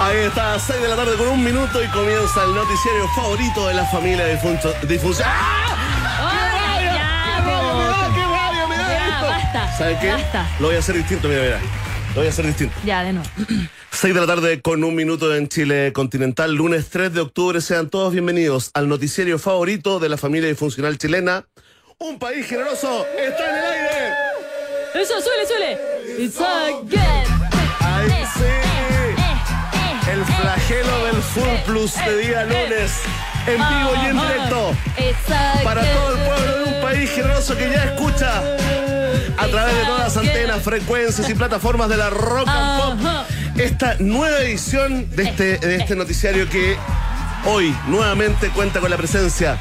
[0.00, 3.74] Ahí está, 6 de la tarde con un minuto y comienza el noticiario favorito de
[3.74, 4.38] la familia de
[4.88, 5.28] difusión.
[5.30, 5.66] ¡Ah!
[6.82, 7.44] Ya,
[8.14, 10.12] ¡Qué basta, ¿Sabes qué?
[10.12, 10.48] basta.
[10.58, 11.60] Lo voy a hacer distinto, mira, mira.
[12.14, 12.74] Lo voy a hacer distinto.
[12.82, 13.28] Ya, de nuevo.
[13.90, 17.60] 6 de la tarde con un minuto en Chile continental, lunes 3 de octubre.
[17.60, 21.44] Sean todos bienvenidos al noticiario favorito de la familia disfuncional chilena.
[21.98, 24.14] Un país generoso está en el aire.
[24.94, 26.24] Eso, suele, suele.
[26.24, 27.19] It's again.
[31.34, 32.92] Full Plus de día lunes.
[33.46, 34.74] En vivo y en directo.
[35.62, 38.42] Para todo el pueblo de un país generoso que ya escucha
[39.38, 43.26] a través de todas las antenas, frecuencias y plataformas de la Rock and Pop.
[43.56, 46.76] Esta nueva edición de este, de este noticiario que
[47.46, 49.58] hoy nuevamente cuenta con la presencia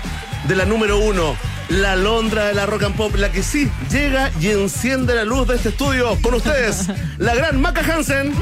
[0.47, 1.35] de la número uno,
[1.69, 5.47] la Londra de la Rock and Pop, la que sí llega y enciende la luz
[5.47, 6.17] de este estudio.
[6.21, 6.87] Con ustedes,
[7.19, 8.33] la gran Maca Hansen.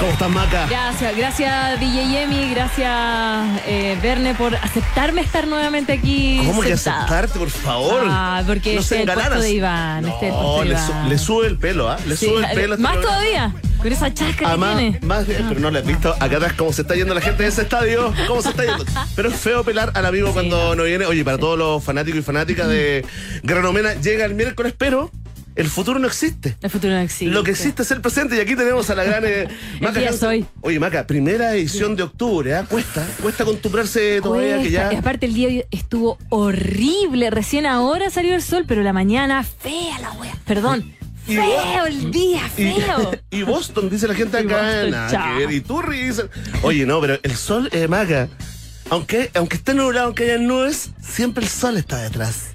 [0.00, 0.66] ¿Cómo estás, Maca?
[0.66, 6.40] Gracias, gracias DJ Yemi, gracias eh, Verne por aceptarme estar nuevamente aquí.
[6.46, 8.04] ¿Cómo que aceptarte, por favor?
[8.08, 9.42] Ah, porque No este es el puesto engalanas.
[9.44, 10.86] de Iván, este es el No, puesto de le, Iván.
[11.04, 11.98] su- le sube el pelo, ¿ah?
[12.06, 12.74] Le Sí, sube el pelo.
[12.74, 14.98] este Más todavía, con esa chasca que Además, tiene.
[15.02, 17.42] más bien, pero no le has visto acá atrás cómo se está yendo la gente
[17.42, 18.84] de ese estadio, cómo se está yendo.
[19.14, 21.04] Pero es feo pelar al amigo cuando no viene.
[21.04, 23.04] Oye, para todos los fanáticos y fanáticas de
[23.42, 25.10] Granomena, llega el miércoles, pero
[25.60, 26.56] el futuro no existe.
[26.62, 27.26] El futuro no existe.
[27.26, 29.48] Lo que existe es el presente y aquí tenemos a la gran eh,
[29.80, 30.46] Maca día soy.
[30.62, 32.64] Oye, Maca, primera edición de octubre, ¿ah?
[32.68, 34.90] Cuesta, cuesta acostumbrarse todavía que Cuesta.
[34.90, 34.92] ya.
[34.92, 37.30] Y aparte el día estuvo horrible.
[37.30, 40.34] Recién ahora salió el sol, pero la mañana fea la wea.
[40.46, 40.94] Perdón.
[41.26, 43.12] Y Feo el día, feo.
[43.30, 44.84] y Boston, dice la gente Y acá.
[44.84, 45.54] Boston, que.
[45.54, 46.24] Y Turri dice.
[46.62, 48.28] Oye, no, pero el sol, eh, Maca,
[48.88, 52.46] aunque, aunque esté nublado, aunque haya nubes, siempre el sol está detrás.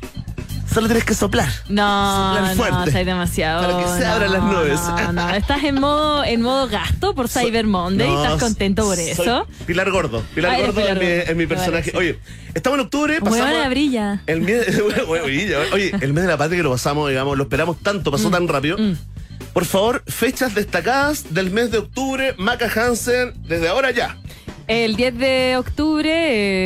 [0.76, 1.48] Solo tienes que soplar.
[1.70, 2.90] No, Soplar no, fuerte.
[2.90, 3.62] estás demasiado.
[3.66, 4.80] Para que se no, abran las nubes.
[4.82, 8.10] No, no, estás en modo, en modo gasto por Cyber Monday.
[8.10, 9.48] No, ¿Estás contento por eso?
[9.66, 10.22] Pilar Gordo.
[10.36, 11.92] Pilar Gordo Pilar es, mi, es mi Vale, personaje.
[11.92, 11.98] sí.
[11.98, 12.20] Oye,
[12.54, 13.40] estamos en octubre, pasamos.
[13.40, 14.22] Huevona brilla.
[14.28, 14.68] El mes,
[15.08, 18.46] oye, el mes de la patria que lo pasamos, digamos, lo esperamos tanto, pasó tan
[18.48, 18.78] rápido.
[18.78, 18.94] mm.
[19.54, 24.18] Por favor, fechas destacadas del mes de octubre, Maca Hansen, desde ahora ya.
[24.68, 26.10] El 10 de octubre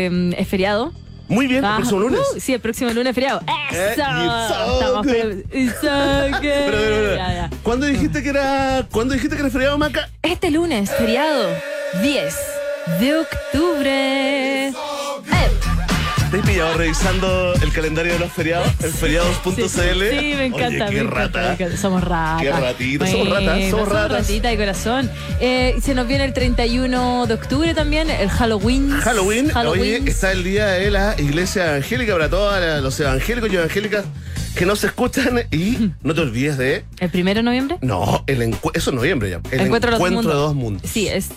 [0.07, 0.91] eh, es feriado.
[1.29, 2.19] Muy bien, el próximo lunes.
[2.35, 3.41] uh, sí, el próximo lunes es feriado.
[3.47, 4.01] Eh, ¡Eso!
[4.01, 5.11] it's so Estamos good.
[5.11, 6.41] pre- It's so good.
[6.41, 7.49] Pero, pero, pero, Ya, ya.
[7.63, 10.09] ¿Cuándo dijiste que era, ¿cuándo dijiste que era feriado, Maca?
[10.23, 11.49] Este lunes, feriado
[12.01, 12.35] 10
[12.99, 14.67] de octubre.
[14.67, 14.73] Eh,
[16.31, 18.67] ¿Te has pillado revisando el calendario de los feriados?
[18.83, 19.55] El feriados.cl.
[19.61, 20.85] Sí, sí, me encanta.
[20.87, 21.53] Oye, qué rata.
[21.53, 21.77] encanta.
[21.77, 22.41] Somos ratas.
[22.43, 24.11] Qué ratitas, somos ratas, somos ratas.
[24.27, 25.09] ratita de corazón.
[25.39, 28.91] Eh, se nos viene el 31 de octubre también, el Halloween.
[28.91, 30.03] Halloween, Halloween.
[30.03, 34.05] hoy está el día de la iglesia evangélica para todos los evangélicos y evangélicas
[34.55, 37.77] que no se escuchan y no te olvides de ¿El primero de noviembre?
[37.81, 38.41] no, el
[38.73, 39.39] eso es noviembre ya.
[39.51, 40.83] El Encuentro encuentro, de dos mundos.
[40.91, 41.29] Sí, es.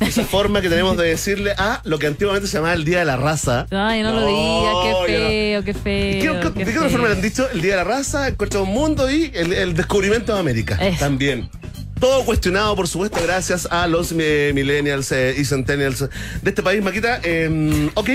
[0.00, 3.04] Esa forma que tenemos de decirle a lo que antiguamente se llamaba el día de
[3.04, 3.66] la raza.
[3.70, 5.06] Ay, no, lo digas, qué no.
[5.06, 6.40] feo, qué feo.
[6.40, 7.48] ¿Qué- qué ¿De qué otra forma le han dicho?
[7.52, 10.76] El Día de la Raza, el del Mundo y el, el descubrimiento de América.
[10.80, 11.00] Eso.
[11.00, 11.50] También.
[11.98, 16.08] Todo cuestionado, por supuesto, gracias a los eh, millennials eh, y centennials de
[16.50, 17.20] este país, Maquita.
[17.24, 18.08] Eh, ok,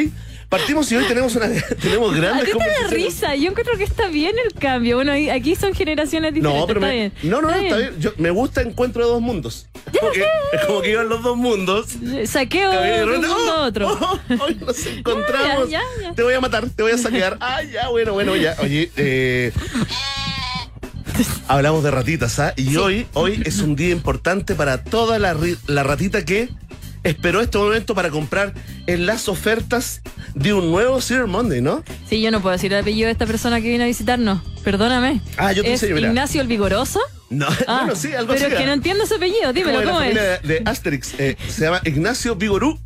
[0.57, 1.47] partimos y hoy tenemos una
[1.81, 2.91] tenemos A grandes te da conversaciones.
[2.91, 4.95] risa, yo encuentro que está bien el cambio.
[4.97, 6.61] Bueno, aquí son generaciones diferentes.
[6.61, 7.13] No, pero está me- bien.
[7.23, 7.99] no, no, está bien.
[7.99, 9.67] Yo, me gusta Encuentro de dos mundos.
[9.91, 11.87] Es como, que, es como que iban los dos mundos.
[12.25, 13.65] Saqueo de de un mundo a ¡oh!
[13.65, 13.87] otro.
[13.99, 14.19] ¡Oh!
[14.43, 15.69] hoy nos encontramos.
[15.69, 16.13] Ya, ya, ya.
[16.15, 17.37] Te voy a matar, te voy a saquear.
[17.39, 18.55] Ah, ya, bueno, bueno, ya.
[18.61, 19.51] Oye, eh,
[21.47, 22.53] hablamos de ratitas, ¿ah?
[22.55, 25.35] Y hoy, hoy es un día importante para toda la,
[25.67, 26.49] la ratita que
[27.03, 28.53] esperó este momento para comprar
[28.87, 30.01] en las ofertas
[30.35, 31.83] de un nuevo Cyber Monday, ¿no?
[32.09, 34.41] Sí, yo no puedo decir el apellido de esta persona que vino a visitarnos.
[34.63, 35.21] Perdóname.
[35.37, 36.07] Ah, yo te ¿Es enseño, mira.
[36.07, 36.99] Ignacio el Vigoroso?
[37.29, 38.53] No, Ah, bueno, sí, algo Pero así.
[38.53, 39.51] es que no entiendo su apellido.
[39.53, 40.13] Dímelo, la ¿cómo es?
[40.15, 41.13] de, de Asterix.
[41.19, 42.79] eh, se llama Ignacio Vigorú,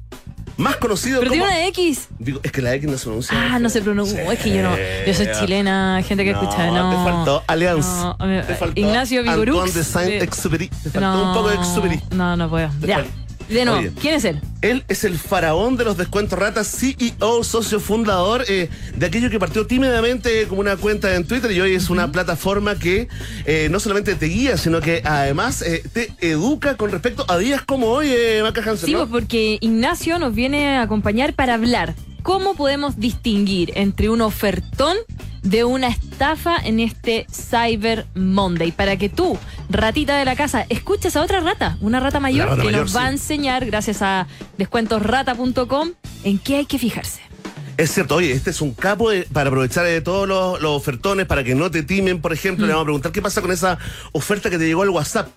[0.57, 1.43] más conocido Pero como...
[1.45, 2.07] tiene una X.
[2.41, 3.37] Es que la X no se pronuncia.
[3.53, 4.23] Ah, no se pronuncia.
[4.25, 4.31] Sí.
[4.33, 4.75] Es que yo no.
[5.05, 6.67] Yo soy chilena, gente que No, escucha.
[6.71, 6.89] No.
[6.89, 7.85] Te faltó Allianz.
[7.85, 9.49] No, te faltó Ignacio Vigorux.
[9.59, 10.67] Antoine de Saint-Exupéry.
[10.69, 12.01] Te faltó no, un poco de Exupéry.
[12.15, 12.69] No, no puedo.
[12.81, 13.05] Te Ya.
[13.49, 13.91] De nuevo, Oye.
[14.01, 14.41] ¿quién es él?
[14.61, 19.39] Él es el faraón de los descuentos ratas, CEO, socio fundador eh, de aquello que
[19.39, 23.07] partió tímidamente como una cuenta en Twitter y hoy es una plataforma que
[23.45, 27.61] eh, no solamente te guía, sino que además eh, te educa con respecto a días
[27.61, 28.99] como hoy, eh, Maca Hansen, Sí, ¿no?
[29.07, 31.95] pues porque Ignacio nos viene a acompañar para hablar
[32.27, 34.97] cómo podemos distinguir entre un ofertón
[35.43, 38.73] de una estafa en este Cyber Monday.
[38.73, 39.37] Para que tú,
[39.69, 42.93] ratita de la casa, escuches a otra rata, una rata mayor, rata que mayor, nos
[42.93, 44.27] va a enseñar, gracias a
[44.57, 45.91] descuentosrata.com,
[46.25, 47.21] en qué hay que fijarse.
[47.77, 51.27] Es cierto, oye, este es un capo de- para aprovechar de todos los, los ofertones,
[51.27, 52.65] para que no te timen, por ejemplo.
[52.67, 53.77] Le vamos a preguntar qué pasa con esa
[54.11, 55.29] oferta que te llegó al WhatsApp.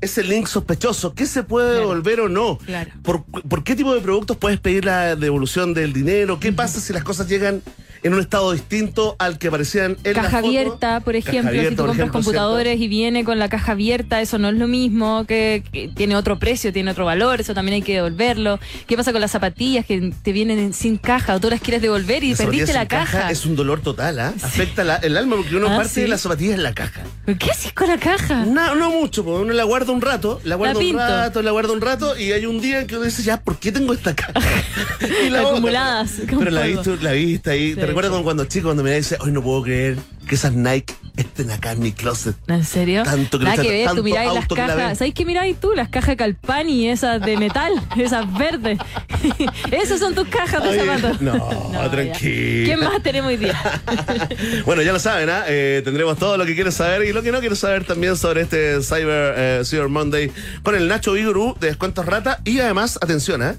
[0.00, 1.80] Ese link sospechoso, qué se puede Claro.
[1.88, 2.90] devolver o no, Claro.
[3.02, 6.92] ¿Por, por qué tipo de productos puedes pedir la devolución del dinero, qué pasa si
[6.92, 7.62] las cosas llegan
[8.02, 10.46] en un estado distinto al que aparecían en la Caja foto?
[10.48, 14.20] abierta, por Caja ejemplo, si tú compras ejemplo, computadores y viene con la caja abierta,
[14.20, 17.76] eso no es lo mismo, que, que tiene otro precio, tiene otro valor, eso también
[17.76, 18.58] hay que devolverlo.
[18.86, 21.82] ¿Qué pasa con las zapatillas que te vienen en- sin caja o tú las quieres
[21.82, 23.30] devolver y Las perdiste la caja?
[23.30, 24.32] Es un dolor total, ¿ah?
[24.42, 26.00] Afecta la- el alma porque uno Ah, parte ¿sí?
[26.02, 27.02] de las zapatillas en la caja.
[27.38, 28.44] ¿Qué haces con la caja?
[28.46, 31.72] No, no mucho, porque uno la guarda un rato, la guarda un rato, la guarda
[31.72, 34.14] un rato y hay un día en que uno dice, ya, ¿por qué tengo esta
[34.14, 34.32] caja?
[35.26, 35.40] y la.
[35.40, 37.74] Acumuladas, Pero la viste, la viste ahí.
[37.74, 38.08] Sí, Sí.
[38.10, 39.98] como cuando chico, cuando me dice, hoy no puedo creer
[40.28, 42.36] que esas Nike estén acá en mi closet.
[42.46, 43.02] ¿En serio?
[43.02, 44.98] Tanto que Nada que ver, tanto tú miráis las que cajas.
[44.98, 45.72] ¿Sabéis qué miráis tú?
[45.74, 48.78] Las cajas Calpani, esas de metal, esas verdes.
[49.72, 51.20] Esas son tus cajas de zapatos.
[51.20, 51.90] no, ya.
[51.90, 52.66] tranquila.
[52.66, 53.60] ¿Qué más tenemos hoy día?
[54.64, 55.44] Bueno, ya lo saben, ¿ah?
[55.48, 58.42] Eh, tendremos todo lo que quieres saber y lo que no quieres saber también sobre
[58.42, 60.30] este Cyber, eh, Cyber Monday
[60.62, 62.40] con el Nacho Vigorú de Descuentos Rata.
[62.44, 63.56] Y además, atención, ¿ah?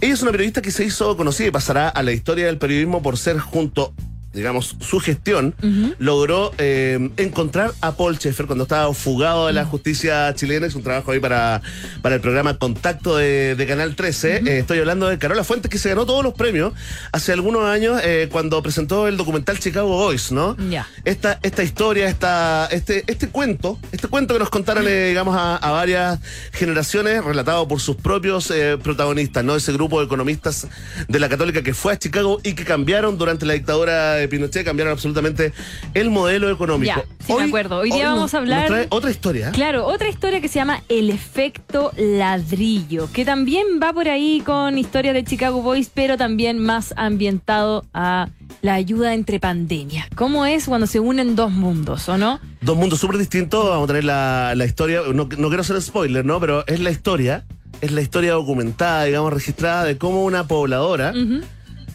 [0.00, 3.02] Ella es una periodista que se hizo conocida y pasará a la historia del periodismo
[3.02, 3.94] por ser junto
[4.34, 5.54] digamos, su gestión,
[5.98, 10.66] logró eh, encontrar a Paul Schaeffer cuando estaba fugado de la justicia chilena.
[10.66, 11.62] Es un trabajo ahí para,
[12.02, 14.36] para el programa Contacto de, de Canal 13.
[14.36, 16.72] Eh, estoy hablando de Carola Fuentes, que se ganó todos los premios
[17.12, 20.56] hace algunos años eh, cuando presentó el documental Chicago Boys, ¿no?
[21.04, 25.70] Esta, esta historia, esta, este, este cuento, este cuento que nos contaron, digamos, a, a
[25.70, 26.18] varias
[26.52, 28.52] generaciones, relatado por sus propios
[28.82, 29.54] protagonistas, ¿no?
[29.54, 30.66] Ese grupo de economistas
[31.08, 34.64] de la Católica que fue a Chicago y que cambiaron durante la dictadura de Pinochet,
[34.64, 35.52] cambiaron absolutamente
[35.94, 36.92] el modelo económico.
[36.96, 37.78] Ya, sí me acuerdo.
[37.78, 39.50] Hoy día nos- vamos a hablar- trae otra historia.
[39.52, 44.78] Claro, otra historia que se llama El efecto ladrillo, que también va por ahí con
[44.78, 48.28] historia de Chicago Boys, pero también más ambientado a
[48.62, 50.06] la ayuda entre pandemias.
[50.14, 52.40] ¿Cómo es cuando se unen dos mundos, o no?
[52.60, 53.68] Dos mundos súper distintos.
[53.68, 55.02] Vamos a tener la, la historia.
[55.08, 56.40] No, no quiero hacer spoiler, ¿no?
[56.40, 57.44] Pero es la historia.
[57.80, 61.12] Es la historia documentada, digamos, registrada de cómo una pobladora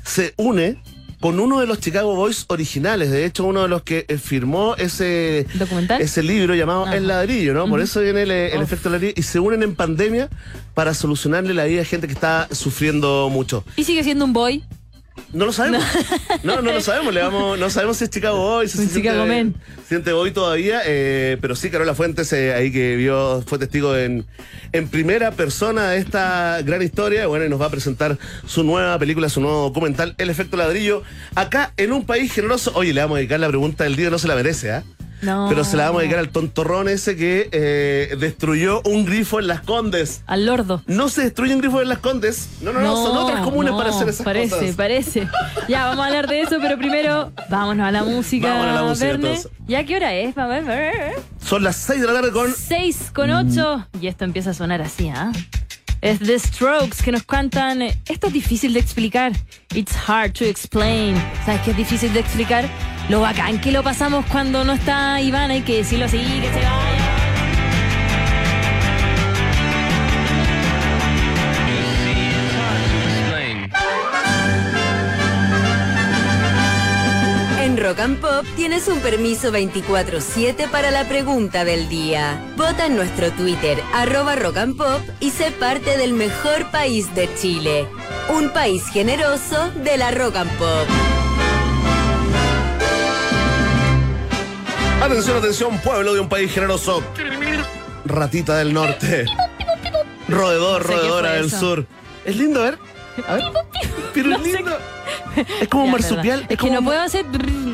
[0.03, 0.77] se une
[1.19, 3.11] con uno de los Chicago Boys originales.
[3.11, 6.01] De hecho, uno de los que eh, firmó ese, ¿Documental?
[6.01, 6.95] ese libro llamado Ajá.
[6.97, 7.67] El Ladrillo, ¿no?
[7.67, 8.63] Por eso viene el, el Uf.
[8.63, 9.13] efecto ladrillo.
[9.17, 10.29] Y se unen en pandemia
[10.73, 13.63] para solucionarle la vida a gente que está sufriendo mucho.
[13.75, 14.63] Y sigue siendo un boy.
[15.33, 15.83] No lo sabemos.
[16.43, 17.13] No, no, lo sabemos.
[17.13, 19.25] Le vamos, no sabemos si es Chicago Boys, si se siente, Chicago
[19.87, 20.81] siente hoy todavía.
[20.85, 24.25] eh, pero sí, Carola Fuentes, eh, ahí que vio, fue testigo en,
[24.71, 27.27] en primera persona de esta gran historia.
[27.27, 31.03] Bueno, y nos va a presentar su nueva película, su nuevo documental, El efecto ladrillo.
[31.35, 32.71] Acá en un país generoso.
[32.75, 34.83] Oye, le vamos a dedicar la pregunta del día, no se la merece, ¿ah?
[35.21, 35.47] No.
[35.49, 39.47] Pero se la vamos a dedicar al tontorrón ese que eh, destruyó un grifo en
[39.47, 40.21] las Condes.
[40.27, 40.81] Al lordo.
[40.87, 42.49] No se destruyen grifos en las Condes.
[42.61, 44.75] No, no, no, son otras comunes no, para hacer esas parece, cosas.
[44.75, 45.27] Parece,
[45.67, 48.47] Ya, vamos a hablar de eso, pero primero vámonos a la música.
[48.53, 49.27] Vámonos a la música, Verne.
[49.29, 49.51] entonces.
[49.67, 50.35] ¿Ya qué hora es?
[50.35, 51.13] Ver, a ver.
[51.45, 54.81] Son las 6 de la tarde con 6 con 8 y esto empieza a sonar
[54.81, 55.31] así, ¿ah?
[56.01, 57.81] Es The Strokes que nos cantan.
[57.81, 59.33] eh, Esto es difícil de explicar.
[59.75, 61.15] It's hard to explain.
[61.45, 62.69] ¿Sabes qué es difícil de explicar?
[63.09, 66.59] Lo bacán que lo pasamos cuando no está Iván, hay que decirlo así, que se
[66.59, 66.99] vaya.
[77.63, 82.39] En Rock and Pop tienes un permiso 24-7 para la pregunta del día.
[82.57, 87.27] Vota en nuestro Twitter, arroba Rock and Pop, y sé parte del mejor país de
[87.33, 87.87] Chile.
[88.29, 91.08] Un país generoso de la Rock and Pop.
[95.01, 97.01] Atención, atención, pueblo de un país generoso.
[98.05, 99.25] Ratita del norte.
[100.27, 101.59] Roedor, roedora del eso.
[101.59, 101.85] sur.
[102.25, 102.79] Es lindo, a ver.
[103.27, 103.43] A ver.
[104.13, 104.77] Pero es lindo.
[105.61, 106.45] Es como un marsupial.
[106.49, 107.25] Es, que no puedo hacer.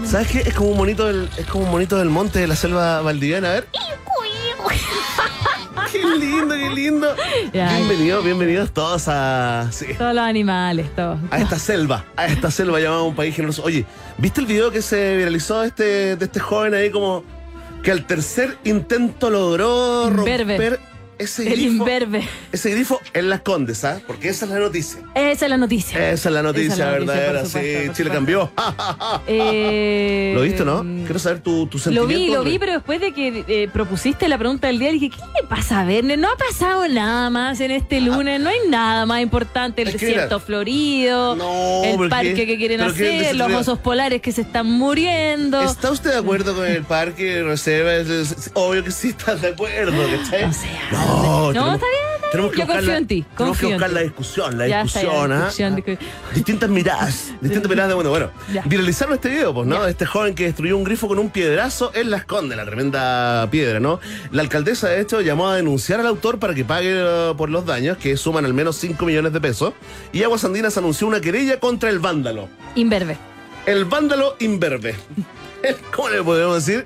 [0.05, 0.39] ¿Sabes qué?
[0.41, 3.49] Es como un monito del, es como un monito del monte de la selva valdiviana.
[3.49, 3.67] A ver.
[6.15, 7.15] Qué lindo, qué lindo.
[7.51, 9.67] Bienvenidos, bienvenidos todos a.
[9.73, 11.19] sí, Todos los animales, todo.
[11.29, 13.63] a esta selva, a esta selva llamada un país generoso.
[13.63, 13.85] Oye,
[14.17, 17.25] ¿viste el video que se viralizó de este, de este joven ahí como
[17.83, 20.79] que al tercer intento logró romper
[21.17, 21.71] ese El grifo?
[21.71, 22.27] imberbe.
[22.51, 23.99] Ese grifo en las condes, ¿ah?
[24.05, 24.99] Porque esa es la noticia.
[25.15, 26.11] Esa es la noticia.
[26.11, 27.89] Esa es la noticia es la noticia, verdadera, supuesto, sí.
[27.95, 28.51] Chile cambió.
[29.27, 30.83] Eh, ¿Lo viste, no?
[31.05, 32.15] Quiero saber tu, tu Lo sentimiento.
[32.17, 35.17] vi, lo vi, pero después de que eh, propusiste la pregunta del día, dije, ¿qué
[35.41, 36.17] le pasa a Verne?
[36.17, 39.81] No ha pasado nada más en este lunes, no hay nada más importante.
[39.83, 44.41] El desierto mira, florido, No, el parque que quieren hacer, los osos polares que se
[44.41, 45.61] están muriendo.
[45.61, 47.95] ¿Está usted de acuerdo con el parque reserva?
[47.95, 49.93] Es- es- es obvio que sí está de acuerdo,
[50.23, 50.43] ¿cachai?
[50.45, 53.07] O sea, no, no, tenemos, está bien, está Tenemos que Yo buscar confío la, en
[53.07, 55.37] ti, Tenemos que buscar la discusión, la Ya discusión, ¿ah?
[55.37, 55.97] discusión, discu-
[56.33, 58.31] Distintas miradas, distintas miradas de bueno, bueno.
[58.51, 58.63] Ya.
[58.65, 59.83] Viralizaron este video, pues, ¿no?
[59.83, 59.89] Ya.
[59.89, 63.79] Este joven que destruyó un grifo con un piedrazo en la esconde, la tremenda piedra,
[63.79, 63.99] ¿no?
[64.31, 67.65] La alcaldesa, de hecho, llamó a denunciar al autor para que pague eh, por los
[67.65, 69.73] daños, que suman al menos 5 millones de pesos.
[70.11, 72.49] Y Aguas Andinas anunció una querella contra el vándalo.
[72.75, 73.17] Imberbe.
[73.65, 74.95] El vándalo imberbe.
[75.95, 76.85] ¿Cómo le podemos decir?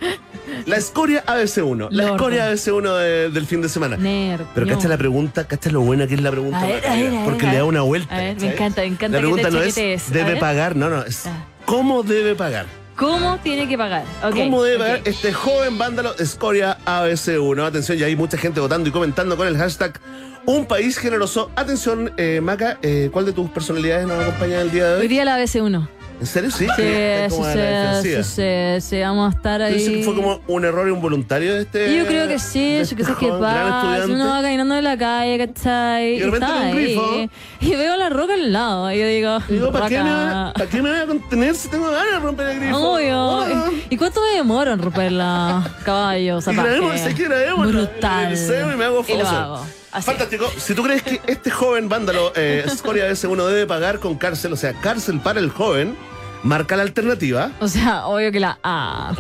[0.65, 1.88] La escoria ABC1.
[1.91, 3.98] La escoria ABC1 de- del fin de semana.
[3.98, 4.41] Nerd.
[4.53, 4.74] Pero no.
[4.75, 6.60] cacha la pregunta, cacha lo buena que es la pregunta.
[6.62, 8.15] A ver, a ver, a ver, porque le da una vuelta.
[8.15, 10.89] A ver, me encanta, me encanta La que pregunta te no es, debe pagar, no,
[10.89, 11.46] no, es Ah.
[11.65, 12.65] cómo debe pagar.
[12.96, 14.03] ¿Cómo tiene que pagar?
[14.24, 17.63] Ok, ¿Cómo debe pagar este joven vándalo Escoria ABC1?
[17.65, 20.00] Atención, ya hay mucha gente votando y comentando con el hashtag
[20.46, 21.50] Un país generoso.
[21.56, 25.08] Atención, eh, Maca, eh, ¿cuál de tus personalidades nos acompaña el día de Hoy hoy?
[25.08, 25.88] día la BC1.
[26.20, 26.52] ¿En serio?
[26.52, 26.68] Sí.
[26.76, 26.84] Sí,
[27.30, 29.86] sí, sí, sí, sí, vamos a estar ¿Tú ahí.
[29.86, 31.96] que fue como un error involuntario de este?
[31.96, 34.84] Yo creo que sí, yo este que sé joven, gran pasa, uno va caminando en
[34.84, 36.16] la calle, ¿cachai?
[36.18, 37.12] Y está ve un grifo.
[37.12, 37.30] ahí,
[37.62, 40.52] y veo la roca al lado, y yo digo, Y digo, ¿para qué, me, roca.
[40.56, 42.78] ¿para qué me voy a contener si tengo ganas de romper el grifo?
[42.78, 43.72] Obvio.
[43.90, 45.72] ¿Y cuánto me demoro en romperla?
[45.86, 47.68] Caballo, Y grabemos, sé que grabemos.
[47.68, 48.34] Brutal.
[48.34, 49.66] Y me hago Y famoso.
[49.92, 50.06] Así.
[50.06, 50.46] Fantástico.
[50.58, 54.56] Si tú crees que este joven vándalo, eh, Scoria S1 debe pagar con cárcel, o
[54.56, 55.96] sea, cárcel para el joven,
[56.43, 57.51] marca la alternativa.
[57.60, 59.13] O sea, obvio que la A.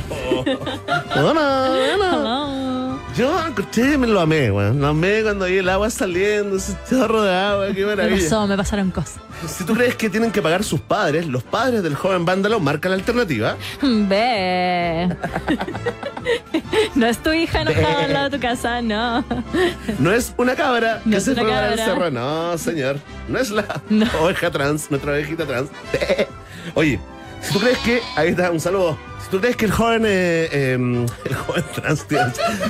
[1.15, 2.99] No.
[3.17, 4.79] Yo escuché, me lo amé, weón.
[4.79, 8.23] Lo amé cuando vi el agua saliendo, ese chorro de agua, qué Me maravilla.
[8.23, 9.17] pasó, me pasaron cosas.
[9.47, 12.87] Si tú crees que tienen que pagar sus padres, los padres del joven vándalo, marca
[12.89, 13.55] la alternativa.
[13.81, 15.15] Ve.
[16.95, 19.23] No es tu hija enojada al lado de tu casa, no.
[19.97, 21.75] No es una cabra No que es se una cabra.
[21.77, 22.11] cerro.
[22.11, 22.97] No, señor.
[23.27, 24.05] No es la No.
[24.21, 25.69] oveja trans, nuestra ovejita trans.
[26.75, 26.99] Oye,
[27.41, 28.01] si tú crees que.
[28.15, 28.97] Ahí está, un saludo.
[29.23, 30.03] Si tú crees que el joven.
[30.05, 30.73] eh, eh,
[31.25, 32.19] el joven trans, tío.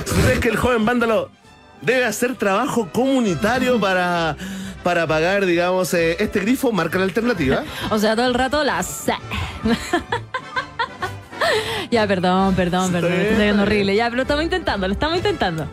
[0.04, 1.30] Si tú crees que el joven vándalo
[1.82, 4.36] debe hacer trabajo comunitario para.
[4.82, 7.64] Para pagar, digamos, eh, este grifo, marca la alternativa.
[7.90, 9.12] O sea, todo el rato la sé.
[11.90, 13.12] Ya, perdón, perdón, perdón.
[13.12, 13.96] está horrible.
[13.96, 15.66] Ya, pero lo estamos intentando, lo estamos intentando.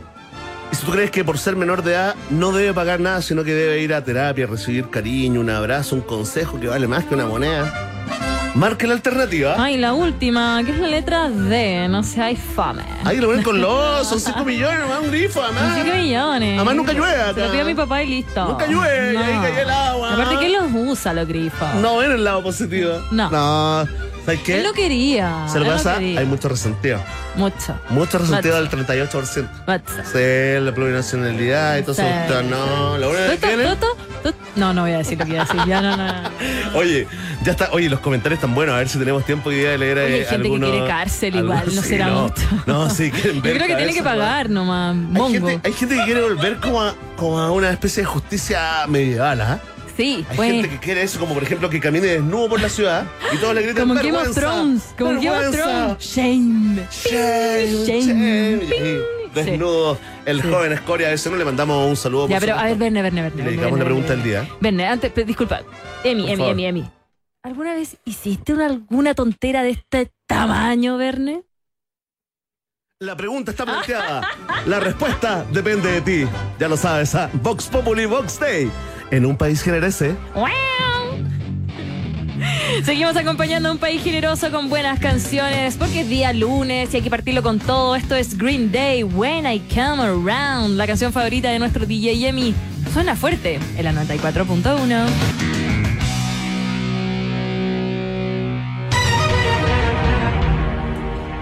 [0.72, 3.44] Y si tú crees que por ser menor de edad no debe pagar nada, sino
[3.44, 7.14] que debe ir a terapia, recibir cariño, un abrazo, un consejo que vale más que
[7.14, 7.72] una moneda,
[8.56, 9.56] marca la alternativa.
[9.58, 11.88] Ay, la última, que es la letra D.
[11.90, 12.84] No sé, hay fame.
[13.04, 15.80] Ahí lo ven con los, son 5 millones, más un grifo, además.
[15.84, 16.56] 5 millones.
[16.56, 17.34] Además nunca llueve.
[17.34, 18.46] Se lo pido a mi papá y listo.
[18.48, 20.14] Nunca llueve, y ahí cae el agua.
[20.14, 21.68] Aparte, ¿quién los usa los grifos?
[21.76, 23.02] No ven el lado positivo.
[23.12, 23.30] No.
[23.30, 23.88] No.
[24.26, 24.58] ¿Sabes qué?
[24.58, 25.46] Él lo quería.
[25.48, 27.00] Se lo pasa, hay mucho resentido.
[27.38, 27.80] Mucho.
[27.90, 28.76] Mucho resentido Mucho.
[28.76, 29.50] del 38%.
[29.68, 30.04] Mucho.
[30.12, 32.44] Sí, la plurinacionalidad y todo eso.
[32.44, 33.64] No, lo bueno que Toto, tiene.
[33.64, 33.97] Toto, Toto.
[34.56, 35.62] No, no voy a decir lo que iba a decir.
[35.68, 36.08] Ya, no, no.
[36.08, 36.30] no.
[36.76, 37.08] Oye,
[37.44, 37.70] ya está.
[37.72, 38.76] Oye, los comentarios están buenos.
[38.76, 40.88] A ver si tenemos tiempo hoy día de leer Oye, eh, hay gente que quiere
[40.88, 42.22] cárcel igual, algunos- no sí, será no.
[42.24, 42.42] mucho.
[42.66, 44.96] No, sí, quieren Yo ver creo que tiene que pagar nomás.
[44.96, 45.30] Hay Mongo.
[45.48, 49.42] gente, hay gente que quiere volver como a, como a una especie de justicia medieval,
[49.42, 49.60] ¿ah?
[49.96, 50.52] Sí, Hay pues.
[50.52, 53.56] gente que quiere eso, como por ejemplo que camine desnudo por la ciudad y todos
[53.56, 54.84] le gritan Como Game of "Vergüenza, Thrones.
[54.96, 55.98] Como Game of Thrones.
[56.00, 56.88] Shame.
[56.92, 58.02] Shame, Shame.
[58.04, 58.64] shame".
[58.64, 59.52] Y Ping.
[59.52, 60.48] desnudo, el Sí.
[60.50, 62.28] joven Escoria, a ese no le mandamos un saludo.
[62.28, 62.78] Ya, pero a ver.
[62.78, 63.44] Verne, Verne, Verne.
[63.44, 64.48] Le dedicamos la pregunta del día.
[64.60, 65.62] Verne, antes, pero, disculpa.
[66.04, 66.44] Emi, Emi.
[66.50, 66.90] Emi, Emi.
[67.44, 71.44] ¿Alguna vez hiciste una- alguna tontera de este tamaño, Verne?
[73.00, 74.28] La pregunta está planteada.
[74.66, 76.28] La respuesta depende de ti.
[76.60, 77.30] Ya lo sabes, ¿ah?
[77.34, 78.72] Vox Populi, Vox Day.
[79.12, 80.16] En un país generese.
[80.34, 80.48] ¡Wow!
[82.84, 87.04] Seguimos acompañando a un país generoso con buenas canciones porque es día lunes y hay
[87.04, 87.96] que partirlo con todo.
[87.96, 92.54] Esto es Green Day, When I Come Around, la canción favorita de nuestro DJ Yemi.
[92.94, 95.08] Suena fuerte en la 94.1.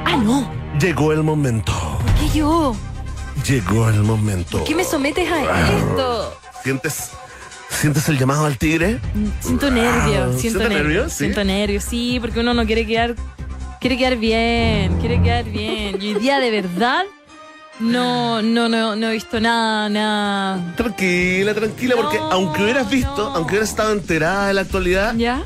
[0.05, 0.51] Ah, no.
[0.79, 1.73] Llegó el momento.
[2.03, 2.75] ¿Por qué yo?
[3.47, 4.63] Llegó el momento.
[4.63, 6.37] ¿Qué me sometes a esto?
[6.63, 7.11] ¿Sientes,
[7.79, 9.00] ¿Sientes el llamado al tigre?
[9.41, 10.39] Siento nervios, Wow.
[10.39, 10.84] siento ¿Siente nervios.
[10.84, 11.12] nervios?
[11.12, 11.17] Sí.
[11.20, 13.15] Siento nervios, sí, porque uno no quiere quedar,
[13.79, 16.01] quiere quedar bien, quiere quedar bien.
[16.01, 17.03] Y hoy día de verdad
[17.79, 20.74] no, no, no, no he visto nada, nada.
[20.75, 23.36] Tranquila, tranquila, porque No, aunque hubieras visto, no.
[23.36, 25.44] aunque hubieras estado enterada de la actualidad, ¿Ya?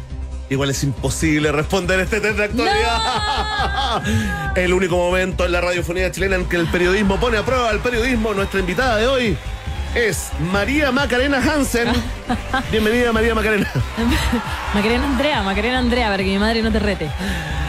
[0.50, 4.04] igual es imposible responder este test de actualidad.
[4.56, 7.80] El único momento en la radiofonía chilena en que el periodismo pone a prueba al
[7.80, 8.34] periodismo.
[8.34, 9.38] Nuestra invitada de hoy
[9.96, 11.90] es María Macarena Hansen.
[12.72, 13.70] Bienvenida, María Macarena.
[14.74, 17.10] Macarena Andrea, Macarena Andrea, para que mi madre no te rete.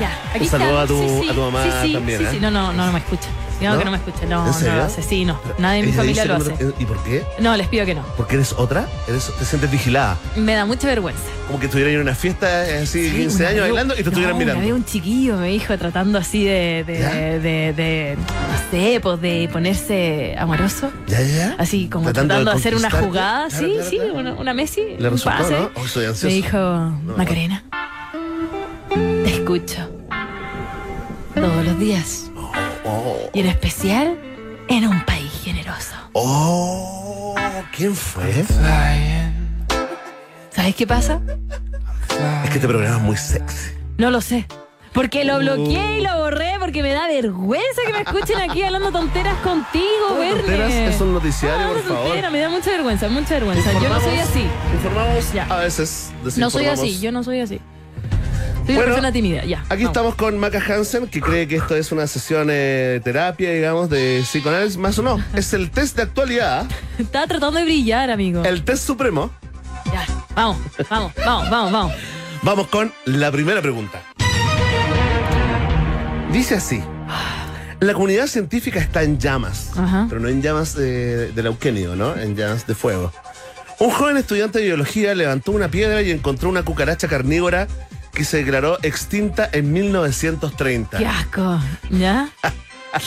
[0.01, 2.25] Ya, aquí Un saludo a tu- Sí, sí, a tu mamá sí, sí, también, Sí,
[2.25, 2.29] ¿eh?
[2.33, 3.29] sí, no, no, no, no me escucha.
[3.69, 3.79] ¿No?
[3.79, 4.27] que no me escuche.
[4.27, 5.03] No, ¿En no lo hace.
[5.03, 5.39] Sí, no.
[5.59, 6.55] Nadie en mi familia lo hace.
[6.79, 7.25] ¿Y por qué?
[7.39, 8.03] No, les pido que no.
[8.17, 8.87] ¿Porque eres otra?
[9.09, 10.17] ¿Eres, ¿Te sientes vigilada?
[10.37, 11.23] Me da mucha vergüenza.
[11.47, 14.09] Como que estuvieran en una fiesta eh, así, Sí, 15 una años bailando y te
[14.09, 14.63] estuvieran mirando.
[14.63, 19.49] Vez un chiquillo me dijo tratando así de, de, de, de- no sé, pues de
[19.53, 20.91] ponerse amoroso.
[21.09, 21.57] ¿Ya, ya?
[21.59, 24.15] Así como tratando, de hacer una jugada, Claro, sí, claro, sí, claro.
[24.15, 25.53] una, una Messi, Le un resultó, pase.
[25.59, 25.71] ¿no?
[25.75, 26.27] Oh, soy ansioso.
[26.29, 26.59] Me dijo,
[27.17, 27.65] Macarena,
[29.25, 29.89] te escucho
[31.35, 32.31] todos los días
[32.93, 34.19] Oh, y en especial
[34.69, 35.95] en un país generoso.
[36.13, 37.35] oh,
[37.77, 38.45] ¿quién fue?
[40.51, 41.21] ¿Sabes qué pasa?
[42.45, 43.71] Es que este programa es muy sexy.
[43.99, 44.47] No lo sé.
[44.93, 48.91] Porque lo bloqueé y lo borré porque me da vergüenza que me escuchen aquí hablando
[48.91, 50.89] tonteras contigo, Todo tonteras, Verne.
[50.89, 52.05] es un noticiario, Ah, por una favor.
[52.07, 53.73] tontera, me da mucha vergüenza, mucha vergüenza.
[53.81, 54.47] Yo no soy así.
[54.75, 55.45] Informamos Ya.
[55.45, 56.11] a veces.
[56.37, 57.61] No soy así, yo no soy así.
[58.71, 59.61] Soy Bueno, una persona tímida, ya.
[59.69, 59.87] Aquí vamos.
[59.87, 62.55] estamos con Maca Hansen, que cree que esto es una sesión eh,
[62.95, 65.23] de terapia, digamos, de psicoanálisis, más o no.
[65.35, 66.67] Es el test de actualidad,
[66.99, 68.45] Estaba tratando de brillar, amigo.
[68.45, 69.31] el test supremo.
[69.93, 70.59] Ya, vamos,
[70.89, 71.93] vamos, vamos, vamos, vamos.
[72.43, 74.03] Vamos con la primera pregunta.
[76.33, 76.83] Dice así.
[77.81, 80.07] La comunidad científica está en llamas, Ajá.
[80.09, 82.15] pero no en llamas de, del euquénido, ¿no?
[82.15, 83.11] En llamas de fuego.
[83.79, 87.67] Un joven estudiante de biología levantó una piedra y encontró una cucaracha carnívora
[88.21, 90.99] que se declaró extinta en 1930.
[90.99, 91.59] Qué asco,
[91.89, 92.29] ¿ya?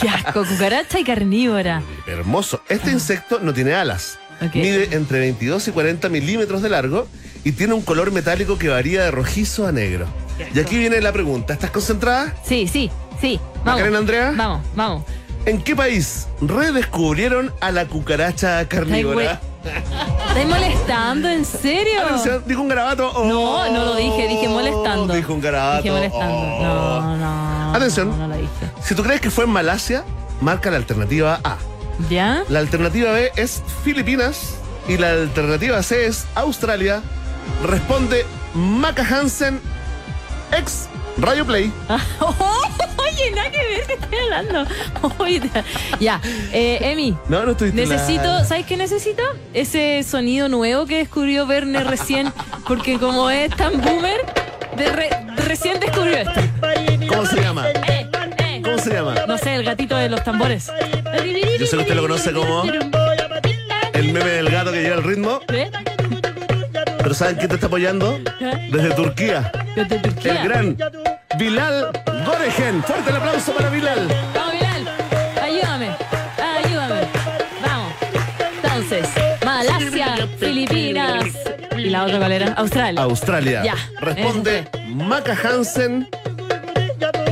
[0.00, 1.82] Qué asco, cucaracha y carnívora.
[2.08, 2.62] Hermoso.
[2.68, 4.18] Este insecto no tiene alas.
[4.52, 7.06] Mide entre 22 y 40 milímetros de largo
[7.44, 10.08] y tiene un color metálico que varía de rojizo a negro.
[10.52, 11.52] Y aquí viene la pregunta.
[11.52, 12.34] ¿Estás concentrada?
[12.44, 12.90] Sí, sí,
[13.20, 13.38] sí.
[13.58, 13.66] Vamos.
[13.66, 14.32] Macarena Andrea.
[14.34, 15.04] Vamos, vamos.
[15.46, 19.40] ¿En qué país redescubrieron a la cucaracha carnívora?
[19.64, 21.28] ¿Estás molestando?
[21.28, 22.00] ¿En serio?
[22.02, 23.10] Atención, dijo un garabato.
[23.14, 25.14] Oh, No, no lo dije, dije molestando.
[25.14, 25.82] Dijo un garabato.
[25.82, 26.36] Dije molestando.
[26.36, 27.00] Oh.
[27.00, 27.74] No, no.
[27.74, 28.08] Atención.
[28.10, 28.48] No, no lo dije.
[28.82, 30.04] Si tú crees que fue en Malasia,
[30.40, 31.56] marca la alternativa A.
[32.10, 32.42] ¿Ya?
[32.48, 34.56] La alternativa B es Filipinas
[34.88, 37.02] y la alternativa C es Australia.
[37.64, 39.60] Responde Maca Hansen,
[40.52, 41.72] ex Radio Play.
[43.34, 44.66] Nada que ver, estoy hablando.
[46.00, 46.20] Ya,
[46.52, 49.22] eh, Emi, No, no estuviste necesito, ¿sabes qué necesito?
[49.52, 52.32] Ese sonido nuevo que descubrió Verne recién,
[52.66, 54.20] porque como es tan boomer,
[54.76, 55.10] de re-
[55.46, 56.40] recién descubrió esto.
[57.08, 57.68] ¿Cómo se llama?
[57.70, 58.60] Eh, eh.
[58.64, 59.14] ¿Cómo se llama?
[59.28, 60.70] No sé, el gatito de los tambores.
[61.58, 62.64] Yo sé que usted lo conoce como
[63.92, 65.40] el meme del gato que lleva el ritmo.
[65.48, 65.70] ¿Eh?
[66.98, 68.18] Pero ¿saben quién te está apoyando?
[68.40, 68.68] ¿Eh?
[68.72, 69.52] Desde Turquía.
[69.76, 70.42] Desde Turquía.
[70.42, 70.76] El gran
[71.38, 71.90] Bilal
[72.24, 72.82] Goregen.
[72.82, 74.08] Fuerte el aplauso para Bilal.
[74.34, 74.88] Vamos, Bilal.
[75.42, 75.90] Ayúdame.
[76.38, 77.00] Ayúdame.
[77.62, 77.92] Vamos.
[78.62, 79.08] Entonces,
[79.44, 81.24] Malasia, Filipinas.
[81.76, 82.52] ¿Y la otra cuál era?
[82.52, 83.02] Australia.
[83.02, 83.62] Australia.
[83.64, 83.74] Ya.
[84.00, 86.08] Responde Maca Hansen.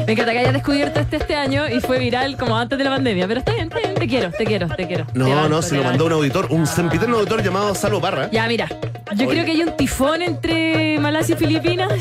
[0.07, 2.91] Me encanta que hayas descubierto este este año y fue viral como antes de la
[2.91, 3.29] pandemia.
[3.29, 3.95] Pero está bien, está bien.
[3.95, 5.07] Te quiero, te quiero, te quiero.
[5.07, 8.29] Te No, banco, no, se lo mandó un auditor, un sempiterno auditor llamado Salvo Parra.
[8.33, 8.69] Ya, mira.
[9.15, 11.93] Yo creo que hay un tifón entre Malasia y Filipinas.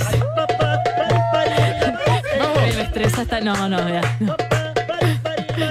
[3.01, 3.41] Me hasta.
[3.41, 4.01] No, no, ya.
[4.19, 4.35] No,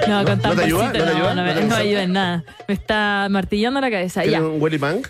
[0.09, 0.83] No, con ¿No te ayuda?
[0.83, 1.35] tamborcito, ¿No te ayuda?
[1.35, 1.79] no, me- ¿No te no ayuda?
[1.79, 2.45] ayuda en nada.
[2.69, 4.23] Me está martillando la cabeza.
[4.23, 4.43] ¿Tiene Ya.
[4.45, 5.09] un Welly Punk?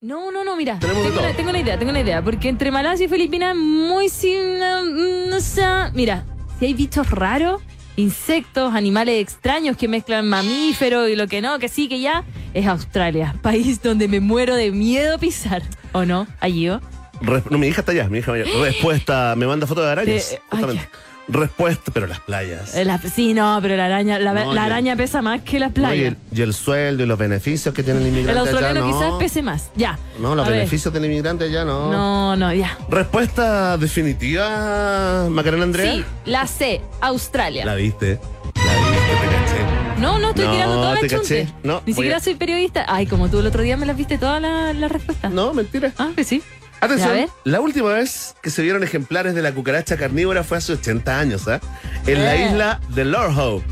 [0.00, 0.78] No, no, no, mira.
[0.80, 2.22] Tenemos de Tengo una, tengo una idea, tengo una idea.
[2.22, 4.58] Porque entre Malasia y Filipinas, muy sin.
[4.58, 5.62] mm, No sé.
[5.94, 6.24] Mira,
[6.58, 7.62] si hay bichos raros,
[7.96, 12.66] insectos, animales extraños que mezclan mamíferos y lo que no, que sí, que ya, es
[12.66, 13.34] Australia.
[13.42, 15.62] País donde me muero de miedo pisar.
[15.92, 16.26] ¿O no?
[16.40, 16.80] Allí, ¿o?
[17.22, 18.48] Res- no, mi hija está allá, mi hija mayor.
[18.60, 20.30] Respuesta, me manda fotos de arañas.
[20.30, 20.88] De- ay, justamente.
[21.26, 22.74] Respuesta, pero las playas.
[22.74, 25.70] Eh, la- sí, no, pero la araña, la, No, la araña pesa más que las
[25.70, 26.12] No, y, playas.
[26.32, 28.98] el, y el sueldo y los beneficios que tiene el inmigrante El australiano allá, no.
[28.98, 29.70] quizás pese más.
[29.74, 29.98] Ya.
[30.18, 30.58] No, los A ver.
[30.58, 31.90] beneficios del inmigrante allá no.
[31.90, 32.76] No, no, ya.
[32.90, 35.92] Respuesta definitiva, Macarena Andrea.
[35.94, 37.64] Sí, la C, Australia.
[37.64, 38.20] La viste.
[38.54, 40.00] La viste, te caché.
[40.00, 41.48] No, no, estoy No, tirando toda la te chunte.
[41.62, 42.84] No, Ni siquiera a- soy periodista.
[42.88, 45.32] Ay, como tú el otro día me las viste todas las las respuestas.
[45.32, 45.92] No, mentira.
[45.98, 46.42] Ah, que sí.
[46.84, 51.18] Atención, la última vez que se vieron ejemplares de la cucaracha carnívora fue hace 80
[51.18, 51.60] años, ¿ah?
[52.06, 52.46] En la Eh.
[52.46, 53.62] isla de Lord Howe,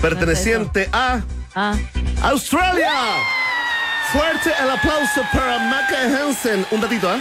[0.00, 1.20] perteneciente a
[1.54, 1.74] Ah,
[2.22, 2.90] Australia.
[4.12, 6.64] Fuerte el aplauso para Maca Hansen.
[6.70, 7.18] Un datito, ¿ah?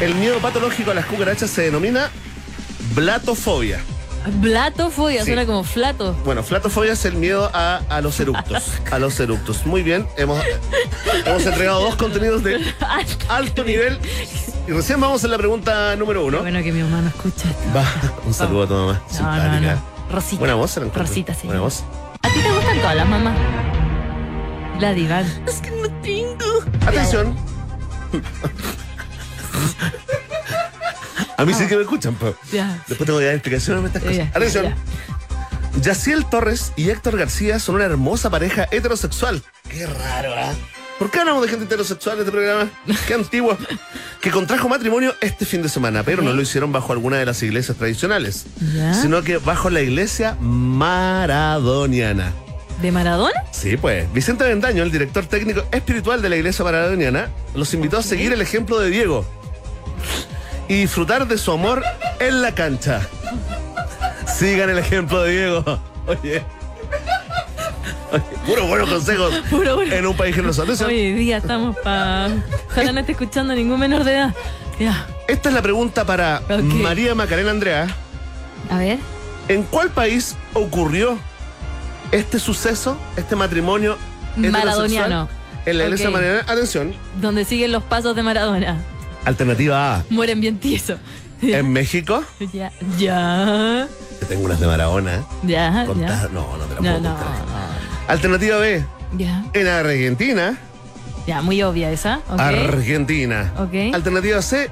[0.00, 2.10] El miedo patológico a las cucarachas se denomina
[2.94, 3.80] blatofobia.
[4.40, 5.26] Blatofobia, Sí.
[5.26, 6.14] suena como flato.
[6.24, 8.64] Bueno, flatofobia es el miedo a, a los eructos.
[8.90, 9.66] A los eructos.
[9.66, 10.42] Muy bien, hemos,
[11.24, 12.60] hemos entregado dos contenidos de
[13.28, 13.98] alto nivel.
[14.66, 16.38] Y recién vamos en la pregunta número uno.
[16.38, 17.62] Qué bueno que mi mamá no escucha esto.
[17.76, 17.84] Va,
[18.24, 18.92] un saludo a tu mamá.
[18.92, 19.74] No, no, Simpática.
[19.74, 19.94] no.
[20.10, 20.38] Rosita.
[20.38, 20.98] Buena voz, la.
[21.00, 21.46] Rosita, sí.
[21.46, 21.82] Buena voz.
[22.22, 23.36] ¿A ti te gustan todas las mamás?
[24.80, 25.26] La divan.
[26.86, 27.36] Atención.
[31.36, 32.34] A mí sí que me escuchan, po.
[32.52, 32.82] Ya.
[32.86, 34.28] Después tengo que dar explicaciones de estas cosas.
[34.36, 34.64] Atención.
[34.66, 34.76] ya.
[35.82, 39.42] Yaciel Torres y Héctor García son una hermosa pareja heterosexual.
[39.68, 40.52] Qué raro, ¿ah?
[40.98, 42.70] ¿Por qué hablamos de gente heterosexual en este programa?
[43.08, 43.58] Qué antiguo.
[44.20, 47.42] Que contrajo matrimonio este fin de semana, pero no lo hicieron bajo alguna de las
[47.42, 48.94] iglesias tradicionales, ¿Ya?
[48.94, 52.32] sino que bajo la iglesia maradoniana.
[52.80, 53.44] ¿De Maradona?
[53.52, 54.12] Sí, pues.
[54.12, 58.40] Vicente Bendaño, el director técnico espiritual de la iglesia maradoniana, los invitó a seguir el
[58.40, 59.24] ejemplo de Diego
[60.68, 61.82] y disfrutar de su amor
[62.20, 63.02] en la cancha.
[64.26, 65.78] Sigan el ejemplo de Diego.
[66.06, 66.42] Oye.
[68.46, 69.92] Puro buenos consejos Puro bueno.
[69.92, 70.62] en un país generoso.
[70.62, 72.28] Atención, Hoy día estamos para.
[72.70, 74.34] Ojalá no esté escuchando ningún menor de edad.
[74.78, 75.06] Ya.
[75.26, 76.42] Esta es la pregunta para.
[76.62, 77.86] María Macarena Andrea.
[78.70, 78.98] A ver.
[79.48, 81.18] ¿En cuál país ocurrió
[82.12, 83.98] este suceso, este matrimonio
[84.36, 85.28] Maradoniano.
[85.66, 86.14] En la iglesia Ok.
[86.14, 86.52] maradoniana.
[86.52, 88.76] Atención, Donde siguen los pasos de Maradona.
[89.24, 90.04] Alternativa A.
[90.10, 90.98] Mueren bien tiesos.
[91.42, 91.58] Ya.
[91.58, 92.72] En México, Ya.
[92.96, 93.86] Ya.
[94.18, 95.22] Te tengo unas de Maradona.
[95.42, 95.70] Ya.
[95.84, 97.18] No, no te la No, puedo no, contar.
[97.18, 98.08] no.
[98.08, 98.84] Alternativa B.
[99.18, 99.44] Ya.
[99.52, 100.56] En Argentina.
[101.26, 102.20] Ya, muy obvia esa.
[102.30, 102.40] Ok.
[102.40, 103.52] Argentina.
[103.58, 103.94] Ok.
[103.94, 104.70] Alternativa C.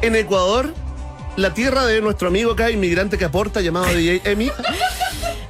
[0.00, 0.72] En Ecuador.
[1.36, 4.50] La tierra de nuestro amigo acá, inmigrante que aporta, llamado DJ Emi.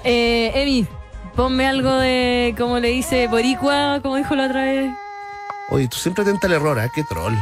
[0.03, 0.87] Eh, Emi,
[1.37, 4.91] ponme algo de, como le dice, boricua, como dijo la otra vez.
[5.71, 6.91] Oye, tú siempre atenta al error, ¿eh?
[6.95, 7.35] Qué troll.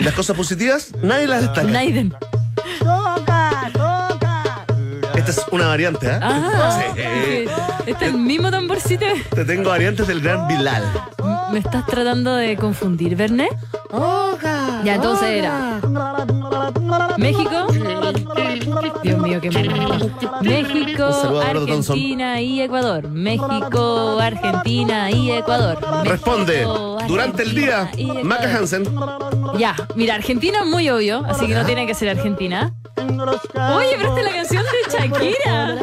[0.00, 1.66] Las cosas positivas, nadie las destaca.
[1.68, 2.14] Naiden.
[5.14, 6.18] Esta es una variante, ¿eh?
[6.22, 7.44] Ah, Sí.
[7.86, 9.06] ¿Este es el mismo tamborcito?
[9.34, 10.82] Te tengo variantes del gran Bilal.
[11.52, 13.50] ¿Me estás tratando de confundir, Bernet?
[14.84, 15.80] Ya, entonces era.
[17.16, 17.66] México.
[19.02, 20.12] Dios mío, qué mal.
[20.42, 21.40] México.
[21.40, 23.08] Argentina y Ecuador.
[23.08, 25.78] México, Argentina y Ecuador.
[26.04, 26.66] Responde,
[27.06, 27.90] durante el día.
[28.22, 28.84] Maca Hansen.
[29.58, 32.72] Ya, mira, Argentina es muy obvio, así que no tiene que ser Argentina.
[32.96, 35.76] Oye, pero esta es la canción de Shakira.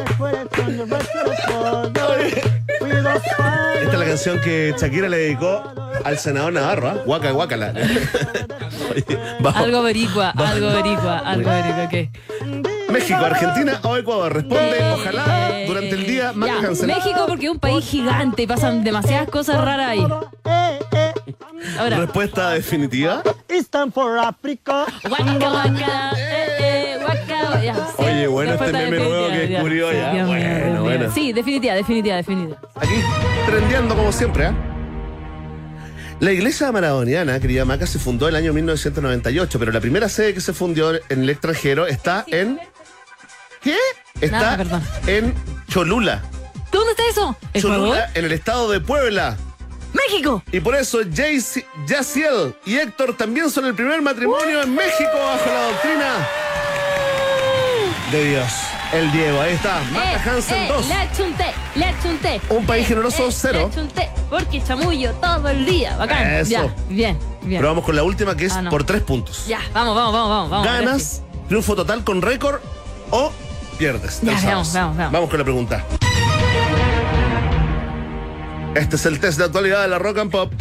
[3.82, 5.62] Esta es la canción que Shakira le dedicó
[6.04, 6.96] al senador Navarro, ¿ah?
[7.04, 7.72] Guaca, guácala.
[8.92, 9.56] Oye, vamos.
[9.56, 12.73] Algo boricua, algo boricua, algo boricua, ok.
[12.94, 14.32] México, Argentina o Ecuador.
[14.32, 16.86] Responde, Eh, ojalá, eh, durante el día, Maca ya, Hansen.
[16.86, 20.06] México porque es un país gigante y pasan demasiadas cosas raras ahí.
[21.78, 23.22] Ahora, Respuesta definitiva.
[23.48, 24.86] Stand for Africa.
[25.08, 29.48] guaca, guaca, eh, eh, guaca, ya, sí, Oye, bueno, este respuesta meme nuevo que definitiva,
[29.58, 30.12] descubrió sí, ya.
[30.12, 30.82] Dios mío, Bueno, mío.
[30.82, 31.12] bueno.
[31.14, 32.56] Sí, definitiva, definitiva, definitiva.
[32.76, 32.94] Aquí,
[33.46, 34.54] trendeando como siempre, ¿ah?
[36.20, 40.32] La iglesia maradoniana, querida Maca, se fundó en el año 1998, pero la primera sede
[40.32, 42.58] que se fundió en el extranjero está en.
[43.64, 43.76] ¿Qué?
[44.20, 45.34] Está Nada, en
[45.68, 46.22] Cholula.
[46.70, 47.36] ¿Dónde está eso?
[47.52, 47.78] ¿Ecuador?
[47.80, 49.36] Cholula, en el estado de Puebla.
[49.92, 50.42] ¡México!
[50.52, 55.46] Y por eso Jayce- Yaciel y Héctor también son el primer matrimonio en México bajo
[55.46, 56.28] la doctrina
[58.10, 58.52] de Dios.
[58.92, 59.80] El Diego, ahí está.
[59.92, 60.86] Maca Eh, Hansen eh, 2.
[60.88, 62.40] Le achunté, le achunté.
[62.48, 63.58] Un país generoso, cero.
[63.60, 65.96] Le achunté, porque chamullo todo el día.
[65.96, 66.34] Bacán.
[66.34, 66.50] Eso.
[66.50, 67.60] Ya, bien, bien.
[67.60, 68.70] Pero vamos con la última que es Ah, no.
[68.70, 69.46] por tres puntos.
[69.46, 70.50] Ya, vamos, vamos, vamos, vamos.
[70.50, 72.60] vamos ¿Ganas, triunfo total con récord
[73.10, 73.32] o
[73.74, 74.20] pierdes?
[74.22, 75.12] Ya, vamos, vamos, vamos.
[75.12, 75.84] Vamos con la pregunta.
[78.74, 80.52] Este es el test de actualidad de la Rock and Pop.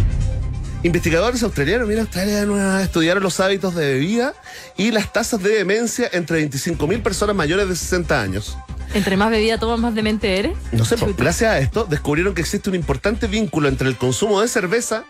[0.84, 4.34] Investigadores australianos, mira, Australia estudiaron los hábitos de bebida
[4.78, 8.58] y las tasas de demencia entre 25.000 personas mayores de 60 años.
[8.93, 10.54] Entre más bebida tomas, más demente eres.
[10.71, 14.41] No sé, pues, gracias a esto descubrieron que existe un importante vínculo entre el consumo
[14.41, 15.06] de cerveza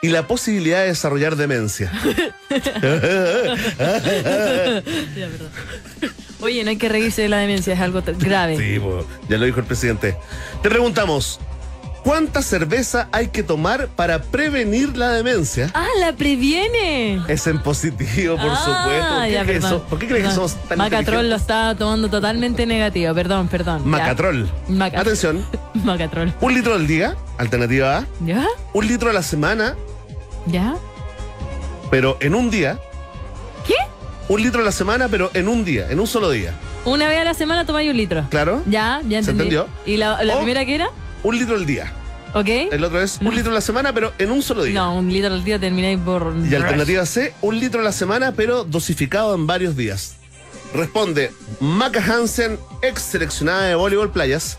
[0.00, 1.92] y la posibilidad de desarrollar demencia.
[5.14, 5.50] Ya, perdón.
[6.40, 8.56] Oye, no hay que reírse de la demencia, es algo grave.
[8.56, 8.80] Sí,
[9.28, 10.16] ya lo dijo el presidente.
[10.62, 11.40] Te preguntamos,
[12.04, 15.68] ¿cuánta cerveza hay que tomar para prevenir la demencia?
[15.74, 17.20] ¡Ah, la previene!
[17.26, 19.14] Es en positivo, por Ah, supuesto.
[19.14, 19.70] ¿Por qué, ya, crees, perdón.
[19.80, 23.12] so- por qué crees que somos tan Macatrol lo estaba tomando totalmente negativo.
[23.14, 23.82] Perdón, perdón.
[23.88, 24.48] Macatrol.
[24.68, 26.32] Maca- Atención, Macatrol.
[26.40, 28.06] un litro al día, alternativa A.
[28.24, 28.46] ¿Ya?
[28.72, 29.74] Un litro a la semana,
[30.46, 30.76] ¿Ya?
[31.90, 32.78] pero en un día.
[34.28, 36.52] Un litro a la semana, pero en un día, en un solo día.
[36.84, 38.26] Una vez a la semana tomáis un litro.
[38.30, 38.62] ¿Claro?
[38.66, 39.54] Ya, ya ¿Se entendí.
[39.54, 39.68] entendió?
[39.86, 40.90] ¿Y la, la O- primera qué era?
[41.22, 41.92] Un litro al día.
[42.34, 42.46] ¿Ok?
[42.70, 44.74] El otro es un litro a la semana, pero en un solo día.
[44.80, 46.34] No, un litro al día termináis por.
[46.48, 50.16] Y alternativa C, un litro a la semana, pero dosificado en varios días.
[50.74, 54.58] Responde Maca Hansen, ex seleccionada de voleibol playas.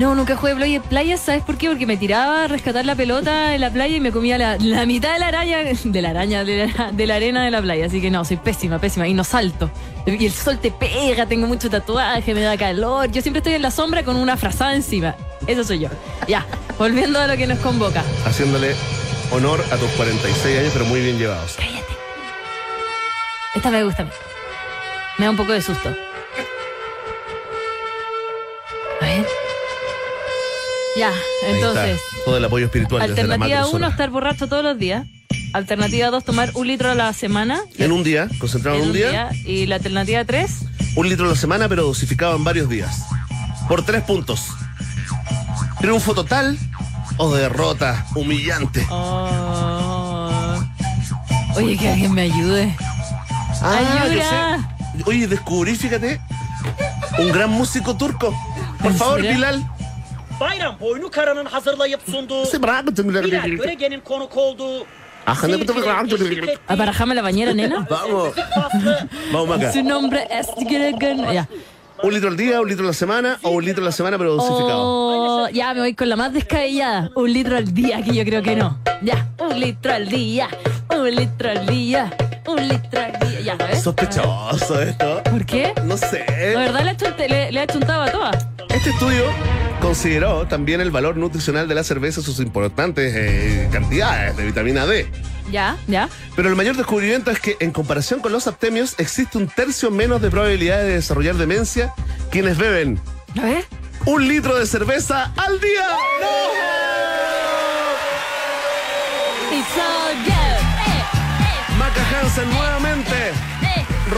[0.00, 1.68] No, nunca jugué playa, playa, ¿sabes por qué?
[1.68, 4.86] Porque me tiraba a rescatar la pelota en la playa y me comía la, la
[4.86, 7.84] mitad de la araña, de la araña, de la, de la arena de la playa.
[7.84, 9.06] Así que no, soy pésima, pésima.
[9.06, 9.70] Y no salto.
[10.06, 13.10] Y el sol te pega, tengo mucho tatuaje, me da calor.
[13.10, 15.16] Yo siempre estoy en la sombra con una frazada encima.
[15.46, 15.90] Eso soy yo.
[16.26, 16.46] Ya,
[16.78, 18.02] volviendo a lo que nos convoca.
[18.24, 18.74] Haciéndole
[19.32, 21.56] honor a tus 46 años, pero muy bien llevados.
[21.58, 21.92] Cállate.
[23.54, 24.10] Esta me gusta a.
[25.18, 25.94] Me da un poco de susto.
[30.96, 31.12] Ya,
[31.46, 33.02] entonces, todo el apoyo espiritual.
[33.02, 33.86] alternativa macrozona.
[33.86, 35.06] 1, estar borracho todos los días.
[35.52, 37.60] Alternativa 2, tomar un litro a la semana.
[37.78, 40.50] En un día, concentrado en, un día, Y la alternativa 3,
[40.96, 43.04] un litro a la semana, pero dosificado en varios días.
[43.68, 44.48] Por tres puntos.
[45.80, 46.58] Triunfo total
[47.16, 48.84] o derrota humillante.
[48.90, 50.60] Oh.
[51.56, 52.74] Oye, que alguien me ayude.
[53.62, 54.58] Ah, yo ¡Ayuda!
[54.96, 55.02] sé.
[55.06, 56.20] Oye, descubrí, fíjate,
[57.18, 58.34] un gran músico turco.
[58.82, 59.64] Por ¿En favor, serio?
[60.40, 64.86] Bayram boynu karanın hazırlayıp sunduğu Bilal Görege'nin konuk olduğu
[66.68, 67.86] ¿Aparajame la bañera, nena?
[67.90, 68.34] Vamos,
[69.32, 69.72] vamos Maca.
[69.72, 70.46] Su nombre es...
[71.32, 71.46] Ya.
[72.02, 74.16] Un litro al día, un litro a la semana o un litro a la semana,
[74.16, 74.82] pero dosificado.
[74.82, 77.10] Oh, ya me voy con la más descabellada.
[77.14, 78.78] Un litro al día, que yo creo que no.
[79.02, 80.48] Ya, un litro al día,
[80.88, 82.10] un litro al día,
[82.46, 83.40] un litro al día.
[83.40, 83.82] Ya, ¿ves?
[83.82, 85.22] Sospechoso esto.
[85.30, 85.74] ¿Por qué?
[85.84, 86.24] No sé.
[86.54, 86.96] La verdad
[87.52, 88.46] le ha chuntado a todas.
[88.70, 89.24] Este estudio
[89.80, 94.86] consideró también el valor nutricional de la cerveza y sus importantes eh, cantidades de vitamina
[94.86, 95.10] D.
[95.50, 96.08] Ya, ya.
[96.36, 100.22] Pero el mayor descubrimiento es que en comparación con los aptemios existe un tercio menos
[100.22, 101.92] de probabilidades de desarrollar demencia
[102.30, 103.00] quienes beben
[103.34, 103.64] ¿Lo ves?
[104.06, 105.88] un litro de cerveza al día.
[109.52, 110.60] It's all good.
[110.86, 113.09] Eh, Maca Hansen nuevamente eh, eh.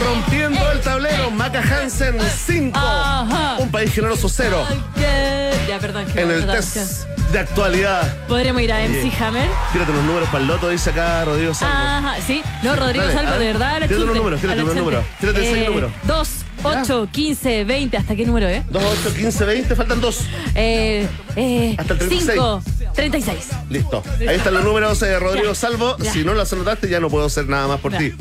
[0.05, 1.31] Rompiendo el tablero.
[1.31, 3.57] Maca Hansen 5, Ajá.
[3.59, 5.69] un país generoso 0 All good.
[5.69, 6.07] Ya, perdón.
[6.07, 8.15] que en me el test de actualidad.
[8.29, 9.49] ¿Podremos ir a MC Hammer?
[9.73, 11.75] Tírate los números para el loto, dice acá Rodrigo Salvo.
[11.75, 12.43] Ajá, sí.
[12.63, 13.73] No, Rodrigo Dale, Salvo, de ver, verdad.
[13.81, 14.81] la tírate los chunte, números, tírate a la chunte.
[14.81, 15.93] números, tírate el seis números.
[16.05, 16.29] 2,
[16.65, 17.97] 8, 15, 20.
[17.97, 18.63] ¿Hasta qué número, eh?
[18.69, 20.21] 2, 8, 15, 20, faltan dos.
[20.55, 22.33] Eh, eh, Hasta el 36.
[22.35, 22.63] 5,
[22.95, 23.49] 36.
[23.71, 24.03] Listo.
[24.21, 25.97] Ahí están los números de Rodrigo Ya, Salvo.
[25.99, 26.13] ya.
[26.13, 27.99] Si no los anotaste, ya no puedo hacer nada más por Ya.
[27.99, 28.13] ti.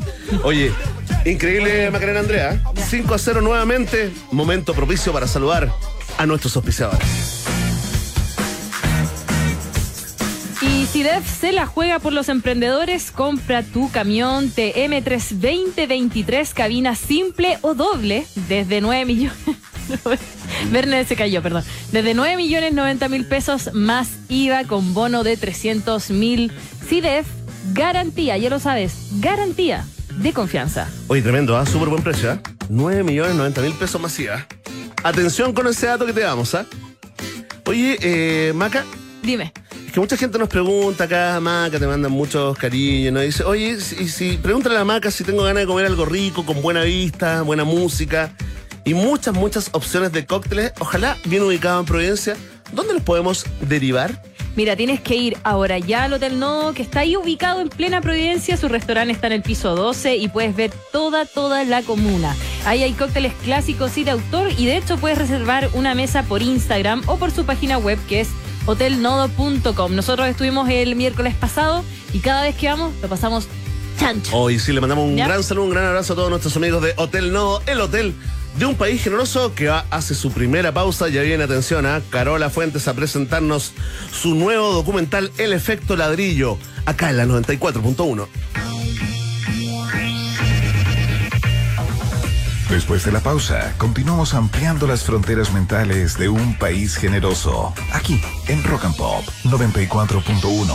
[0.42, 0.72] Oye,
[1.24, 2.62] increíble Macarena Andrea.
[2.88, 4.12] 5 a 0 nuevamente.
[4.30, 5.72] Momento propicio para saludar
[6.18, 7.44] a nuestros auspiciadores.
[10.92, 16.94] Y si DEF se la juega por los emprendedores, compra tu camión TM3 2023, cabina
[16.94, 19.38] simple o doble, desde 9 millones.
[20.70, 21.64] Verne se cayó, perdón.
[21.92, 26.52] Desde 9 millones 90 mil pesos más IVA con bono de 300 mil.
[26.86, 27.26] CIDEF,
[27.72, 29.86] garantía, ya lo sabes, garantía
[30.18, 30.90] de confianza.
[31.08, 31.64] Oye, tremendo, ¿ah?
[31.64, 32.38] Súper buen precio, ¿ah?
[32.68, 34.46] 9 millones 90 mil pesos masiva.
[35.02, 36.66] Atención con ese dato que te damos, ¿ah?
[37.64, 38.84] Oye, eh, Maca,
[39.22, 39.52] Dime.
[39.92, 44.08] Que mucha gente nos pregunta acá, Maca, te mandan muchos cariños, nos dice, oye, si,
[44.08, 47.42] si pregúntale a la Maca si tengo ganas de comer algo rico, con buena vista,
[47.42, 48.32] buena música
[48.84, 52.36] y muchas, muchas opciones de cócteles, ojalá bien ubicado en Providencia,
[52.72, 54.22] ¿dónde los podemos derivar?
[54.56, 58.02] Mira, tienes que ir ahora ya al Hotel Nodo, que está ahí ubicado en plena
[58.02, 58.58] Providencia.
[58.58, 62.36] Su restaurante está en el piso 12 y puedes ver toda, toda la comuna.
[62.66, 66.42] Ahí hay cócteles clásicos y de autor y de hecho puedes reservar una mesa por
[66.42, 68.28] Instagram o por su página web que es
[68.66, 69.94] hotelnodo.com.
[69.94, 73.46] Nosotros estuvimos el miércoles pasado y cada vez que vamos lo pasamos
[73.98, 74.36] chancho.
[74.36, 75.26] Hoy sí le mandamos un ¿Ya?
[75.28, 78.14] gran saludo, un gran abrazo a todos nuestros amigos de Hotel Nodo, el hotel
[78.58, 81.08] de un país generoso que va- hace su primera pausa.
[81.08, 83.72] Ya viene atención a Carola Fuentes a presentarnos
[84.12, 88.26] su nuevo documental El efecto ladrillo, acá en la 94.1.
[92.72, 97.74] Después de la pausa, continuamos ampliando las fronteras mentales de un país generoso.
[97.92, 100.74] Aquí, en Rock and Pop 94.1.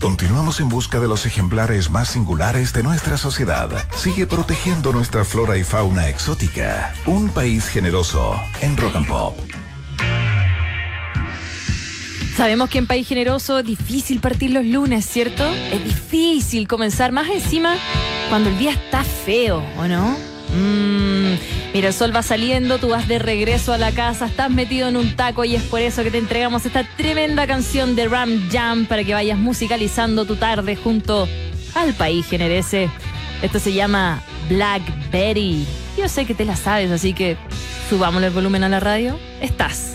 [0.00, 3.68] Continuamos en busca de los ejemplares más singulares de nuestra sociedad.
[3.94, 6.94] Sigue protegiendo nuestra flora y fauna exótica.
[7.04, 9.36] Un país generoso en Rock and Pop.
[12.36, 15.48] Sabemos que en País Generoso es difícil partir los lunes, ¿cierto?
[15.72, 17.76] Es difícil comenzar, más encima
[18.28, 20.16] cuando el día está feo, ¿o no?
[20.52, 21.34] Mm,
[21.72, 24.96] mira, el sol va saliendo, tú vas de regreso a la casa, estás metido en
[24.96, 28.86] un taco y es por eso que te entregamos esta tremenda canción de Ram Jam
[28.86, 31.28] para que vayas musicalizando tu tarde junto
[31.76, 32.90] al País Generese.
[33.42, 35.64] Esto se llama Blackberry.
[35.96, 37.36] Yo sé que te la sabes, así que
[37.88, 39.16] subámosle el volumen a la radio.
[39.40, 39.93] Estás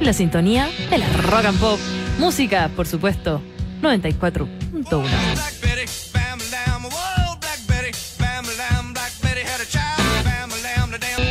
[0.00, 1.78] la sintonía de la rock and pop.
[2.18, 3.40] Música, por supuesto,
[3.82, 4.48] 94.1.
[4.84, 10.50] Black Betty, bam lamb, whoa, Black Betty, bam lamb, Black Betty had a child, bam
[10.62, 11.26] lamb, the damn.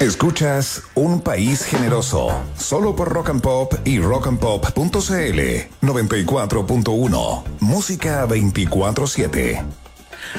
[0.00, 5.40] Escuchas Un País Generoso, solo por Rock and Pop y rockandpop.cl
[5.80, 9.81] 94.1, música 24-7.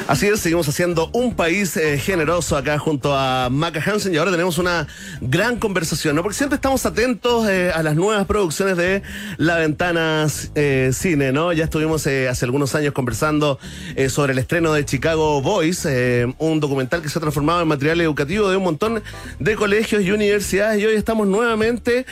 [0.08, 4.32] Así es, seguimos haciendo un país eh, generoso acá junto a Maca Hansen y ahora
[4.32, 4.88] tenemos una
[5.22, 6.24] gran conversación, ¿no?
[6.24, 9.02] Porque siempre estamos atentos eh, a las nuevas producciones de
[9.38, 11.54] La Ventana eh, Cine, ¿no?
[11.54, 13.60] Ya estuvimos hace algunos años conversando
[14.10, 15.88] sobre el estreno de Chicago Boys,
[16.38, 19.02] un documental que se ha transformado en material educativo de un montón
[19.40, 22.06] de colegios y universidades y hoy estamos nuevamente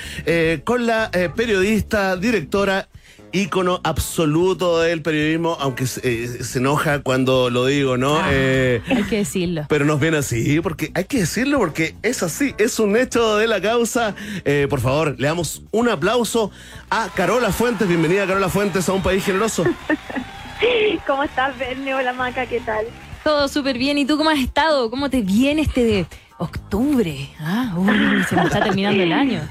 [0.64, 2.88] con la periodista, directora
[3.34, 8.18] ícono absoluto del periodismo, aunque eh, se enoja cuando lo digo, ¿no?
[8.18, 8.30] Ah.
[8.32, 9.66] Eh, Hay que decirlo.
[9.70, 13.48] pero nos viene así, porque hay que decirlo, porque es así, es un hecho de
[13.48, 14.16] la causa.
[14.46, 16.52] Eh, por favor, le damos un aplauso
[16.90, 17.88] a Carola Fuentes.
[17.88, 19.64] Bienvenida, Carola Fuentes, a un país generoso.
[21.08, 21.94] ¿Cómo estás, Verne?
[21.96, 22.86] Hola, Maca, ¿qué tal?
[23.24, 23.98] Todo súper bien.
[23.98, 24.90] ¿Y tú cómo has estado?
[24.90, 26.06] ¿Cómo te viene este de
[26.38, 27.30] octubre?
[27.40, 29.42] Ah, uy, se me está terminando el año.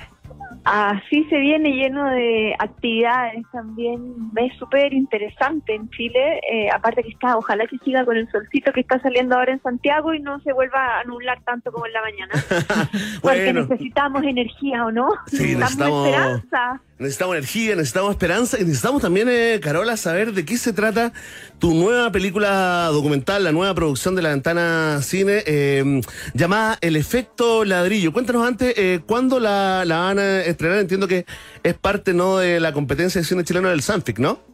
[0.72, 4.30] Así se viene lleno de actividades también.
[4.32, 6.40] Mes súper interesante en Chile.
[6.48, 9.60] Eh, aparte que está, ojalá que siga con el solcito que está saliendo ahora en
[9.62, 12.32] Santiago y no se vuelva a anular tanto como en la mañana.
[13.22, 15.08] Porque necesitamos energía, ¿o no?
[15.26, 16.80] Sí, necesitamos- esperanza.
[17.00, 21.12] Necesitamos energía, necesitamos esperanza y necesitamos también, eh, Carola, saber de qué se trata
[21.58, 26.02] tu nueva película documental, la nueva producción de La Ventana Cine, eh,
[26.34, 28.12] llamada El Efecto Ladrillo.
[28.12, 30.78] Cuéntanos antes, eh, ¿cuándo la, la van a estrenar?
[30.78, 31.24] Entiendo que
[31.62, 34.49] es parte, ¿no?, de la competencia de cine chileno del Sanfic, ¿no?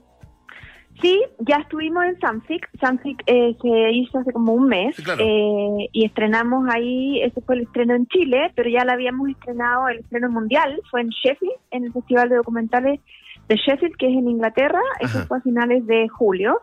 [1.01, 2.69] Sí, ya estuvimos en Sanfic.
[2.81, 5.23] Sanfic eh, se hizo hace como un mes Sí, claro.
[5.23, 9.89] eh, y estrenamos ahí, ese fue el estreno en Chile, pero ya la habíamos estrenado,
[9.89, 13.01] el estreno mundial fue en Sheffield, en el Festival de Documentales
[13.49, 15.27] de Sheffield, que es en Inglaterra, eso Ajá.
[15.27, 16.61] fue a finales de julio.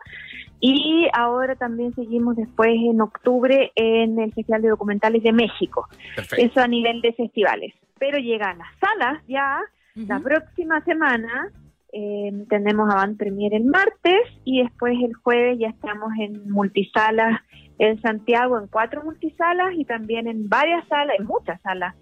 [0.60, 5.86] Y ahora también seguimos después en octubre en el Festival de Documentales de México.
[6.16, 6.44] Perfecto.
[6.44, 7.74] Eso a nivel de festivales.
[7.98, 9.60] Pero llegan las salas ya
[9.94, 11.50] la próxima semana
[11.96, 17.40] eh, tenemos Avant Premier el martes y después el jueves ya estamos en multisalas
[17.78, 21.94] en Santiago, en cuatro multisalas y también en varias salas, en muchas salas,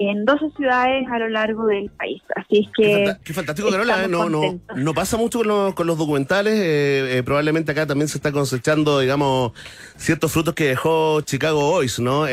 [0.00, 2.22] en 12 ciudades a lo largo del país.
[2.34, 4.04] Así es Qué, que fanta- qué fantástico, Carola.
[4.04, 4.08] ¿eh?
[4.08, 6.54] No, no, no pasa mucho con los, con los documentales.
[6.54, 9.52] eh, eh, probablemente acá también se está cosechando, digamos,
[9.96, 12.26] ciertos frutos que dejó Chicago Boys, ¿no?
[12.26, 12.32] Eh,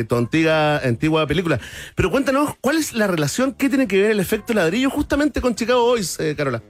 [0.00, 1.60] eh, tu antigua, antigua película.
[1.94, 3.52] Pero cuéntanos, ¿cuál es la relación?
[3.52, 6.62] ¿Qué tiene que ver el efecto ladrillo justamente con Chicago Boys, eh, Carola?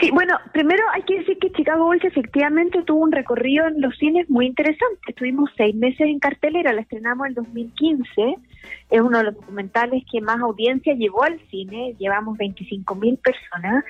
[0.00, 3.96] Sí, bueno, primero hay que decir que Chicago Boys efectivamente tuvo un recorrido en los
[3.96, 4.98] cines muy interesante.
[5.08, 8.36] Estuvimos seis meses en cartelera, la estrenamos en el 2015.
[8.90, 11.94] Es uno de los documentales que más audiencia llevó al cine.
[11.98, 13.84] Llevamos 25 mil personas.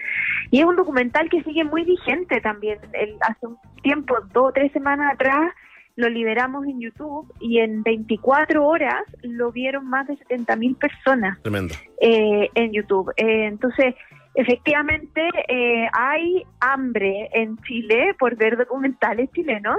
[0.50, 2.78] Y es un documental que sigue muy vigente también.
[2.92, 5.52] El- hace un tiempo, dos o tres semanas atrás,
[5.96, 11.40] lo liberamos en YouTube y en 24 horas lo vieron más de 70 mil personas
[11.42, 11.74] Tremendo.
[12.00, 13.10] eh, en YouTube.
[13.16, 13.94] Eh, entonces,
[14.36, 19.76] efectivamente, eh, hay hambre en Chile por ver documentales chilenos,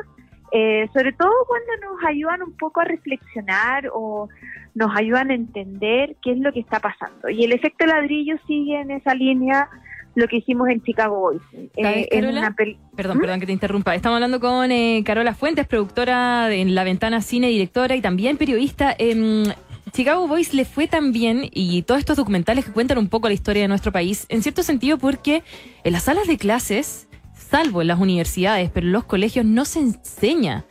[0.52, 4.28] eh, sobre todo cuando nos ayudan un poco a reflexionar o
[4.76, 7.30] nos ayudan a entender qué es lo que está pasando.
[7.30, 9.70] Y el efecto ladrillo sigue en esa línea
[10.16, 11.42] lo que hicimos en Chicago Boys.
[11.80, 13.22] ¿Sabes, Eh, una peli- Perdón, ¿Mm?
[13.22, 13.94] perdón que te interrumpa.
[13.94, 18.38] Estamos hablando con eh, Carola Fuentes, productora de en La Ventana Cine, directora y también
[18.38, 18.96] periodista.
[18.98, 19.44] Em,
[19.92, 23.34] Chicago Boys le fue tan bien y todos estos documentales que cuentan un poco la
[23.34, 25.44] historia de nuestro país, en cierto sentido porque
[25.84, 29.80] en las salas de clases, salvo en las universidades, pero en los colegios no se
[29.80, 30.66] enseña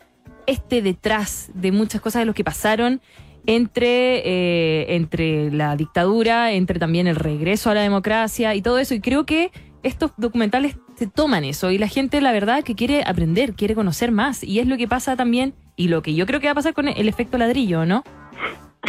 [0.47, 3.01] este detrás de muchas cosas de lo que pasaron
[3.47, 8.95] entre, eh, entre la dictadura, entre también el regreso a la democracia y todo eso.
[8.95, 9.51] Y creo que
[9.83, 14.11] estos documentales se toman eso y la gente, la verdad, que quiere aprender, quiere conocer
[14.11, 14.43] más.
[14.43, 16.75] Y es lo que pasa también, y lo que yo creo que va a pasar
[16.75, 18.03] con el efecto ladrillo, ¿no?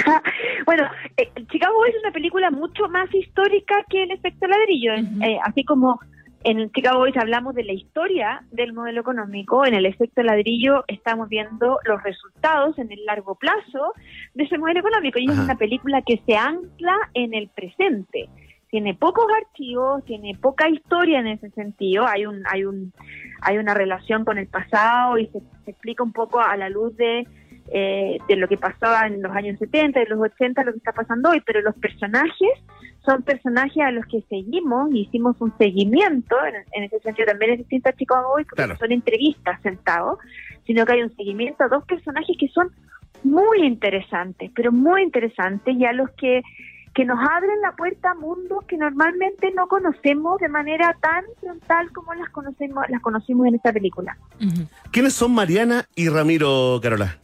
[0.66, 0.84] bueno,
[1.18, 4.94] eh, Chicago Boys es una película mucho más histórica que el efecto ladrillo.
[4.94, 6.00] Eh, así como
[6.44, 11.30] en Chicago Boys hablamos de la historia del modelo económico, en el efecto ladrillo estamos
[11.30, 13.94] viendo los resultados en el largo plazo
[14.34, 15.20] de ese modelo económico.
[15.20, 18.30] Y es una película que se ancla en el presente.
[18.70, 22.06] Tiene pocos archivos, tiene poca historia en ese sentido.
[22.06, 22.94] Hay un, hay un,
[23.42, 26.96] hay una relación con el pasado y se, se explica un poco a la luz
[26.98, 27.26] de
[27.71, 30.91] eh, de lo que pasaba en los años 70, de los 80, lo que está
[30.93, 32.49] pasando hoy, pero los personajes
[33.06, 37.51] son personajes a los que seguimos, y hicimos un seguimiento, en, en ese sentido también
[37.53, 38.73] es distinto a Chicago hoy, porque Claro.
[38.73, 40.19] no son entrevistas sentados,
[40.65, 42.71] sino que hay un seguimiento a dos personajes que son
[43.23, 46.41] muy interesantes, pero muy interesantes, y a los que
[46.93, 51.91] que nos abren la puerta a mundos que normalmente no conocemos de manera tan frontal
[51.93, 54.17] como las conocemos las conocimos en esta película.
[54.91, 57.19] ¿Quiénes son Mariana y Ramiro, Carola?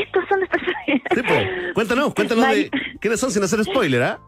[0.00, 1.02] Estos son los personajes.
[1.14, 1.74] Sí, po.
[1.74, 4.18] Cuéntanos, cuéntanos de Mari- quiénes son sin hacer spoiler, ¿ah?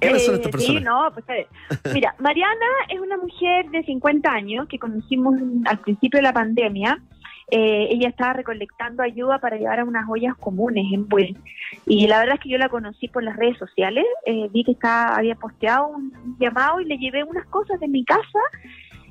[0.00, 0.82] ¿Quiénes son Eh, estas personas?
[0.82, 1.46] Sí, no, pues.
[1.94, 5.34] Mira, Mariana es una mujer de 50 años que conocimos
[5.66, 6.98] al principio de la pandemia.
[7.48, 11.36] eh, ella estaba recolectando ayuda para llevar a unas ollas comunes en Buel.
[11.86, 14.72] Y la verdad es que yo la conocí por las redes sociales, eh, vi que
[14.72, 18.40] estaba, había posteado un llamado y le llevé unas cosas de mi casa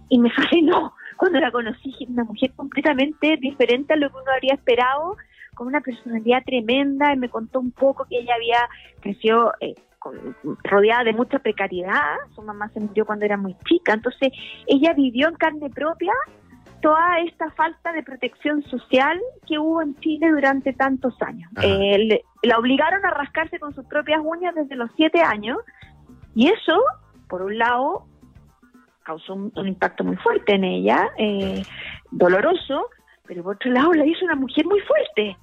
[0.09, 4.55] y me fascinó cuando la conocí, una mujer completamente diferente a lo que uno habría
[4.55, 5.15] esperado,
[5.55, 8.59] con una personalidad tremenda, y me contó un poco que ella había
[9.01, 13.93] crecido eh, con- rodeada de mucha precariedad, su mamá se murió cuando era muy chica,
[13.93, 14.31] entonces
[14.67, 16.13] ella vivió en carne propia
[16.81, 21.49] toda esta falta de protección social que hubo en Chile durante tantos años.
[21.63, 25.57] Eh, le- la obligaron a rascarse con sus propias uñas desde los siete años
[26.35, 26.83] y eso,
[27.27, 28.05] por un lado,
[29.03, 31.63] causó un, un impacto muy fuerte en ella, eh,
[32.11, 32.87] doloroso,
[33.27, 35.37] pero por otro lado la hizo una mujer muy fuerte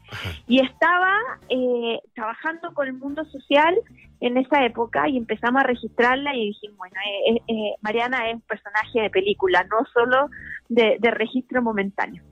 [0.47, 1.15] y estaba
[1.49, 3.77] eh, trabajando con el mundo social
[4.21, 8.35] en esa época y empezamos a registrarla y dijimos, bueno, eh, eh, eh, Mariana es
[8.37, 10.29] un personaje de película, no solo
[10.69, 12.23] de, de registro momentáneo.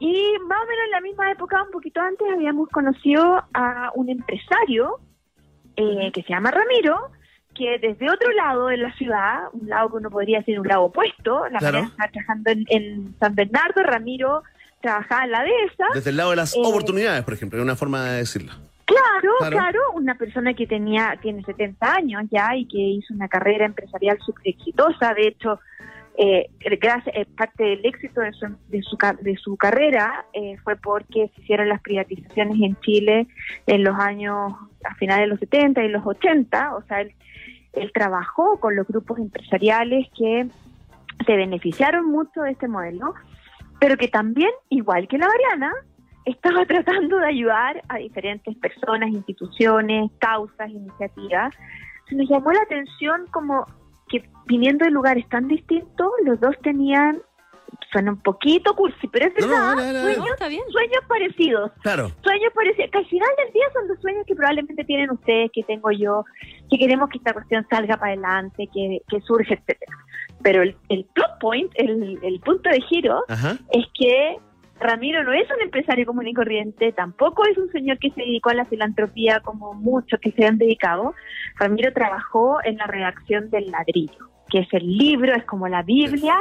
[0.00, 4.08] Y más o menos en la misma época, un poquito antes, habíamos conocido a un
[4.08, 4.98] empresario
[5.76, 7.10] eh, que se llama Ramiro,
[7.54, 10.84] que desde otro lado de la ciudad, un lado que uno podría decir un lado
[10.84, 11.78] opuesto, la Claro.
[11.78, 14.42] Mariana estaba trabajando en, en San Bernardo, Ramiro
[14.82, 17.76] trabajaba en la dehesa, Desde el lado de las Eh, oportunidades, por ejemplo, es una
[17.76, 18.52] forma de decirlo.
[18.84, 19.56] Claro, Claro.
[19.56, 24.18] claro, una persona que tenía tiene 70 años ya y que hizo una carrera empresarial
[24.20, 25.14] súper exitosa.
[25.14, 25.58] De hecho,
[26.18, 30.76] eh, gracias, eh, parte del éxito de su, de su, de su carrera eh, fue
[30.76, 33.28] porque se hicieron las privatizaciones en Chile
[33.66, 34.52] en los años,
[34.84, 36.74] a finales de los 70 y los 80.
[36.76, 37.14] O sea, él,
[37.72, 40.48] él trabajó con los grupos empresariales que
[41.24, 43.14] se beneficiaron mucho de este modelo,
[43.82, 45.72] pero que también, igual que la Mariana,
[46.24, 51.52] estaba tratando de ayudar a diferentes personas, instituciones, causas, iniciativas.
[52.08, 53.66] Se nos llamó la atención como
[54.08, 57.20] que viniendo de lugares tan distintos, los dos tenían,
[57.90, 60.00] suena un poquito cursi, pero es verdad, no, no, no.
[60.02, 60.62] sueños, No, está bien.
[60.70, 62.08] sueños parecidos Claro.
[62.22, 65.64] sueños parecidos, que al final del día son los sueños que probablemente tienen ustedes, que
[65.64, 66.24] tengo yo,
[66.70, 69.96] que queremos que esta cuestión salga para adelante, que, que surge, etcétera.
[70.42, 73.56] Pero el, el plot point, el, el punto de giro, Ajá.
[73.70, 74.36] es que
[74.80, 78.50] Ramiro no es un empresario común y corriente, tampoco es un señor que se dedicó
[78.50, 81.14] a la filantropía como muchos que se han dedicado.
[81.56, 86.34] Ramiro trabajó en la redacción del ladrillo, que es el libro, es como la Biblia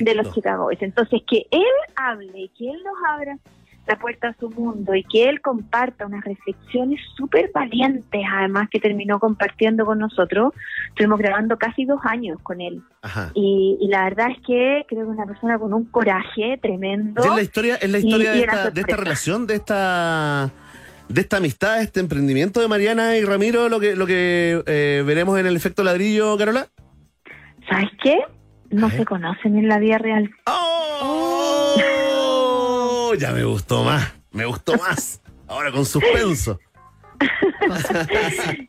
[0.00, 0.32] de los.
[0.32, 0.70] Chicago.
[0.70, 1.62] Entonces, que él
[1.96, 3.36] hable y que él nos abra
[3.88, 8.78] la puerta a su mundo y que él comparta unas reflexiones súper valientes, además que
[8.78, 10.52] terminó compartiendo con nosotros.
[10.90, 12.82] Estuvimos grabando casi dos años con él.
[13.02, 13.30] Ajá.
[13.34, 17.24] Y, y la verdad es que creo que una persona con un coraje tremendo.
[17.24, 20.50] Es la historia, es la historia y de, esta, de esta relación, de esta
[21.08, 25.02] de esta amistad, de este emprendimiento de Mariana y Ramiro, lo que lo que eh,
[25.06, 26.68] veremos en el efecto ladrillo, Carola.
[27.70, 28.18] ¿Sabes qué?
[28.70, 30.30] No se conocen en la vida real.
[30.46, 31.27] ¡Oh!
[33.14, 35.22] Ya me gustó más, me gustó más.
[35.46, 36.58] Ahora con suspenso.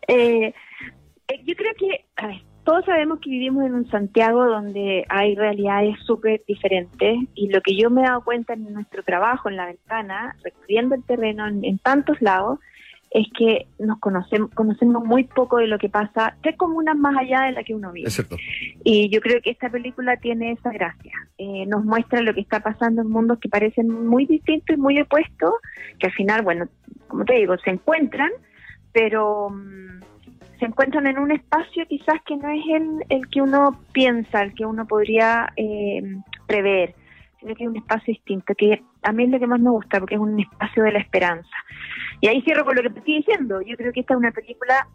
[0.08, 0.54] Eh,
[1.28, 2.06] eh, yo creo que,
[2.64, 7.78] todos sabemos que vivimos en un Santiago donde hay realidades súper diferentes y lo que
[7.78, 11.64] yo me he dado cuenta en nuestro trabajo en la ventana, recorriendo el terreno en,
[11.64, 12.60] en tantos lados,
[13.12, 17.43] es que nos conocemos, conocemos muy poco de lo que pasa, tres comunas más allá
[17.43, 18.07] de la que uno vive.
[18.07, 18.38] Es cierto.
[18.84, 21.14] Y yo creo que esta película tiene esa gracia.
[21.38, 24.99] Eh, nos muestra lo que está pasando en mundos que parecen muy distintos y muy
[25.01, 25.53] opuestos,
[25.97, 26.68] que al final, bueno,
[27.07, 28.30] como te digo, se encuentran,
[28.91, 30.01] pero mm,
[30.60, 34.53] se encuentran en un espacio quizás que no es el, el que uno piensa, el
[34.53, 36.03] que uno podría eh,
[36.45, 36.93] prever,
[37.40, 40.00] sino que es un espacio distinto, que a mí es lo que más me gusta,
[40.00, 41.56] porque es un espacio de la esperanza.
[42.22, 43.62] Y ahí cierro con lo que te estoy diciendo.
[43.62, 44.88] Yo creo que esta es una película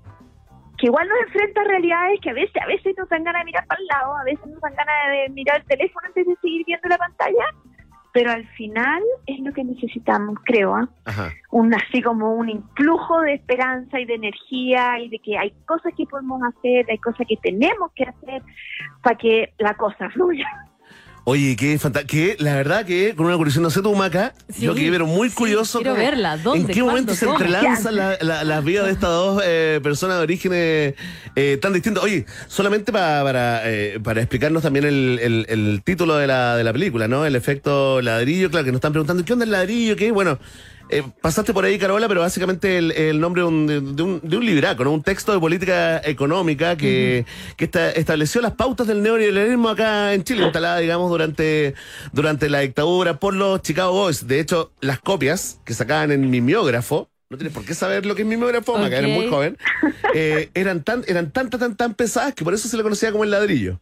[0.79, 3.47] que igual nos enfrenta a realidades que a veces, a veces nos dan ganas de
[3.47, 6.37] mirar para el lado, a veces nos dan ganas de mirar el teléfono antes de
[6.37, 7.45] seguir viendo la pantalla,
[8.13, 10.89] pero al final es lo que necesitamos, creo.
[11.05, 11.31] Ajá.
[11.51, 15.93] un así como un influjo de esperanza y de energía y de que hay cosas
[15.97, 18.43] que podemos hacer, hay cosas que tenemos que hacer
[19.03, 20.47] para que la cosa fluya.
[21.27, 22.11] Oye, qué fantástico.
[22.13, 25.07] Que la verdad que con una curiosidad, no sé tú, Maca, Sí, yo quedé pero
[25.07, 25.79] muy sí, curioso.
[25.79, 26.37] quiero como verla.
[26.37, 26.61] ¿Dónde?
[26.61, 26.87] ¿En qué ¿Cuándo?
[26.91, 27.39] momento se ¿Cómo?
[27.41, 30.95] entrelazan la- la- las vidas de estas dos eh, personas de orígenes
[31.35, 32.05] eh, tan distintos?
[32.05, 36.65] Oye, solamente pa- para, eh, para explicarnos también el, el- el título de la, de
[36.65, 37.25] la película, ¿no?
[37.25, 39.97] El efecto ladrillo, claro, que nos están preguntando, ¿qué onda el ladrillo?
[39.97, 40.11] ¿Qué?
[40.13, 40.39] Bueno.
[40.95, 43.67] Eh, pasaste por ahí, Carola, pero básicamente el, el nombre de un,
[43.97, 44.93] de, un, de un libraco, ¿no?
[44.93, 47.27] Un texto de política económica que,
[47.57, 51.75] que esta- estableció las pautas del neoliberalismo acá en Chile, instalada, digamos, durante,
[52.13, 54.27] durante la dictadura por los Chicago Boys.
[54.27, 58.23] De hecho, las copias que sacaban en mimeógrafo, no tienes por qué saber lo que
[58.23, 59.17] es mimeógrafo, Maca, eres Ok.
[59.17, 59.59] muy joven,
[60.15, 63.11] eh, eran tan, eran tan, tan, tan, tan pesadas que por eso se le conocía
[63.13, 63.81] como el ladrillo.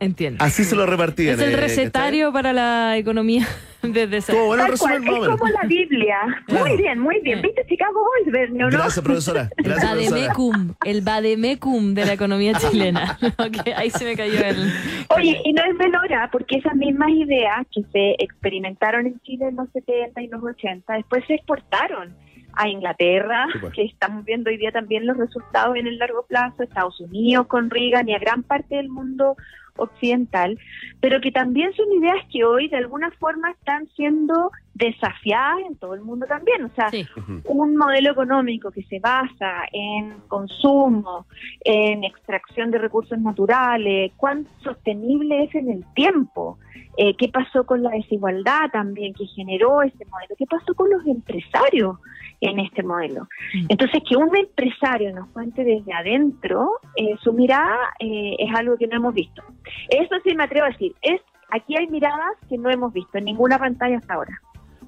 [0.00, 0.44] Entiendo.
[0.44, 1.34] Así se lo repartían.
[1.34, 3.46] es el eh, recetario para la economía
[3.82, 4.32] desde ese.
[4.40, 6.18] bueno es como la Biblia.
[6.46, 6.66] Claro.
[6.66, 7.42] Muy bien, muy bien.
[7.42, 8.78] ¿Viste Chicago Boys, Bernie, o no?
[8.78, 9.48] Gracias, profesora.
[9.56, 10.18] El Gracias, profesora.
[10.20, 13.18] Bademecum, el Bademecum de la economía chilena.
[13.76, 14.72] Ahí se me cayó el.
[15.16, 19.56] Oye, y no es menor, porque esas mismas ideas que se experimentaron en Chile en
[19.56, 22.14] los 70 y los 80, después se exportaron
[22.54, 23.72] a Inglaterra, Sí, pues.
[23.72, 27.70] que estamos viendo hoy día también los resultados en el largo plazo, Estados Unidos con
[27.70, 29.36] Reagan y a gran parte del mundo
[29.78, 30.58] occidental,
[31.00, 35.94] pero que también son ideas que hoy de alguna forma están siendo desafiadas en todo
[35.94, 36.64] el mundo también.
[36.64, 37.06] O sea, Sí.
[37.44, 41.26] un modelo económico que se basa en consumo,
[41.64, 46.58] en extracción de recursos naturales, cuán sostenible es en el tiempo,
[47.00, 51.06] Eh, qué pasó con la desigualdad también que generó ese modelo, qué pasó con los
[51.06, 51.96] empresarios
[52.40, 53.28] en este modelo.
[53.68, 58.86] Entonces, que un empresario nos cuente desde adentro eh, su mirada eh, es algo que
[58.86, 59.42] no hemos visto.
[59.88, 61.20] Eso sí me atrevo a decir, es
[61.50, 64.40] aquí hay miradas que no hemos visto en ninguna pantalla hasta ahora.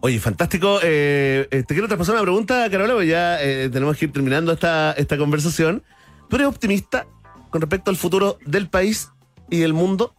[0.03, 0.79] Oye, fantástico.
[0.83, 4.53] Eh, eh, te quiero traspasar una pregunta, Carola, porque ya eh, tenemos que ir terminando
[4.53, 5.83] esta, esta conversación.
[6.29, 7.07] ¿Tú eres optimista
[7.51, 9.11] con respecto al futuro del país
[9.51, 10.15] y del mundo?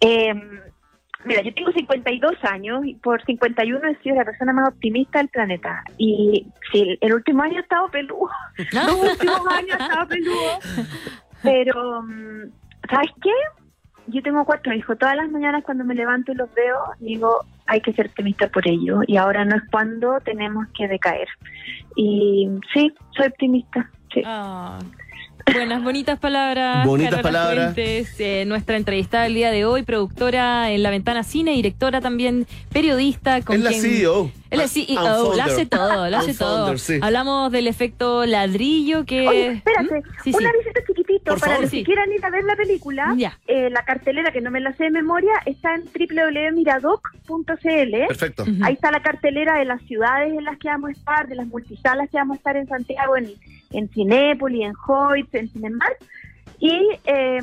[0.00, 0.32] Eh,
[1.26, 5.28] mira, yo tengo 52 años y por 51 he sido la persona más optimista del
[5.28, 5.84] planeta.
[5.98, 8.30] Y sí, el último año he estado peludo.
[8.72, 10.58] Los últimos años he estado peludo.
[11.42, 12.42] Pero, mm,
[12.90, 13.30] ¿sabes qué?
[14.08, 14.96] Yo tengo cuatro hijos.
[14.98, 18.66] Todas las mañanas cuando me levanto y los veo, digo, hay que ser optimista por
[18.68, 19.00] ello.
[19.06, 21.28] Y ahora no es cuando tenemos que decaer.
[21.96, 23.90] Y sí, soy optimista.
[24.14, 24.22] Sí.
[24.24, 24.78] Ah,
[25.52, 26.86] buenas, bonitas palabras.
[26.86, 27.74] Bonitas Carola palabras.
[27.74, 32.46] Fuentes, eh, nuestra entrevistada del día de hoy, productora en La Ventana Cine, directora también,
[32.70, 33.40] periodista.
[33.42, 33.72] Con Es la
[34.50, 34.60] CEO.
[34.62, 36.56] Es CEO, lo hace todo, lo hace todo.
[36.58, 36.98] founder, sí.
[37.02, 39.26] Hablamos del efecto ladrillo que...
[39.28, 40.04] Oye, espérate, ¿Mm?
[40.24, 40.46] Sí, un sí.
[40.46, 41.60] avisito chiquitito Por para favor.
[41.62, 41.78] los Sí.
[41.78, 43.14] que quieran ir a ver la película.
[43.16, 43.38] Ya.
[43.46, 48.06] eh, la cartelera, que no me la sé de memoria, está en www.miradoc.cl.
[48.08, 48.42] Perfecto.
[48.42, 48.64] Ujú.
[48.64, 51.46] Ahí está la cartelera de las ciudades en las que vamos a estar, de las
[51.46, 53.32] multisalas que vamos a estar en Santiago, en,
[53.70, 55.96] en Cinépolis, en Hoyts, en Cinemark.
[56.58, 57.38] Y, eh,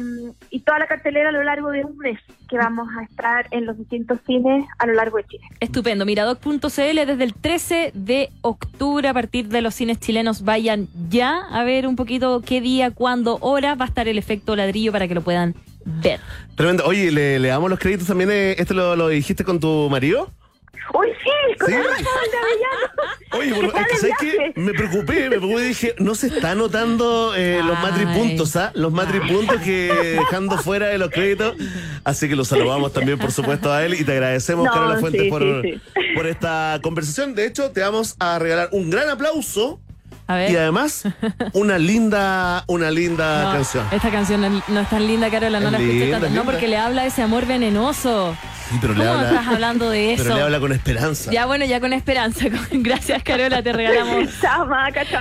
[0.49, 2.19] y toda la cartelera a lo largo de un mes
[2.53, 5.43] que vamos a estar en los distintos cines a lo largo de Chile.
[5.59, 6.05] Estupendo.
[6.05, 10.43] Miradoc.cl desde el 13 de octubre a partir de los cines chilenos.
[10.43, 14.55] Vayan ya a ver un poquito qué día, cuándo, hora va a estar el efecto
[14.55, 16.19] ladrillo para que lo puedan ver.
[16.55, 16.83] Tremendo.
[16.85, 18.29] Oye, ¿le, le damos los créditos también?
[18.31, 20.29] eh, ¿Esto lo, lo dijiste con tu marido?
[20.93, 21.57] ¡Uy, sí!
[21.59, 21.75] ¡Con Sí.
[21.75, 21.83] de!
[23.37, 24.53] Oye, bueno, es que ¿sabes qué?
[24.55, 28.71] Me preocupé, me preocupé y dije, no se está anotando eh, los matripuntos, ¿ah?
[28.75, 29.87] Los matripuntos que
[30.19, 31.55] dejando fuera de los créditos.
[32.03, 35.23] Así que lo saludamos también, por supuesto, a él y te agradecemos, No, Carola Fuentes,
[35.23, 36.01] sí, por, sí, sí.
[36.15, 37.33] por esta conversación.
[37.33, 39.79] De hecho, te vamos a regalar un gran aplauso
[40.25, 40.51] A ver.
[40.51, 41.03] y además
[41.53, 43.85] una linda, una linda No, canción.
[43.91, 46.29] Esta canción no, no es tan linda, Carola, no Es la escuché tanto.
[46.29, 48.35] No, porque le habla ese amor venenoso.
[48.69, 50.23] Sí, pero le ¿Cómo habla, estás hablando de eso?
[50.23, 51.31] pero le habla con esperanza.
[51.31, 52.45] Ya, bueno, ya con esperanza.
[52.71, 54.29] Gracias, Carola, te regalamos.
[54.41, 54.65] Chao,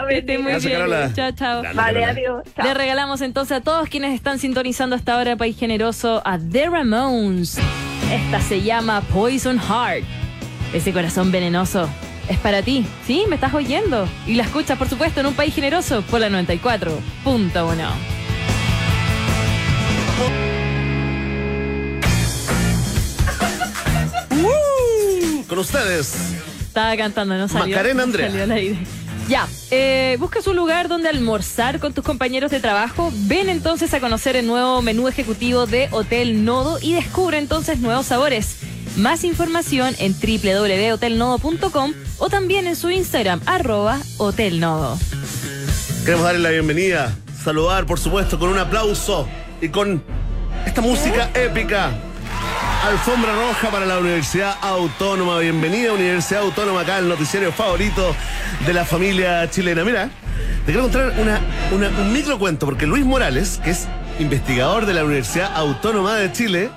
[0.08, 0.78] Que esté muy Gracias, bien.
[0.78, 1.12] Carola.
[1.12, 1.62] Chao, chao.
[1.74, 2.44] Vale, adiós.
[2.56, 2.64] Chao.
[2.66, 7.58] Le regalamos entonces a todos quienes están sintonizando hasta ahora País Generoso a The Ramones.
[8.12, 10.04] Esta se llama Poison Heart.
[10.72, 11.88] Ese corazón venenoso
[12.28, 13.24] es para ti, ¿sí?
[13.28, 14.08] ¿Me estás oyendo?
[14.26, 17.88] Y la escuchas, por supuesto, en un País Generoso por la 94.1.
[25.48, 26.14] Con ustedes,
[26.62, 27.76] Estaba cantando, no salió.
[27.76, 28.28] Macarena Andrea.
[28.28, 28.78] salió al aire.
[29.28, 33.12] Ya, eh, buscas un lugar donde almorzar con tus compañeros de trabajo.
[33.26, 38.06] Ven entonces a conocer el nuevo menú ejecutivo de Hotel Nodo y descubre entonces nuevos
[38.06, 38.56] sabores.
[38.96, 44.98] Más información en www.hotelnodo.com o también en su Instagram, arroba Hotel Nodo.
[46.04, 49.26] queremos darle la bienvenida, saludar, por supuesto, con un aplauso
[49.62, 50.02] y con
[50.66, 51.90] esta música épica.
[52.84, 55.38] Alfombra roja para la Universidad Autónoma.
[55.38, 58.14] Bienvenida, Universidad Autónoma, acá el noticiario favorito
[58.66, 59.84] de la familia chilena.
[59.84, 60.10] Mira,
[60.66, 61.40] te quiero contar una,
[61.70, 63.86] una- un micro cuento, porque Luis Morales, que es
[64.18, 66.70] investigador de la Universidad Autónoma de Chile,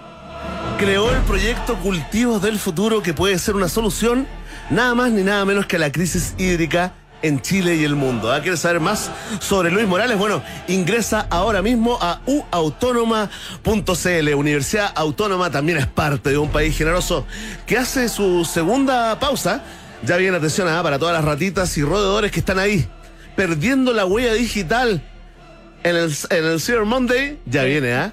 [0.78, 4.28] creó el proyecto Cultivos del Futuro, que puede ser una solución
[4.70, 8.32] nada más ni nada menos que a la crisis hídrica en Chile y el mundo.
[8.32, 8.42] ¿Ah?
[8.42, 9.10] ¿Quieres saber más
[9.40, 10.18] sobre Luis Morales?
[10.18, 14.34] Bueno, ingresa ahora mismo a uautónoma.cl.
[14.36, 17.26] Universidad Autónoma también es parte de un país generoso
[17.66, 19.64] que hace su segunda pausa.
[20.04, 20.84] Ya viene atención ¿ah?
[20.84, 22.88] para todas las ratitas y roedores que están ahí,
[23.36, 25.02] perdiendo la huella digital.
[25.86, 28.12] En el, en el Cyber Monday ya viene, ¿ah?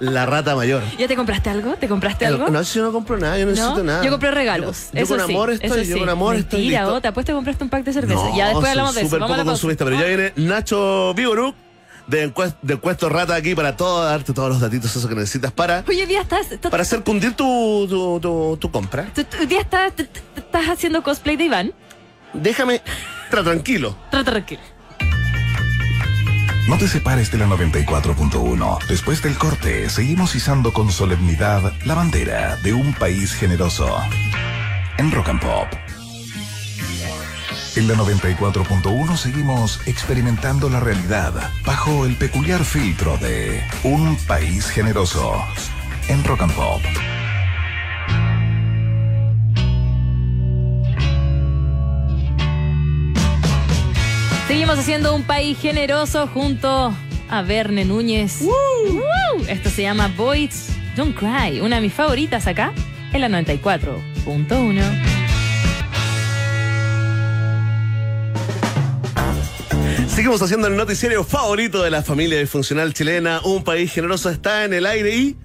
[0.00, 0.82] La rata mayor.
[0.98, 1.74] ¿Ya te compraste algo?
[1.74, 2.48] ¿te compraste algo?
[2.50, 4.04] No, si yo no compro nada, yo no, necesito nada.
[4.04, 4.88] Yo compré regalos.
[4.92, 6.00] Yo, yo eso con sí, amor eso estoy, yo sí.
[6.00, 6.94] con amor estoy Mentira, listo.
[6.96, 8.14] oh, te apuesto que compraste un pack de cerveza.
[8.24, 9.10] No, ya después hablamos de eso.
[9.10, 11.54] súper poco consumista, pero ya viene Nacho Vigoruk
[12.08, 15.52] de, encuest- de encuesto rata aquí para todo, darte todos los datitos esos que necesitas
[15.52, 19.06] para, Hoy día estás, para hacer cundir tu, tu, tu- tu compra.
[19.38, 19.92] hoy día estás,
[20.36, 21.72] estás haciendo cosplay de Iván.
[22.32, 22.82] Déjame,
[23.30, 23.96] tra tranquilo.
[24.10, 24.60] Trata tranquilo.
[26.68, 28.86] No te separes de la 94.1.
[28.86, 33.96] Después del corte, seguimos izando con solemnidad la bandera de un país generoso.
[34.96, 35.66] En Rock and Pop.
[37.74, 41.32] En la 94.1 seguimos experimentando la realidad
[41.64, 45.44] bajo el peculiar filtro de un país generoso.
[46.08, 46.82] En Rock and Pop.
[54.52, 56.94] Seguimos haciendo un país generoso junto
[57.30, 58.42] a Verne Núñez.
[58.42, 58.52] ¡Woo!
[59.48, 62.74] Esto se llama Boys Don't Cry, una de mis favoritas acá
[63.14, 64.82] en la 94.1.
[70.06, 73.40] Seguimos haciendo el noticiario favorito de la familia disfuncional chilena.
[73.44, 75.36] Un país generoso está en el aire y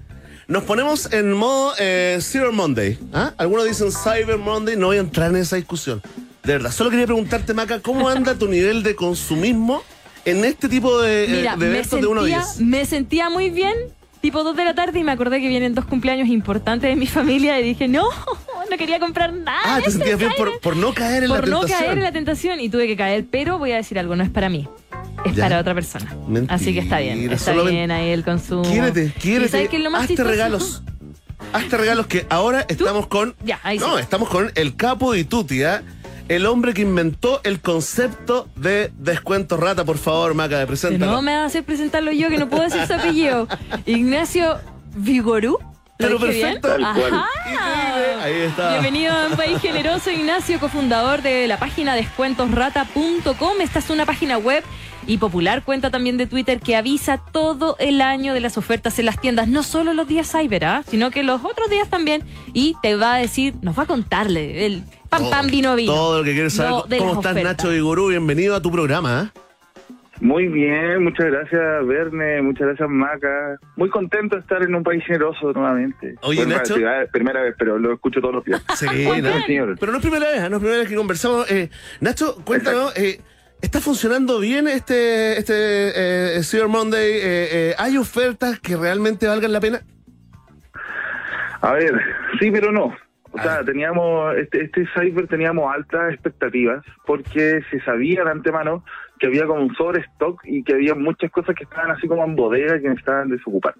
[0.48, 2.98] nos ponemos en modo eh, Cyber Monday.
[3.14, 3.32] ¿ah?
[3.38, 6.02] Algunos dicen Cyber Monday, no voy a entrar en esa discusión.
[6.48, 9.82] De verdad, solo quería preguntarte, Maca, ¿cómo anda tu nivel de consumismo
[10.24, 12.60] en este tipo de, eh, Mira, de eventos de 1 a sentía, 10?
[12.60, 13.74] me sentía muy bien,
[14.22, 17.06] tipo 2 de la tarde, y me acordé que vienen dos cumpleaños importantes de mi
[17.18, 18.08] familia y dije, no,
[18.70, 19.58] no quería comprar nada.
[19.62, 20.52] Ah, te ese sentías bien Cyber".
[20.52, 21.80] por, por no caer en por la no tentación.
[21.84, 24.30] caer en la tentación y tuve que caer, pero voy a decir algo, no es
[24.30, 24.66] para mí.
[25.26, 25.42] Es Ya.
[25.44, 26.16] para otra persona.
[26.28, 27.20] Mentira, Así que está bien.
[27.30, 28.62] Está solamente- bien ahí el consumo.
[28.62, 29.50] Quiérete, ¿Y quiérete.
[29.50, 30.30] sabes qué es lo más Hazte chistoso?
[30.30, 30.82] regalos.
[31.52, 33.34] Hazte regalos que ahora estamos con.
[33.44, 34.00] Ya, ahí no, sí.
[34.02, 35.82] estamos con el capo de Tutia,
[36.28, 39.84] el hombre que inventó el concepto de descuento rata.
[39.84, 41.06] Por favor, Maca, De preséntalo.
[41.06, 43.48] nuevo me va a hacer presentarlo yo, que no puedo decir su apellido.
[43.86, 44.58] Ignacio
[44.94, 45.58] Vigorú.
[45.98, 46.68] ¿Lo Pero perfecto.
[46.80, 47.26] Ajá.
[48.22, 48.70] Ahí está.
[48.70, 53.60] Bienvenido a Un País Generoso, Ignacio, cofundador de la página descuentosrata.com.
[53.60, 54.62] Esta es una página web
[55.08, 59.06] y popular cuenta también de Twitter que avisa todo el año de las ofertas en
[59.06, 60.84] las tiendas, no solo los días cyber, ¿ah?
[60.88, 62.22] sino que los otros días también.
[62.52, 65.92] Y te va a decir, nos va a contarle el pam Todo- pam vino vino.
[65.92, 66.88] Todo lo que quieres saber.
[66.88, 67.44] De ¿Cómo estás, ofertas.
[67.56, 68.08] Nacho Vigurú?
[68.08, 69.20] Bienvenido a tu programa.
[69.20, 69.32] ¿ah?
[70.20, 73.56] Muy bien, muchas gracias Verne, muchas gracias Maca.
[73.76, 76.16] Muy contento de estar en un país generoso nuevamente.
[76.22, 76.74] Oye, Bueno, Nacho.
[76.74, 78.60] primera, primera vez, pero lo escucho todos los días.
[78.74, 78.86] Sí,
[79.22, 79.76] no, señor.
[79.78, 80.48] Pero no es primera vez, ¿ah?
[80.48, 81.48] no es primera vez que conversamos.
[81.50, 83.20] Eh, Nacho, cuéntanos, eh,
[83.62, 87.10] ¿está funcionando bien este, este eh, Cyber Monday?
[87.12, 89.82] Eh, eh, ¿Hay ofertas que realmente valgan la pena?
[91.60, 91.92] A ver,
[92.40, 92.92] sí, pero no.
[93.32, 93.66] O sea, ver.
[93.66, 98.84] teníamos, este, este cyber teníamos altas expectativas porque se sabía de antemano
[99.18, 102.36] que había como un sobrestock y que había muchas cosas que estaban así como en
[102.36, 103.74] bodega que necesitaban desocupar.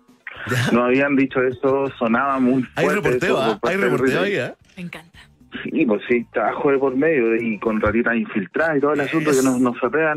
[0.73, 3.03] Nos habían dicho eso, sonaba muy Hay fuerte.
[3.09, 3.47] reporteo, eso ¿ah?
[3.53, 4.55] Hay parte del reporteo ahí, ¿ah?
[4.77, 5.19] Me encanta.
[5.63, 9.31] Sí, pues sí, trabajo de por medio y con ratitas infiltradas y todo el asunto
[9.31, 9.77] que nos, nos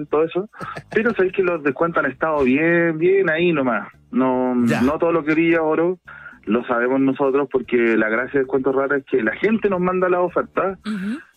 [0.10, 0.50] todo eso.
[0.94, 3.88] Pero sabéis que los descuentos han estado bien, bien ahí nomás.
[4.12, 4.82] No, Ya.
[4.82, 6.00] no todo lo que brilla oro
[6.46, 10.10] lo sabemos nosotros porque la gracia de descuentos raros es que la gente nos manda
[10.10, 10.80] las ofertas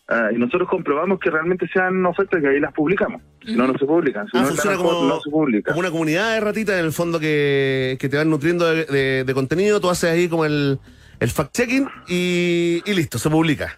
[0.08, 3.20] ah, y nosotros comprobamos que realmente sean ofertas que ahí las publicamos.
[3.44, 4.26] Si no, no se publican.
[4.28, 5.70] Si Ah, no funciona están a como, no se publica.
[5.72, 9.24] como una comunidad de ratitas en el fondo que, que te van nutriendo de, de-
[9.24, 9.80] de contenido.
[9.80, 10.78] Tú haces ahí como el,
[11.20, 13.76] el fact-checking y, y listo, se publica.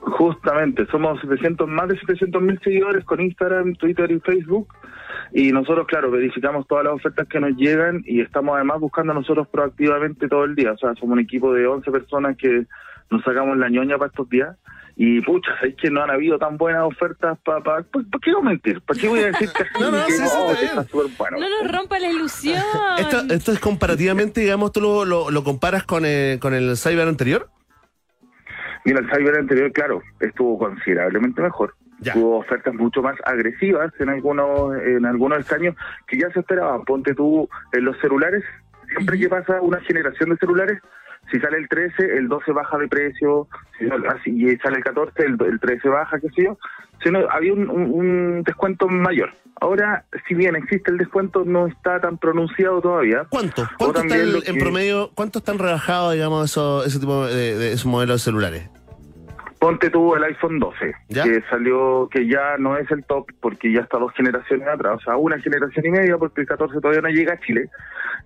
[0.00, 4.68] Justamente, somos 700, más de 700 mil seguidores con Instagram, Twitter y Facebook.
[5.32, 9.48] Y nosotros, claro, verificamos todas las ofertas que nos llegan y estamos además buscando nosotros
[9.48, 10.72] proactivamente todo el día.
[10.72, 12.66] O sea, somos un equipo de 11 personas que
[13.10, 14.56] nos sacamos la ñoña para estos días.
[14.96, 17.60] Y pucha, es que no han habido tan buenas ofertas para...
[17.62, 18.80] Pa, ¿Por qué voy a mentir?
[18.82, 20.68] ¿Para qué voy a decir que, No, no, que sí, no, está que bien.
[20.68, 21.38] está súper bueno?
[21.40, 22.62] No nos rompa la ilusión.
[22.98, 27.08] Esto, esto es comparativamente, digamos, tú lo, lo, lo comparas con, eh, con el cyber
[27.08, 27.50] anterior.
[28.84, 31.74] Mira, el cyber anterior, claro, estuvo considerablemente mejor.
[32.04, 32.12] Ya.
[32.12, 35.74] Tuvo ofertas mucho más agresivas en algunos en algunos escaños
[36.06, 36.84] que ya se esperaban.
[36.84, 38.44] Ponte tú en los celulares,
[38.94, 40.78] siempre que pasa una generación de celulares,
[41.32, 43.48] si sale el 13, el 12 baja de precio,
[43.78, 46.58] si y sale el 14, el, el 13 baja, qué sé yo.
[47.02, 49.30] Si no, había un, un- un descuento mayor.
[49.60, 53.24] Ahora, si bien existe el descuento, no está tan pronunciado todavía.
[53.30, 53.66] ¿Cuánto?
[53.78, 55.10] ¿Cuánto está también el- lo en que- promedio?
[55.14, 58.68] ¿Cuánto están rebajados, digamos, eso, ese tipo de, de esos modelos de celulares?
[59.64, 61.22] Ponte tú el iPhone 12, ¿Ya?
[61.24, 65.00] que salió, que ya no es el top porque ya está dos generaciones atrás, o
[65.00, 67.70] sea, una generación y media porque el 14 todavía no llega a Chile.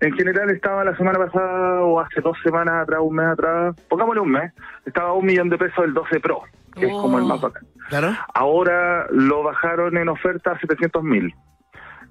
[0.01, 4.21] En general estaba la semana pasada o hace dos semanas atrás, un mes atrás, pongámosle
[4.21, 4.51] un mes,
[4.85, 6.41] estaba a un millón de pesos el 12 Pro,
[6.75, 7.63] que es como el más bacán.
[7.89, 8.13] Claro.
[8.33, 11.33] Ahora lo bajaron en oferta a 700 mil.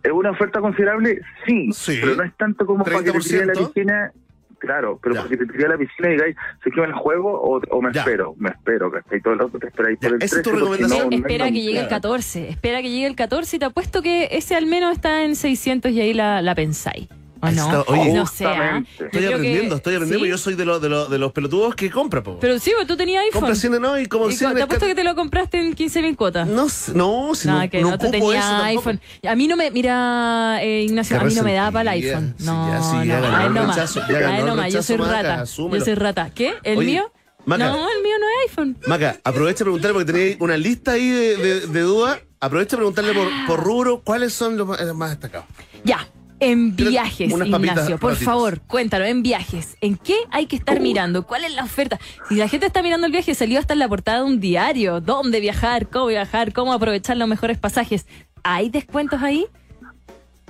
[0.03, 1.20] ¿Es una oferta considerable?
[1.47, 1.99] Sí, Sí.
[2.01, 3.29] pero no es tanto como para que te 30%.
[3.29, 4.12] tire la piscina.
[4.59, 5.21] Claro, pero Ya.
[5.23, 7.83] porque te tiré a la piscina y digáis, ¿sé que me la juego o, o
[7.83, 8.01] me Ya.
[8.01, 8.35] espero?
[8.39, 9.21] Me espero, ¿cachai?
[9.21, 10.99] Todo el rato te esperáis por el esa es tu 13 recomendación.
[11.05, 11.65] no- no espera que manera.
[11.67, 12.49] llegue el 14.
[12.51, 15.91] Espera que llegue el 14 y te apuesto que ese al menos está en 600
[15.93, 17.09] y ahí la, la pensáis.
[17.41, 17.64] ¿O Ahí no?
[17.80, 18.12] está, oye.
[18.12, 18.45] no sé.
[18.47, 18.82] ¿ah?
[18.91, 20.24] Estoy que- aprendiendo, estoy aprendiendo.
[20.24, 20.30] ¿Sí?
[20.30, 22.39] Yo soy de, los de, los de los pelotudos que compra, po.
[22.41, 23.41] Pero sí, tú tenías iPhone.
[23.41, 26.03] compra cine, no, y como Y cine te apuesto que te lo compraste en 15
[26.03, 26.49] mil cuotas.
[26.49, 28.64] No, sé, no, si Nada, no, que no, no, tú tenías eso tampoco.
[28.91, 29.01] iPhone.
[29.28, 32.03] A mí no me, mira, eh, Ignacio, Qué a mí no me da para el
[32.05, 32.34] iPhone.
[32.39, 33.97] Sí, No, ya, sí, no, ya ganó a él no más.
[33.97, 35.41] A ganó él el no más, yo soy Maca, rata.
[35.43, 35.78] asúmelo.
[35.78, 36.30] Yo soy rata.
[36.34, 36.55] ¿Qué?
[36.64, 37.12] ¿El Oye, mío?
[37.45, 37.66] Maca.
[37.68, 38.76] No, el mío no es iPhone.
[38.89, 42.18] Maca, aprovecha de preguntarle porque tenéis una lista ahí de, de, de dudas.
[42.41, 45.47] Aprovecha de preguntarle por, por rubro cuáles son los más, los más destacados.
[45.84, 46.07] Ya.
[46.41, 51.26] En viajes, Ignacio, por favor, cuéntalo, en viajes, ¿en qué hay que estar mirando?
[51.26, 51.99] ¿Cuál es la oferta?
[52.28, 55.01] Si la gente está mirando el viaje, salió hasta en la portada de un diario.
[55.01, 55.89] ¿Dónde viajar?
[55.89, 56.53] ¿Cómo viajar?
[56.53, 58.07] ¿Cómo aprovechar los mejores pasajes?
[58.45, 59.47] ¿Hay descuentos ahí?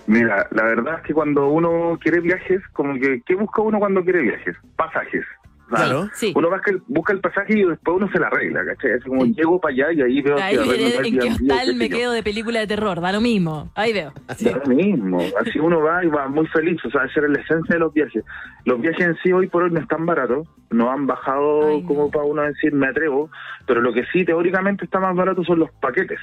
[0.06, 4.02] Mira, la verdad es que cuando uno quiere viajes, como que, ¿qué busca uno cuando
[4.02, 4.56] quiere viajes?
[4.76, 5.24] Pasajes.
[5.68, 6.08] Claro.
[6.14, 6.32] Sí.
[6.34, 8.92] Uno busca el, busca el pasaje y después uno se la arregla, ¿cachai?
[8.92, 11.90] Así como llego para allá y ahí veo Ahí, que arreglo en, qué hostal me
[11.90, 13.70] quedo de película de terror, da lo mismo.
[13.74, 14.12] Ahí veo.
[14.36, 14.46] Sí.
[14.46, 17.40] Da lo mismo, así uno va y va muy feliz, o sea, esa es la
[17.40, 18.24] esencia de los viajes.
[18.64, 21.88] Los viajes en sí hoy por hoy no están baratos, no han bajado Ay, no.
[21.88, 23.30] como para uno decir me atrevo,
[23.66, 26.18] pero lo que sí teóricamente está más barato son los paquetes.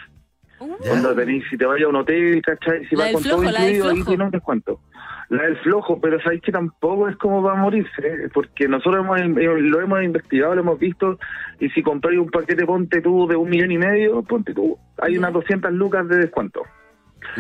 [0.60, 0.68] Ya.
[0.90, 2.86] Cuando tenéis, si te vayas a un hotel, ¿cachai?
[2.86, 4.80] Si La vas con flojo, todo incluido, ahí tiene un descuento.
[5.30, 8.30] La del flojo, pero sabéis que tampoco es como va a morirse, ¿eh?
[8.34, 11.18] porque nosotros hemos, eh, lo hemos investigado, lo hemos visto,
[11.60, 15.18] y si compráis un paquete, ponte tú de un millón y medio, ponte tú, hay
[15.18, 16.62] unas 200 lucas de descuento,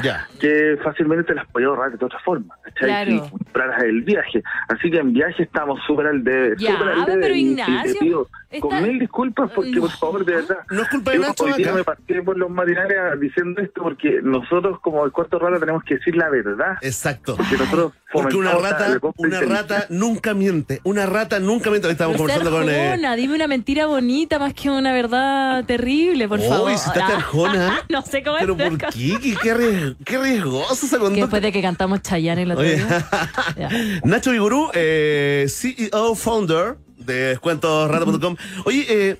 [0.03, 0.27] Ya.
[0.39, 2.87] que fácilmente te las podía ahorrar de otra forma, ¿cachai?
[2.89, 3.11] Claro.
[3.25, 4.43] Si compraras el viaje.
[4.67, 6.55] Así que en viaje estamos súper al debe.
[6.57, 9.71] Ya, súper al debe, pero y- y Ignacio, te pido está- con mil disculpas, porque
[9.71, 9.81] No.
[9.81, 10.57] por favor, de verdad.
[10.71, 11.75] No es culpa de Nacho hoy día acá.
[11.77, 15.95] me pasé por los matinales diciendo esto porque nosotros como el cuarto rata tenemos que
[15.95, 16.77] decir la verdad.
[16.81, 17.35] Exacto.
[17.37, 20.79] Porque nosotros Porque una rata, una rata nunca miente.
[20.83, 21.87] Una rata nunca miente.
[21.87, 22.69] Hoy Estamos Pero conversando con.
[22.69, 26.69] eh, Arjona, dime una mentira bonita más que una verdad terrible, por Uy, favor.
[26.77, 27.11] si estás
[27.47, 28.69] Ah, no sé cómo Pero es.
[28.69, 28.87] ¿por qué?
[29.21, 29.53] ¿Qué, qué,
[30.05, 31.21] qué riesgosa esa Que conducta.
[31.21, 33.07] después de que cantamos Chayanne el otro día.
[34.03, 38.35] Nacho Vigurú, eh, CEO, founder de descuentosrata.com.
[38.65, 39.17] Oye, eh,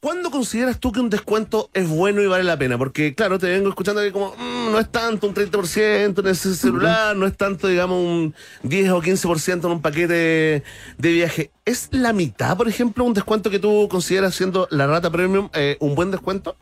[0.00, 2.76] ¿cuándo consideras tú que un descuento es bueno y vale la pena?
[2.76, 6.54] Porque, claro, te vengo escuchando que como mm, no es tanto un 30% en ese
[6.54, 8.34] celular, no es tanto, digamos, un
[8.64, 10.62] 10 o 15% en un paquete
[10.98, 11.50] de viaje.
[11.64, 15.76] ¿Es la mitad, por ejemplo, un descuento que tú consideras siendo la rata premium eh,
[15.80, 16.56] un buen descuento?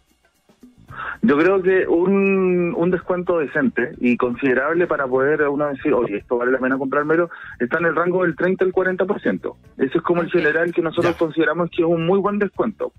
[1.24, 6.36] Yo creo que un, un descuento decente y considerable para poder uno decir, oye, esto
[6.36, 9.54] vale la pena comprármelo, está en el rango del 30 al 40%.
[9.78, 11.18] Eso es como el general que nosotros Ya.
[11.18, 12.92] consideramos que es un muy buen descuento.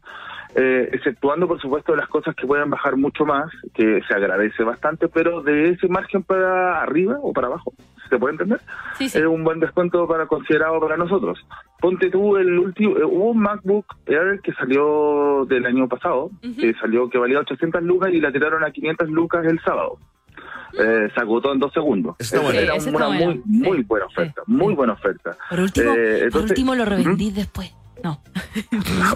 [0.55, 5.09] Eh, exceptuando, por supuesto, las cosas que puedan bajar mucho más, que se agradece bastante,
[5.09, 7.74] pero de ese margen para arriba o para abajo,
[8.10, 8.62] ¿se puede entender?
[8.97, 9.18] Sí, sí.
[9.18, 11.39] es un buen descuento para considerado para nosotros.
[11.80, 16.74] Ponte tú el último, eh, hubo un MacBook Air que salió del año pasado, que
[16.80, 19.97] salió que valía 800 lucas y la tiraron a 500 lucas el sábado.
[20.80, 22.16] Eh, se agotó en dos segundos.
[22.18, 22.60] Está bueno.
[22.60, 23.41] Era Sí, una muy, bueno.
[23.45, 24.51] muy buena oferta, sí.
[24.51, 25.38] muy buena oferta.
[25.49, 26.88] Por último, Eh, por último lo ¿Mm?
[26.88, 27.76] revendí después.
[28.04, 28.20] No.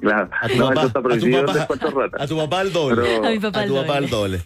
[0.00, 2.22] Claro, A tu no, papá, a tu prohibido en papá, descuentos rata.
[2.22, 3.02] a tu papá al doble.
[3.02, 3.98] Pero- A mi papá a el tu papá doble.
[4.04, 4.42] al doble.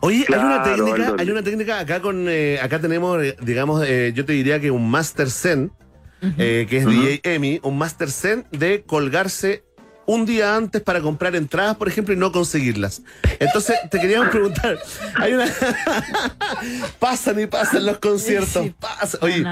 [0.00, 4.12] Oye, hay una técnica, hay una técnica acá con, eh, acá tenemos, eh, digamos, eh,
[4.14, 5.72] yo te diría que un Master Zen,
[6.38, 9.64] eh, que es DJ Emi, un Master Zen de colgarse
[10.06, 13.02] un día antes para comprar entradas, por ejemplo, y no conseguirlas.
[13.38, 14.78] Entonces, te queríamos preguntar,
[15.14, 15.46] hay una...
[16.98, 19.20] pasan y pasan los conciertos, Sí, pasan.
[19.22, 19.44] Oye,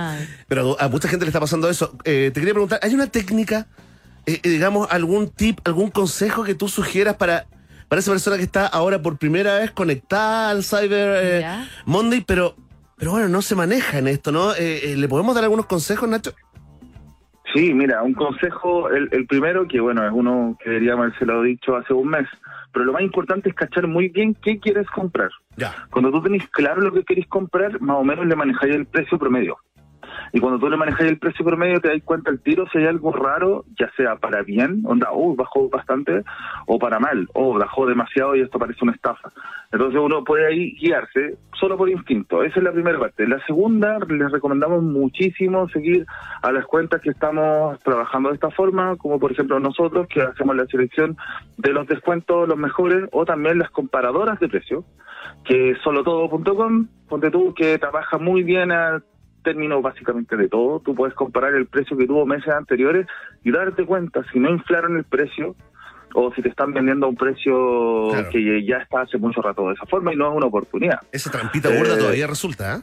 [0.48, 1.96] pero a mucha gente le está pasando eso.
[2.04, 3.66] Eh, te quería preguntar, ¿hay una técnica,
[4.26, 7.46] eh, digamos, algún tip, algún consejo que tú sugieras para,
[7.93, 11.45] para esa persona que está ahora por primera vez conectada al Cyber eh.
[11.84, 12.55] Monday, pero,
[12.97, 14.55] pero bueno, no se maneja en esto, ¿no?
[14.55, 16.32] Eh, eh, ¿Le podemos dar algunos consejos, Nacho?
[17.53, 21.76] Sí, mira, un consejo, el, el primero, que bueno, es uno que deberíamos habérselo dicho
[21.76, 22.26] hace un mes,
[22.72, 25.28] pero lo más importante es cachar muy bien qué quieres comprar.
[25.59, 25.74] Ya.
[25.90, 29.18] Cuando tú tenés claro lo que querés comprar, más o menos le manejáis el precio
[29.18, 29.59] promedio.
[30.33, 32.87] Y cuando tú le manejas el precio promedio, te das cuenta al tiro si hay
[32.87, 36.22] algo raro, ya sea para bien, onda, oh, bajó bastante,
[36.66, 39.30] o para mal, oh, bajó demasiado y esto parece una estafa.
[39.70, 42.43] Entonces uno puede ahí guiarse solo por instinto.
[42.43, 43.28] Esa es la primera parte.
[43.28, 46.07] La segunda, les recomendamos muchísimo seguir
[46.43, 50.57] a las cuentas que estamos trabajando de esta forma, como por ejemplo nosotros, que hacemos
[50.57, 51.16] la selección
[51.59, 54.85] de los descuentos, los mejores, o también las comparadoras de precios,
[55.45, 59.03] que es solotodo.com, ponte tú, que trabaja muy bien a
[59.43, 60.80] término básicamente de todo.
[60.80, 63.07] Tú puedes comparar el precio que tuvo meses anteriores
[63.45, 65.55] y darte cuenta si no inflaron el precio
[66.14, 68.28] o si te están vendiendo a un precio Claro.
[68.30, 70.99] que ya está hace mucho rato de esa forma y no es una oportunidad.
[71.11, 72.80] Esa trampita burda Eh, todavía resulta, ¿eh?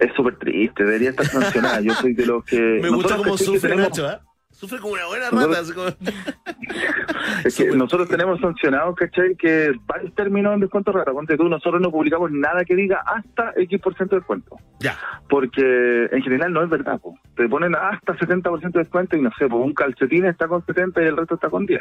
[0.00, 1.80] Es súper triste, debería estar sancionada.
[1.80, 2.58] Yo soy de los que...
[2.82, 4.20] Me gusta cómo sufre tenemos- Nacho, ¿ah?
[4.62, 5.96] Sufre como una buena Nosotros- rata.
[5.96, 6.12] como-
[7.44, 9.34] Es que nosotros tenemos sancionados, ¿cachai?
[9.34, 11.12] Que varios términos en descuento raro.
[11.14, 14.56] Ponte tú, nosotros no publicamos nada que diga hasta X% de descuento.
[14.78, 14.96] Ya.
[15.28, 17.18] Porque en general no es verdad, po.
[17.36, 21.02] Te ponen hasta 70% de descuento y no sé, pues un calcetín está con 70
[21.02, 21.80] y el resto está con 10.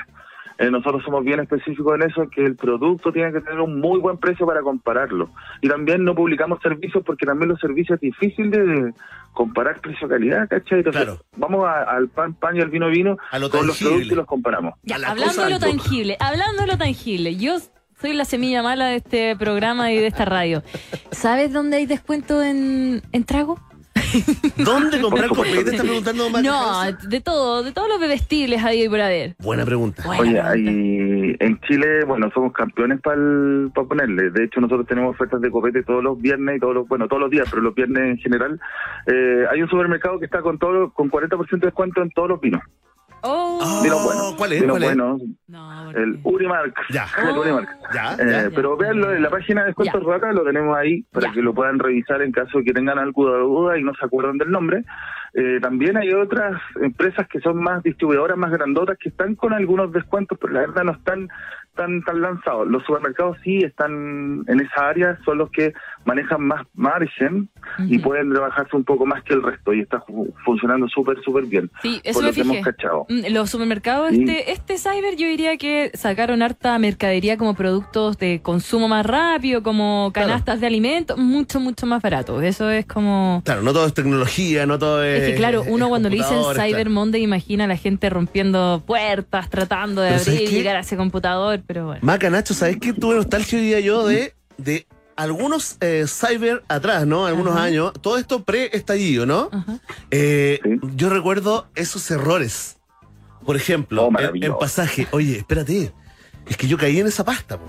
[0.58, 4.00] Eh, nosotros somos bien específicos en eso, que el producto tiene que tener un muy
[4.00, 5.30] buen precio para compararlo.
[5.62, 8.94] Y también no publicamos servicios porque también los servicios es difícil de
[9.34, 10.80] comparar precio-calidad, ¿cachai?
[10.80, 11.20] Entonces, Claro.
[11.38, 14.16] vamos a- al pan, pan y al vino, vino, A lo con los productos y
[14.16, 14.74] los comparamos.
[14.84, 17.58] Ya, hablando de lo tangible, hablando de lo tangible, yo
[18.00, 20.64] soy la semilla mala de este programa y de esta radio.
[21.12, 23.60] ¿Sabes dónde hay descuento en, en trago?
[24.58, 25.72] ¿Dónde comprar copete?
[25.72, 29.36] Está preguntando No, de todo, de todos los bebestibles hay por haber.
[29.40, 30.04] Buena pregunta.
[30.06, 30.52] Buena Oye, pregunta.
[30.52, 33.18] hay, en Chile, bueno, somos campeones para
[33.88, 34.32] ponerle.
[34.32, 37.22] De hecho, nosotros tenemos ofertas de copete todos los viernes y todos los, bueno, todos
[37.22, 38.60] los días, pero los viernes en general.
[39.08, 42.42] Eh, hay un supermercado que está con todo, con 40% de descuento en todos los
[42.42, 42.62] vinos.
[43.24, 44.36] Oh, De los buenos.
[44.36, 44.62] ¿Cuál es?
[44.62, 44.96] De los ¿Cuál es?
[44.98, 45.22] buenos.
[45.48, 46.76] no, porque- El Urimark.
[46.90, 47.06] Ya.
[47.30, 47.70] El Urimark.
[47.94, 48.18] Ya, Eh,
[48.50, 48.50] ya.
[48.56, 51.34] pero véanlo en la página de Descuentos Rata, lo tenemos ahí para Ya.
[51.34, 54.38] que lo puedan revisar en caso de que tengan alguna duda y no se acuerdan
[54.38, 54.84] del nombre.
[55.34, 59.92] Eh, también hay otras empresas que son más distribuidoras, más grandotas, que están con algunos
[59.94, 61.30] descuentos, pero la verdad no están
[61.74, 62.68] tan, tan lanzados.
[62.68, 65.74] Los supermercados sí están en esa área, son los que
[66.06, 67.50] manejan más margen
[67.88, 71.46] y pueden rebajarse un poco más que el resto y está fu- funcionando súper, súper
[71.46, 71.70] bien.
[71.82, 73.06] Sí, eso por me lo que hemos cachado.
[73.10, 74.22] Mm, Los supermercados, Sí.
[74.22, 79.62] este, este cyber, yo diría que sacaron harta mercadería como productos de consumo más rápido,
[79.64, 80.30] como Claro.
[80.30, 82.42] canastas de alimentos, mucho, mucho más barato.
[82.42, 83.42] Eso es como...
[83.46, 85.22] Claro, no todo es tecnología, no todo es.
[85.24, 86.90] Es que claro, uno cuando le dicen Cyber claro.
[86.92, 90.80] Monday imagina a la gente rompiendo puertas, tratando de Pero ¿sabes abrir y llegar a
[90.80, 92.00] ese computador, pero bueno.
[92.04, 92.94] Maca, Nacho, ¿sabes qué?
[92.94, 94.86] Tuve nostalgia hoy día yo de, de
[95.16, 97.26] algunos eh, cyber atrás, ¿no?
[97.26, 97.64] Algunos Ajá.
[97.64, 97.92] años.
[98.02, 99.50] Todo esto pre-estallido, ¿no?
[100.10, 100.70] Eh, Sí.
[100.96, 102.78] Yo recuerdo esos errores.
[103.46, 105.08] Por ejemplo, Oh, en, pasaje.
[105.12, 105.92] Oye, espérate.
[106.48, 107.60] Es que yo caí en esa pasta.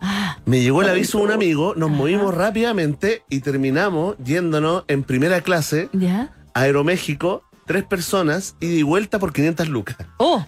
[0.00, 5.04] Ah, Me llegó el aviso de un amigo, nos movimos rápidamente y terminamos yéndonos en
[5.04, 6.34] primera clase ¿Ya?
[6.54, 9.96] a Aeroméxico, tres personas, y de vuelta por 500 lucas.
[10.18, 10.44] ¡Oh!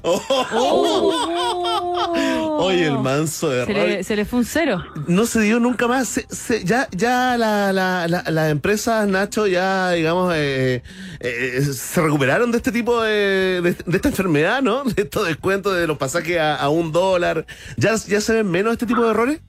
[2.60, 3.88] Oye, el manso de Se error.
[3.88, 4.82] le, se le fue un cero.
[5.08, 6.08] no se dio nunca más.
[6.08, 10.82] Se- se- ya ya la, la, la, las empresas, Nacho, ya, digamos, eh,
[11.20, 14.84] eh, se recuperaron de este tipo de, de, de esta enfermedad, ¿no?
[14.84, 17.46] De estos descuentos de los pasajes a, a un dólar.
[17.76, 19.40] ¿Ya, ¿Ya se ven menos este tipo de errores?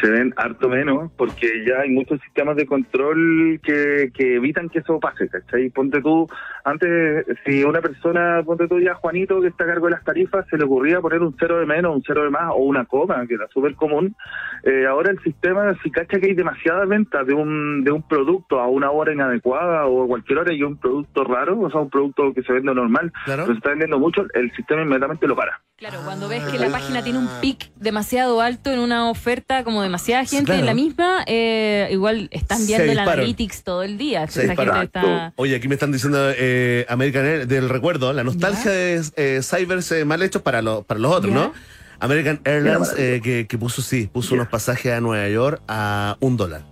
[0.00, 4.78] se ven harto menos porque ya hay muchos sistemas de control que, que evitan que
[4.78, 5.68] eso pase, ¿cachai?
[5.70, 6.28] Ponte tú,
[6.64, 10.46] antes, si una persona, ponte tú ya Juanito, que está a cargo de las tarifas,
[10.48, 13.26] se le ocurría poner un cero de menos, un cero de más o una coma,
[13.26, 14.14] que era súper común,
[14.64, 18.60] eh, ahora el sistema, si cacha que hay demasiada venta de un, de un producto
[18.60, 21.90] a una hora inadecuada o a cualquier hora y un producto raro, o sea, un
[21.90, 23.42] producto que se vende normal, Claro.
[23.44, 25.60] pero se está vendiendo mucho, el sistema inmediatamente lo para.
[25.76, 29.82] Claro, cuando ves que la página tiene un pic demasiado alto en una oferta, como
[29.82, 30.60] demasiada gente claro.
[30.60, 34.26] en la misma, eh, igual están viendo el analytics todo el día.
[34.26, 34.74] Se Esa disparan.
[34.74, 35.32] gente está...
[35.36, 36.49] Oye, aquí me están diciendo eh,
[36.88, 41.00] American Air, del recuerdo, la nostalgia de eh, cybers eh, mal hechos para, los para
[41.00, 41.32] los otros.
[41.32, 41.52] ¿no?
[42.00, 46.36] American Airlines, eh, que, que puso, sí, puso unos pasajes a Nueva York a un
[46.36, 46.69] dólar.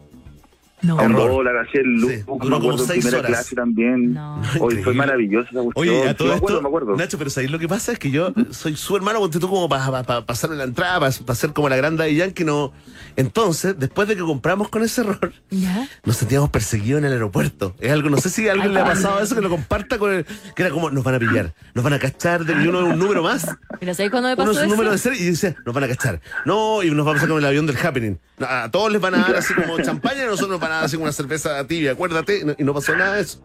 [0.83, 0.99] No.
[0.99, 1.31] A un Error.
[1.31, 3.31] dólar, así el look, Sí, duró acuerdo, como seis primera horas.
[3.33, 4.15] clase también.
[4.15, 4.41] No.
[4.61, 5.73] Hoy fue maravillosa esa cuestión.
[5.89, 6.97] Oye, a Sí, todo me acuerdo, esto, me acuerdo.
[6.97, 7.93] Nacho, pero ¿sabes lo que pasa?
[7.93, 11.53] Es que yo soy su hermano, ponte tú como para pasarme la entrada, para hacer
[11.53, 12.73] como la grande de Yankee, no.
[13.17, 15.89] Entonces, después de que compramos con ese error, ¿Ya?
[16.05, 17.75] nos sentíamos perseguidos en el aeropuerto.
[17.81, 20.13] Es algo, no sé si a alguien le ha pasado eso, que lo comparta con
[20.13, 20.25] el,
[20.55, 22.93] que era como, nos van a pillar, nos van a cachar, de que uno es
[22.93, 23.47] un número más.
[23.81, 24.71] Mira, ¿sabes cuándo me Uno pasó es un eso?
[24.75, 26.21] número de serie y dice, nos van a cachar.
[26.45, 28.17] No, y nos vamos a con el avión del happening.
[28.41, 30.97] A todos les van a dar así como champaña y a nosotros nos van así
[30.97, 33.45] como una cerveza tibia, acuérdate, y no- y no pasó nada de eso.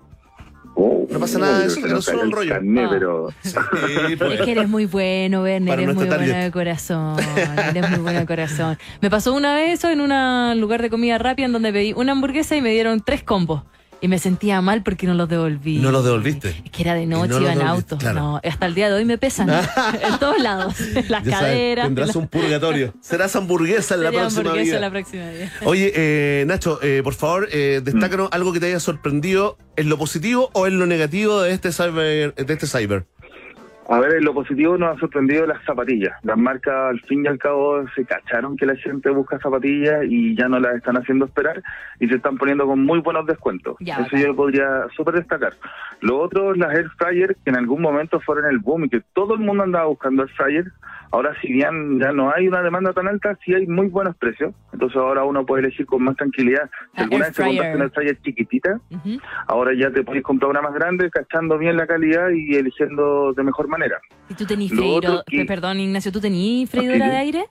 [0.76, 2.50] Oh, No pasa nada, oh, eso no son cayó el rollo.
[2.54, 2.90] carnet, Ah.
[2.92, 3.54] pero Sí,
[4.32, 7.16] Es que eres muy bueno, Werner, eres muy bueno de corazón.
[7.70, 8.78] Eres muy bueno de corazón.
[9.00, 12.14] Me pasó una vez eso en un lugar de comida rápida en donde pedí una
[12.14, 13.62] hamburguesa y me dieron tres combos.
[14.04, 15.78] Y me sentía mal porque no los devolví.
[15.80, 16.50] ¿No los devolviste?
[16.66, 17.98] Es que era de noche, no iba en auto.
[17.98, 18.20] claro.
[18.20, 19.50] No, hasta el día de hoy me pesan.
[20.04, 20.76] en todos lados.
[20.82, 21.86] En las Ya sabes, caderas.
[21.86, 22.94] tendrás en la- un purgatorio.
[23.02, 24.80] Serás hamburguesa en la próxima hamburguesa vida.
[24.82, 25.52] la próxima vida.
[25.64, 29.98] Oye, eh, Nacho, eh, por favor, eh, destácanos algo que te haya sorprendido en lo
[29.98, 32.36] positivo o en lo negativo de este cyber.
[32.36, 33.06] De este cyber.
[33.90, 36.14] A ver, en lo positivo nos ha sorprendido las zapatillas.
[36.24, 40.36] Las marcas, al fin y al cabo, se cacharon que la gente busca zapatillas y
[40.36, 41.62] ya no las están haciendo esperar
[42.00, 43.76] y se están poniendo con muy buenos descuentos.
[43.80, 45.54] Ya, Eso yo lo podría súper destacar.
[46.00, 49.02] Lo otro es las air fryer, que en algún momento fueron el boom y que
[49.14, 50.66] todo el mundo andaba buscando air fryer.
[51.14, 54.52] Ahora, si bien ya no hay una demanda tan alta, sí hay muy buenos precios.
[54.74, 56.68] Entonces, ahora uno puede elegir con más tranquilidad.
[56.94, 58.82] Si La alguna vez te compraste una fryer chiquitita,
[59.48, 63.44] ahora ya te puedes comprar una más grande, cachando bien la calidad y eligiendo de
[63.44, 64.02] mejor manera.
[64.28, 65.24] ¿Y tú tenís Lo freidora?
[65.28, 67.12] que- Perdón, Ignacio, ¿tú tenís freidora Sí.
[67.12, 67.46] de aire?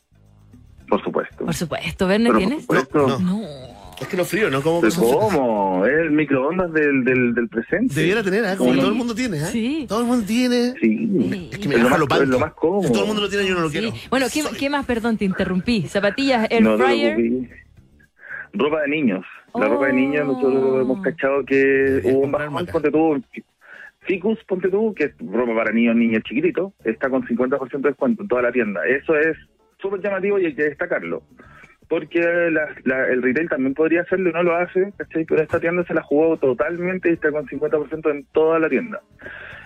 [0.88, 1.44] Por supuesto.
[1.44, 2.06] Por supuesto.
[2.08, 2.66] ¿Verne tienes?
[2.66, 3.20] por supuesto.
[3.20, 3.71] No, no.
[4.02, 4.62] Es que lo frío, ¿no?
[4.62, 5.86] Como cosas- ¿Cómo?
[5.86, 7.94] Es el microondas del, del, del presente.
[7.94, 8.56] Debiera tener, ¿eh?
[8.58, 8.78] Como Sí.
[8.80, 9.46] todo el mundo tiene, ¿eh?
[9.46, 9.86] Sí.
[9.88, 10.74] Todo el mundo tiene.
[10.80, 11.48] Sí.
[11.52, 12.22] Es que me Es lo más- lo banco.
[12.24, 12.82] es lo más cómodo.
[12.82, 13.78] Si todo el mundo lo tiene, yo no lo Sí.
[13.78, 13.94] quiero.
[14.10, 14.84] Bueno, ¿qué, Soy- qué más?
[14.86, 15.82] Perdón, te interrumpí.
[15.88, 17.16] Zapatillas, air No fryer.
[18.54, 19.24] Ropa de niños.
[19.54, 19.70] La Oh.
[19.74, 23.22] ropa de niños, nosotros hemos cachado que hubo un bajón, ponte tú,
[24.00, 28.22] Ficus, ponte tú, que es ropa para niños, niños chiquititos, está con 50% de descuento
[28.22, 28.80] en toda la tienda.
[28.86, 29.36] Eso es
[29.80, 31.22] súper llamativo y hay que destacarlo.
[31.92, 32.20] Porque
[32.50, 35.26] la- la- el retail también podría hacerlo y no lo hace, ¿cachai?
[35.26, 39.02] Pero esta tienda se la jugó totalmente y está con 50% en toda la tienda.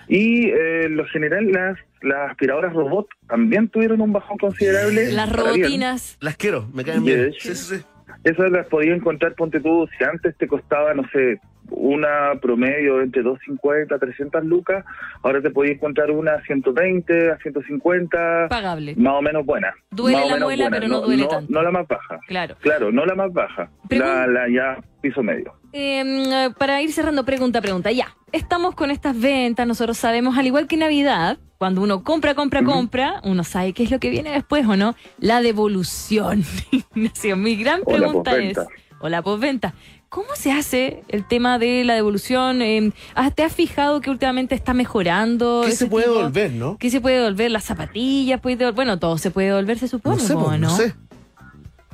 [0.09, 5.09] Y eh, en lo general, las, las aspiradoras robot también tuvieron un bajón considerable.
[5.13, 6.17] Las robotinas.
[6.19, 7.31] Las quiero, me caen bien.
[7.31, 7.35] Yes.
[7.41, 7.85] Sí, sí, sí.
[8.25, 13.21] Esas las podía encontrar, ponte tú, si antes te costaba, no sé, una promedio entre
[13.23, 14.83] 250 a 300 lucas,
[15.23, 18.95] ahora te podías encontrar una a 120, a 150, Pagable.
[18.95, 19.73] más o menos buena.
[19.91, 20.77] Duele Más o la muela, buena.
[20.77, 21.51] pero no duele tanto.
[21.53, 22.19] No la más baja.
[22.27, 22.55] Claro.
[22.61, 23.69] Claro, no la más baja.
[23.89, 25.53] La, la ya piso medio.
[25.73, 27.91] Eh, para ir cerrando, pregunta, pregunta.
[27.91, 32.63] Ya, estamos con estas ventas, nosotros sabemos, al igual que Navidad, cuando uno compra, compra,
[32.63, 34.95] compra, uno sabe qué es lo que viene después, ¿o no?
[35.19, 36.43] La devolución.
[36.95, 38.67] Mi gran O la pregunta es, postventa.
[38.99, 39.73] o la postventa,
[40.09, 42.61] ¿cómo se hace el tema de la devolución?
[42.61, 45.63] Eh, ah, ¿Te has fijado que últimamente está mejorando?
[45.65, 46.17] ¿Qué se puede tipo?
[46.17, 46.77] devolver, no?
[46.79, 47.51] ¿Qué se puede devolver?
[47.51, 50.57] Las zapatillas, puede devol- bueno, todo se puede devolver, se supone, No sé, ¿o po,
[50.57, 50.93] no sé.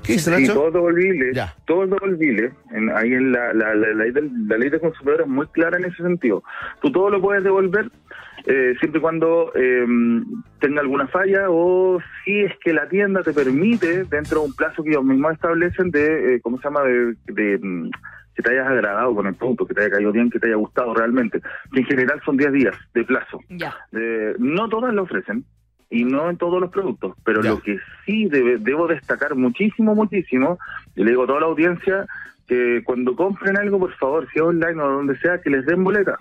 [0.04, 1.34] ¿Qué dice Sí, todo es devolvible.
[1.34, 1.56] Ya.
[1.66, 2.52] Todo es devolvible.
[2.74, 5.78] En, ahí en la, la, la, ley del, la ley de consumidor es muy clara
[5.78, 6.44] en ese sentido.
[6.82, 7.90] Tú todo lo puedes devolver
[8.46, 9.86] eh, siempre y cuando eh,
[10.60, 14.84] tenga alguna falla o si es que la tienda te permite, dentro de un plazo
[14.84, 17.90] que ellos mismos establecen, de, eh, ¿cómo se llama?, de, de, mm,
[18.36, 20.56] que te hayas agradado con el producto, que te haya caído bien, que te haya
[20.56, 21.40] gustado realmente.
[21.72, 23.40] Que en general son 10 días de plazo.
[23.50, 23.76] Ya.
[23.92, 25.46] Eh, no todas lo ofrecen
[25.92, 27.52] y no en todos los productos, pero Ya.
[27.52, 30.58] lo que sí debe- debo destacar muchísimo, muchísimo,
[30.96, 32.08] y le digo a toda la audiencia
[32.48, 35.84] que cuando compren algo, por favor, si es online o donde sea, que les den
[35.84, 36.18] boleta.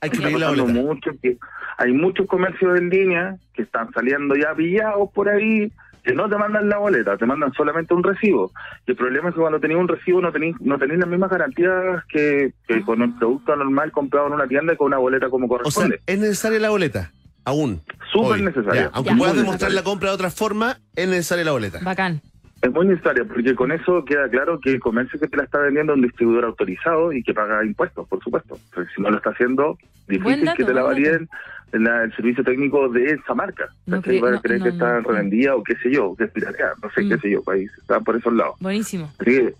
[0.00, 0.86] Hay que Está pedir la pasando boleta.
[0.86, 1.36] mucho que
[1.78, 5.70] hay muchos comercios en línea que están saliendo ya pillados por ahí
[6.02, 8.50] que no te mandan la boleta, te mandan solamente un recibo.
[8.86, 11.30] Y el problema es que cuando tenéis un recibo no tenéis no tenéis las mismas
[11.30, 15.28] garantías que, que con el producto normal comprado en una tienda y con una boleta
[15.28, 16.00] como O sea, corresponde.
[16.06, 17.12] ¿es necesaria la boleta?
[17.44, 17.80] Aún.
[18.12, 18.82] Súper necesaria.
[18.84, 19.16] Ya, Aunque Ya.
[19.18, 21.80] puedas demostrar la compra de otra forma, es necesaria la boleta.
[21.82, 22.22] Bacán.
[22.62, 25.58] Es muy necesaria porque con eso queda claro que el comercio que te la está
[25.58, 28.58] vendiendo es un distribuidor autorizado y que paga impuestos, por supuesto.
[28.74, 31.28] Porque si no lo está haciendo, difícil dato, que te la buen varíen
[31.72, 33.70] en la- el servicio técnico de esa marca.
[33.86, 34.18] No ¿Cachai?
[34.18, 36.24] cre- Van a no- creer no- que está no- revendida o qué sé yo, que
[36.24, 37.08] es pirateada, no sé Mm.
[37.08, 37.70] qué sé yo, país.
[37.78, 38.56] Está por esos lados.
[38.60, 39.10] Buenísimo.
[39.18, 39.54] Así que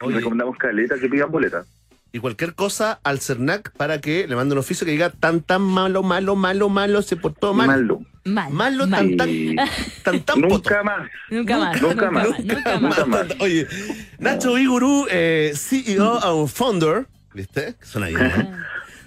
[0.00, 0.14] Oye.
[0.16, 1.64] recomendamos caleta que pidan boleta.
[2.12, 5.62] Y cualquier cosa al CERNAC para que le mande un oficio que diga tan tan
[5.62, 7.68] malo, malo, malo, malo, se portó mal.
[7.68, 8.00] Malo.
[8.30, 8.52] Mal.
[8.52, 9.16] Malo, mal.
[9.16, 9.56] tan
[10.02, 11.10] tan, tan nunca más.
[11.30, 11.82] Nunca más.
[11.82, 12.28] Nunca más.
[12.38, 12.98] Nunca más.
[12.98, 13.26] Nunca más.
[13.40, 13.66] Oye,
[14.18, 17.74] Nacho Iguru, eh, CEO and founder, ¿viste?
[17.82, 18.50] Suena bien, ¿eh?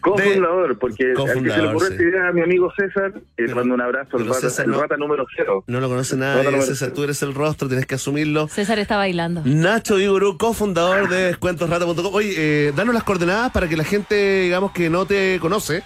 [0.04, 1.94] Cofundador, porque al que se le ocurrió sí.
[1.94, 4.82] esta idea a mi amigo César, eh, le mando un abrazo, el rata, el no-
[4.82, 5.64] rata número cero.
[5.68, 8.50] No lo conoce no, César, tú eres el rostro, tienes que asumirlo.
[8.50, 9.42] César está bailando.
[9.46, 12.14] Nacho Iguru, cofundador de descuentosrata.com.
[12.14, 15.84] Oye, eh, danos las coordenadas para que la gente, digamos, que no te conoce,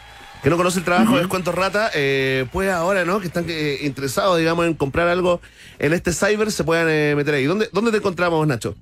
[0.47, 3.19] que no conoce el trabajo de Descuentos Rata, eh, pueda ahora, ¿no?
[3.19, 5.41] Que están eh, interesados, digamos, en comprar algo
[5.77, 7.43] en este cyber, se puedan eh, meter ahí.
[7.43, 8.73] ¿Dónde, ¿Dónde te encontramos, Nacho?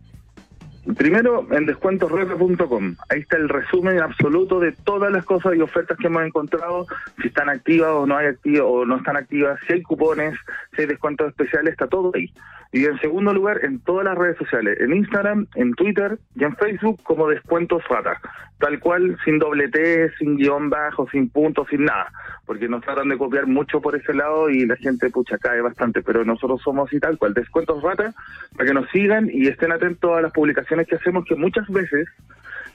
[0.96, 2.96] Primero, en descuentosrata.com.
[3.10, 6.86] Ahí está el resumen absoluto de todas las cosas y ofertas que hemos encontrado,
[7.20, 10.38] si están activas o no hay activas o no están activas, si hay cupones,
[10.76, 12.32] si hay descuentos especiales, está todo ahí.
[12.74, 16.56] Y en segundo lugar, en todas las redes sociales, en Instagram, en Twitter y en
[16.58, 18.22] Facebook como Descuentos Rata.
[18.58, 22.12] Tal cual, sin doble T, sin guion bajo, sin puntos, sin nada.
[22.46, 26.02] Porque nos tratan de copiar mucho por ese lado y la gente, pucha, cae bastante.
[26.02, 28.14] Pero nosotros somos así tal cual, Descuentos Rata,
[28.56, 32.08] para que nos sigan y estén atentos a las publicaciones que hacemos, que muchas veces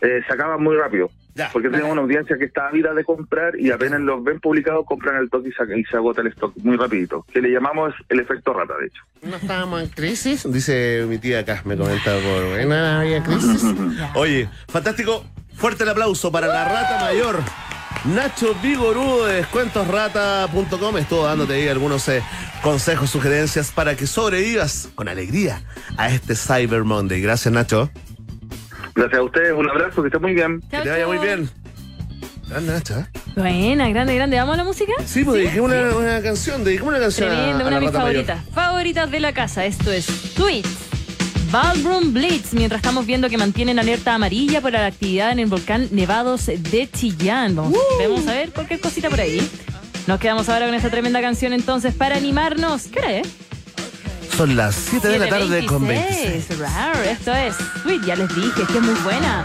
[0.00, 1.10] eh, se acaban muy rápido.
[1.34, 1.48] Ya.
[1.52, 5.16] Porque tenemos una audiencia que está ávida de comprar y apenas los ven publicados, compran
[5.16, 7.24] el toque y se, y se agota el stock muy rapidito.
[7.32, 9.02] Que le llamamos el efecto rata, de hecho.
[9.22, 13.64] No estábamos en crisis, dice mi tía acá, me comenta por buena había crisis.
[14.14, 15.24] Oye, fantástico,
[15.60, 17.38] fuerte el aplauso para la rata mayor.
[18.06, 22.22] Nacho Vigorudo de descuentosrata.com estuvo dándote ahí algunos eh,
[22.62, 25.62] consejos, sugerencias para que sobrevivas con alegría
[25.98, 27.20] a este Cyber Monday.
[27.20, 27.90] Gracias, Nacho.
[28.94, 30.60] Gracias a ustedes, un abrazo, que esté muy bien.
[30.70, 31.50] Que te vaya muy bien.
[32.48, 33.06] Gran Nacho, ¿eh?
[33.36, 34.38] Buena, grande, grande.
[34.38, 34.92] ¿Vamos a la música?
[35.04, 38.44] Sí, pues dediquemos una, una canción, dediquemos una canción Tremendo, a, una de mis favoritas.
[38.54, 39.66] Favoritas de la casa.
[39.66, 40.89] Esto es Tweets.
[41.50, 45.88] Ballroom Blitz, mientras estamos viendo que mantienen alerta amarilla por la actividad en el volcán
[45.90, 47.56] Nevados de Chillán.
[47.56, 49.40] Vamos, vamos a ver cualquier cosita por ahí.
[50.06, 52.82] Nos quedamos ahora con esta tremenda canción entonces para animarnos.
[52.84, 53.28] ¿Qué hora es?
[54.36, 56.30] Son las 7 de la tarde con 26.
[56.48, 56.58] 26.
[56.60, 59.42] Rar, Esto es Sweet, ya les dije, que es muy buena.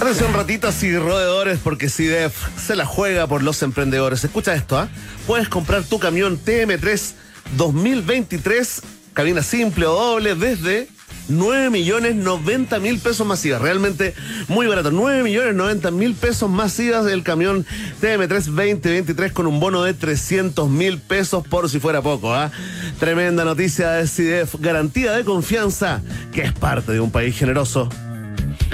[0.00, 4.22] Atención ratitas y roedores porque CIDEF se la juega por los emprendedores.
[4.22, 4.88] Escucha esto, ¿ah?
[5.26, 7.14] Puedes comprar tu camión TM3
[7.56, 8.82] 2023,
[9.12, 10.88] cabina simple o doble, desde
[11.28, 13.62] 9 millones 90 mil pesos masivas.
[13.62, 14.14] Realmente
[14.48, 14.90] muy barato.
[14.90, 17.64] 9 millones 90 mil pesos masivas del camión
[18.02, 22.34] TM3 2023 con un bono de 300 mil pesos por si fuera poco.
[22.34, 22.50] ¿ah?
[22.98, 24.56] Tremenda noticia de CIDEF.
[24.60, 26.02] Garantía de confianza
[26.32, 27.88] que es parte de un país generoso.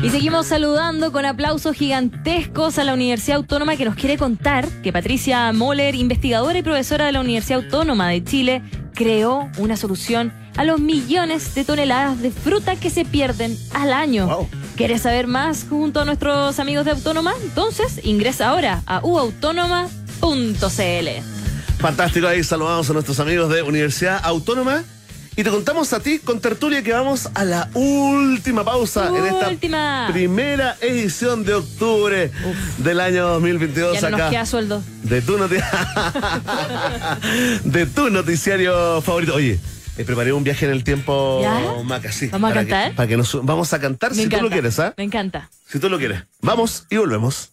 [0.02, 4.92] Y seguimos saludando con aplausos gigantescos a la Universidad Autónoma que nos quiere contar que
[4.92, 8.62] Patricia Moller, investigadora y profesora de la Universidad Autónoma de Chile,
[8.94, 14.26] creó una solución a los millones de toneladas de fruta que se pierden al año.
[14.26, 14.48] Wow.
[14.76, 17.34] ¿Quieres saber más junto a nuestros amigos de Autónoma?
[17.42, 21.08] Entonces ingresa ahora a uautónoma.cl.
[21.78, 24.82] Fantástico, ahí saludamos a nuestros amigos de Universidad Autónoma
[25.36, 30.08] y te contamos a ti con tertulia que vamos a la última pausa en esta
[30.12, 32.30] primera edición de octubre
[32.78, 34.24] del año 2022 Ya no acá.
[34.26, 34.82] nos queda sueldo.
[35.02, 35.36] De tu,
[37.64, 39.34] de tu noticiario favorito.
[39.34, 39.58] Oye,
[39.96, 41.82] eh, preparé un viaje en el tiempo, ¿Ya?
[41.84, 42.28] Maca, sí.
[42.28, 42.94] ¿Vamos a para que- cantar?
[42.96, 44.38] para que nos, vamos a cantar Me si encanta.
[44.38, 44.94] tú lo quieres, ¿ah?
[44.96, 45.50] Me encanta.
[45.68, 46.22] Si tú lo quieres.
[46.42, 47.50] Vamos y volvemos.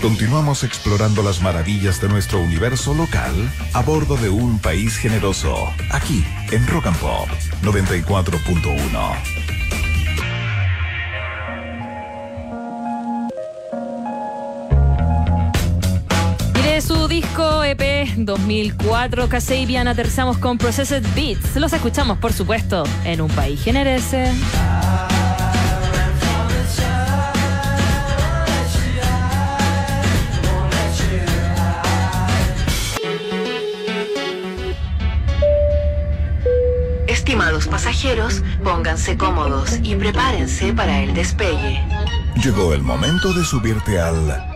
[0.00, 3.34] Continuamos explorando las maravillas de nuestro universo local
[3.72, 5.56] a bordo de Un País Generoso,
[5.90, 7.28] aquí en Rock and Pop
[7.62, 9.46] 94.1.
[16.76, 21.56] de su disco EP 2004, Kasabian, aterrizamos con Processed Beats.
[21.56, 24.30] Los escuchamos, por supuesto, en un país generese.
[37.06, 41.82] Estimados pasajeros, pónganse cómodos y prepárense para el despegue.
[42.44, 44.55] Llegó el momento de subirte al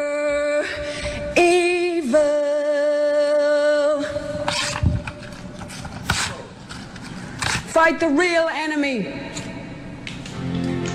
[7.71, 9.07] Fight the real enemy.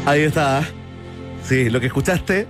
[0.05, 0.63] Ahí está.
[1.43, 2.47] Sí, lo que escuchaste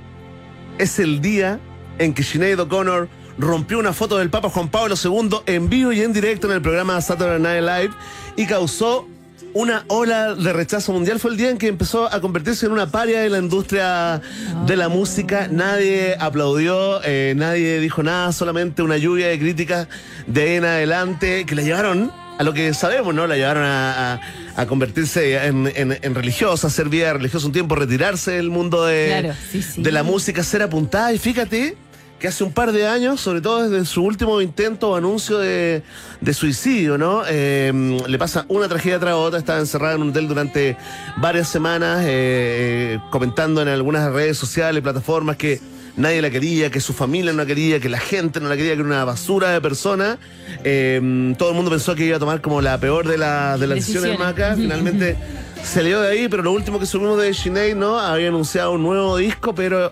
[0.79, 1.61] es el día
[1.99, 3.09] en que Sinead O'Connor
[3.39, 6.63] rompió una foto del Papa Juan Pablo II en vivo y en directo en el
[6.63, 7.95] programa Saturday Night Live
[8.37, 9.07] y causó
[9.55, 11.21] una ola de rechazo mundial.
[11.21, 14.21] Fue el día en que empezó a convertirse en una paria de la industria
[14.67, 15.47] de la música.
[15.49, 19.87] Nadie aplaudió, eh, nadie dijo nada, solamente una lluvia de críticas
[20.27, 23.27] de en adelante que la llevaron a lo que sabemos, ¿no?
[23.27, 24.21] La llevaron a, a-
[24.57, 29.07] a convertirse en, en- en religiosa, hacer vida religiosa un tiempo, retirarse del mundo de,
[29.21, 29.83] Claro, sí, sí.
[29.83, 31.13] de la música, ser apuntada.
[31.13, 31.77] Y fíjate
[32.19, 35.83] que hace un par de años, sobre todo desde su último intento o anuncio de,
[36.23, 37.23] de suicidio, ¿no?
[37.29, 37.73] Eh,
[38.09, 40.77] le pasa una tragedia tras otra, estaba encerrada en un hotel durante
[41.19, 45.61] varias semanas, eh, comentando en algunas redes sociales, plataformas que
[45.97, 48.73] nadie la quería, que su familia no la quería, que la gente no la quería,
[48.75, 50.19] que era una basura de persona.
[50.65, 53.67] Eh, todo el mundo pensó que iba a tomar como la peor de, la- de
[53.67, 54.57] las decisiones macas.
[54.57, 55.17] Finalmente
[55.65, 57.99] salió de ahí, pero lo último que supimos de Sinead, ¿no?
[57.99, 59.91] Había anunciado un nuevo disco, pero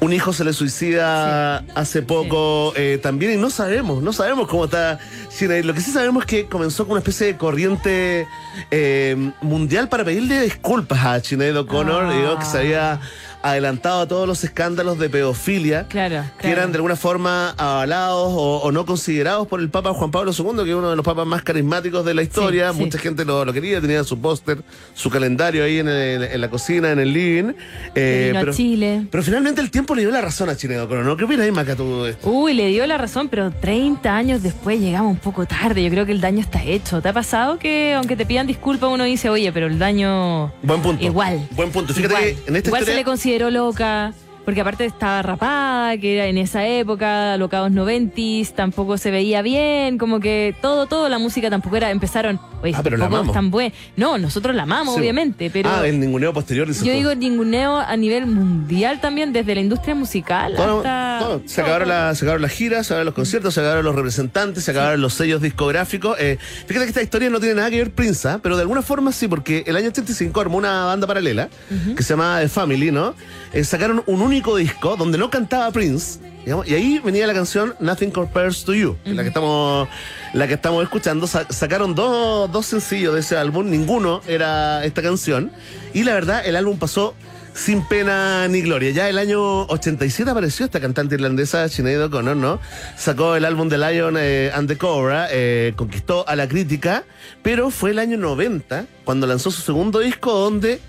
[0.00, 4.64] un hijo se le suicida hace poco eh, también y no sabemos, no sabemos cómo
[4.64, 4.98] está
[5.28, 5.62] Sinead.
[5.64, 8.26] Lo que sí sabemos es que comenzó con una especie de corriente
[8.72, 12.12] eh, mundial para pedirle disculpas a Sinead O'Connor, Ah.
[12.12, 13.00] digo, que se había
[13.42, 18.58] adelantado a todos los escándalos de pedofilia Claro, que eran de alguna forma avalados o,
[18.58, 21.26] o no considerados por el Papa Juan Pablo II, que es uno de los papas
[21.26, 22.70] más carismáticos de la historia.
[22.72, 22.84] Sí, sí.
[22.84, 24.62] Mucha gente lo, lo quería, tenía su póster,
[24.94, 27.52] su calendario ahí en, el- en la cocina, en el living.
[27.94, 29.06] Eh, Vino a pero, Chile.
[29.10, 31.16] pero finalmente el tiempo le dio la razón a Chile O'Connor, ¿no?
[31.16, 32.28] ¿Qué opinas, Maca, tú de esto?
[32.30, 35.82] Uy, le dio la razón, pero 30 años después llegamos un poco tarde.
[35.82, 37.00] Yo creo que el daño está hecho.
[37.02, 40.80] ¿Te ha pasado que aunque te pidan disculpas uno dice, oye, pero el daño Buen
[40.82, 41.04] punto.
[41.04, 41.46] igual?
[41.52, 41.92] Buen punto.
[41.94, 44.12] Fíjate igual, que en esta igual se le consideró loca.
[44.44, 49.98] Porque aparte estaba rapada, que era en esa época, alocados noventis, tampoco se veía bien,
[49.98, 53.32] como que todo, todo, la música tampoco era, empezaron, oye, Ah, pero la amamos.
[53.32, 53.72] tan buena.
[53.96, 55.00] No, nosotros la amamos, Sí.
[55.00, 56.84] obviamente, pero Ah, el ninguneo posterior, yo tú.
[56.90, 61.18] digo ninguneo a nivel mundial también, desde la industria musical Todo- hasta...
[61.20, 61.42] todo.
[61.46, 64.64] Se, acabaron la- se acabaron las giras, se acabaron los conciertos, se acabaron los representantes,
[64.64, 66.16] se acabaron los sellos discográficos.
[66.18, 68.40] Eh, fíjate que esta historia no tiene nada que ver Prince, ¿ah?
[68.42, 71.48] pero de alguna forma sí, porque el año 85 armó una banda paralela
[71.96, 73.14] que se llamaba The Family, ¿no?
[73.52, 76.18] Eh, sacaron un único disco donde no cantaba Prince.
[76.44, 79.88] digamos, y ahí venía la canción Nothing Compares to You, que la que estamos,
[80.32, 81.26] la que estamos escuchando.
[81.26, 85.52] Sa- sacaron dos, dos sencillos de ese álbum, ninguno era esta canción.
[85.92, 87.14] Y la verdad, el álbum pasó
[87.52, 88.90] sin pena ni gloria.
[88.92, 92.58] Ya el año 87 apareció esta cantante irlandesa, Sinead O'Connor, ¿no?
[92.96, 97.04] Sacó el álbum de Lion eh, and the Cobra, eh, conquistó a la crítica,
[97.42, 100.80] pero fue el año 90 cuando lanzó su segundo disco donde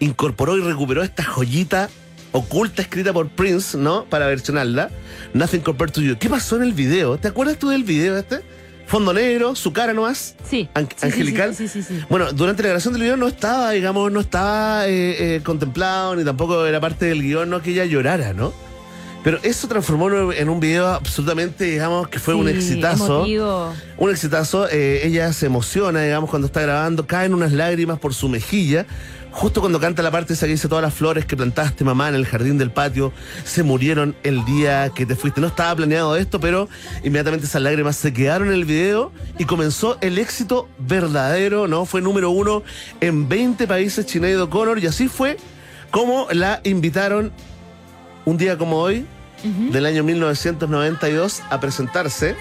[0.00, 1.88] incorporó y recuperó esta joyita
[2.32, 4.04] oculta escrita por Prince, ¿no?
[4.04, 4.90] Para versionarla.
[5.34, 6.16] Nothing Compared to You.
[6.18, 7.18] ¿Qué pasó en el video?
[7.18, 8.40] ¿Te acuerdas tú del video este?
[8.86, 10.34] Fondo negro, su cara nomás.
[10.48, 10.68] Sí.
[10.74, 11.54] An- Sí, angelical.
[11.54, 12.04] sí, sí, sí, sí.
[12.08, 16.24] Bueno, durante la grabación del video no estaba, digamos, no estaba eh, eh, contemplado, ni
[16.24, 18.52] tampoco era parte del guion, no que ella llorara, ¿no?
[19.24, 23.16] Pero eso transformó en un video absolutamente, digamos, que fue un exitazo.
[23.26, 23.74] emotivo.
[23.98, 24.68] Un exitazo.
[24.70, 28.86] eh, ella se emociona, digamos, cuando está grabando, caen unas lágrimas por su mejilla.
[29.38, 32.16] Justo cuando canta la parte esa que dice todas las flores que plantaste mamá en
[32.16, 33.12] el jardín del patio
[33.44, 35.40] se murieron el día que te fuiste.
[35.40, 36.68] No estaba planeado esto, pero
[37.04, 41.84] inmediatamente esas lágrimas se quedaron en el video y comenzó el éxito verdadero, ¿no?
[41.84, 42.64] Fue número uno
[43.00, 45.36] en 20 países Sinead O'Connor y así fue
[45.92, 47.30] como la invitaron
[48.24, 49.06] un día como hoy,
[49.70, 52.34] del año 1992, a presentarse,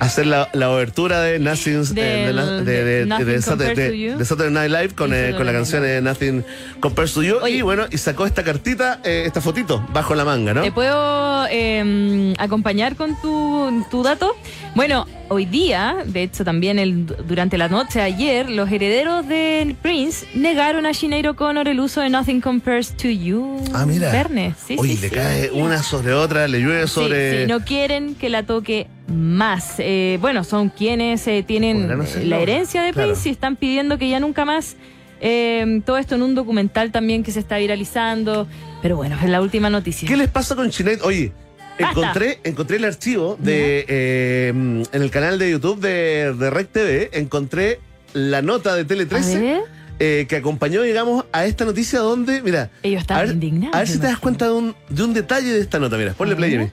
[0.00, 4.70] hacer la, la obertura de Nothing, eh, de, de- de- de Saturday- de- de Night
[4.70, 6.44] Live con, eh, con la canción eh, Nothing
[6.80, 7.46] Compares to You.
[7.48, 10.62] Y bueno, y sacó esta cartita, eh, esta fotito, bajo la manga, ¿no?
[10.62, 14.36] ¿Te puedo eh, acompañar con tu, tu dato?
[14.74, 20.26] Bueno, hoy día, de hecho también el, durante la noche ayer, los herederos del Prince
[20.34, 23.60] negaron a Sinead O'Connor el uso de Nothing Compares to You.
[23.74, 24.12] Ah, mira.
[24.12, 24.54] Verne.
[24.64, 25.14] Sí, Oye, sí, le sí.
[25.14, 27.42] cae una sobre otra, le llueve Sí, sobre.
[27.46, 29.74] sí, no quieren que la toque más.
[29.78, 31.88] Eh, bueno, son quienes eh, tienen
[32.28, 33.10] la herencia de Claro.
[33.12, 34.76] Prince y están pidiendo que ya nunca más.
[35.20, 38.46] eh, todo esto en un documental también que se está viralizando.
[38.82, 40.06] Pero bueno, es la última noticia.
[40.08, 41.00] ¿Qué les pasa con Sinead?
[41.02, 41.32] Oye,
[41.80, 41.90] Basta.
[42.00, 47.10] encontré, encontré el archivo de eh, en el canal de YouTube de, de Rec TV,
[47.14, 47.80] encontré
[48.12, 49.60] la nota de Tele A 13 ver.
[49.98, 53.74] eh, que acompañó, digamos, a esta noticia donde, mira, Ellos estaban ver, indignados.
[53.74, 56.12] a ver si te das cuenta de un, de un detalle de esta nota, mira,
[56.14, 56.70] ponle play.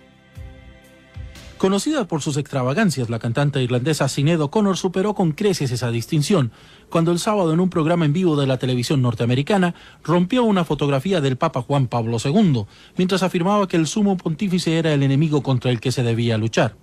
[1.65, 6.51] Conocida por sus extravagancias, la cantante irlandesa Sinead O'Connor superó con creces esa distinción
[6.91, 9.73] cuando el sábado en un programa en vivo de la televisión norteamericana
[10.03, 12.67] rompió una fotografía del Papa Juan Pablo II,
[12.97, 16.75] mientras afirmaba que el sumo pontífice era el enemigo contra el que se debía luchar.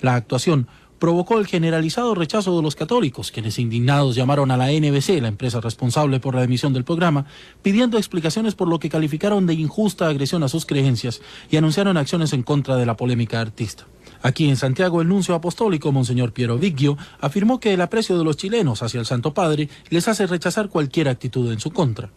[0.00, 0.66] La actuación
[0.98, 5.60] provocó el generalizado rechazo de los católicos, quienes indignados llamaron a la NBC, la empresa
[5.60, 7.26] responsable por la emisión del programa,
[7.60, 12.32] pidiendo explicaciones por lo que calificaron de injusta agresión a sus creencias y anunciaron acciones
[12.32, 13.84] en contra de la polémica artista.
[14.22, 18.36] Aquí en Santiago, el nuncio apostólico, Monseñor Piero Viggio, afirmó que el aprecio de los
[18.36, 22.10] chilenos hacia el Santo Padre les hace rechazar cualquier actitud en su contra.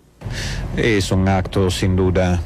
[0.78, 2.42] Es un acto sin duda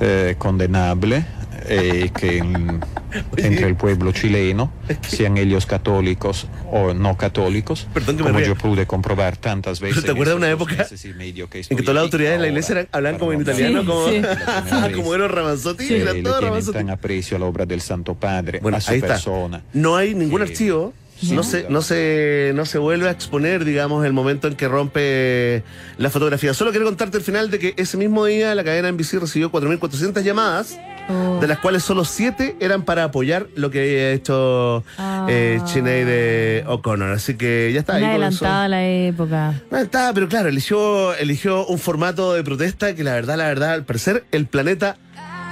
[0.00, 1.24] eh, condenable
[1.70, 2.38] eh, que
[3.36, 4.72] entre el pueblo chileno,
[5.06, 10.04] sean ellos católicos o no católicos, Perdón que me como yo pude comprobar tantas veces.
[10.04, 12.42] ¿Te acuerdas de una época meses y medio que En que todas las autoridades de
[12.42, 14.92] la iglesia eran- hablaban como en italiano, no como, hablar.
[14.92, 16.78] como era Ramazzotti, que era todo Ramazzotti.
[16.78, 19.08] tan aprecio a la obra del Santo Padre, Bueno, a su ahí está.
[19.08, 19.62] persona.
[19.72, 20.50] No hay ningún Sí.
[20.50, 20.92] archivo.
[21.32, 25.62] No se, no, se, no se vuelve a exponer, digamos, el momento en que rompe
[25.98, 26.54] la fotografía.
[26.54, 30.22] Solo quiero contarte al final de que ese mismo día la cadena NBC recibió 4.400
[30.22, 30.78] llamadas,
[31.10, 31.38] Oh.
[31.40, 35.26] de las cuales solo 7 eran para apoyar lo que había hecho Ah.
[35.28, 37.10] eh, Sinead O'Connor.
[37.12, 38.04] Así que ya está ahí.
[38.04, 39.54] Adelantada a la época.
[39.70, 43.72] No, está, pero claro, eligió, eligió un formato de protesta que la verdad, la verdad,
[43.72, 44.96] al parecer, el planeta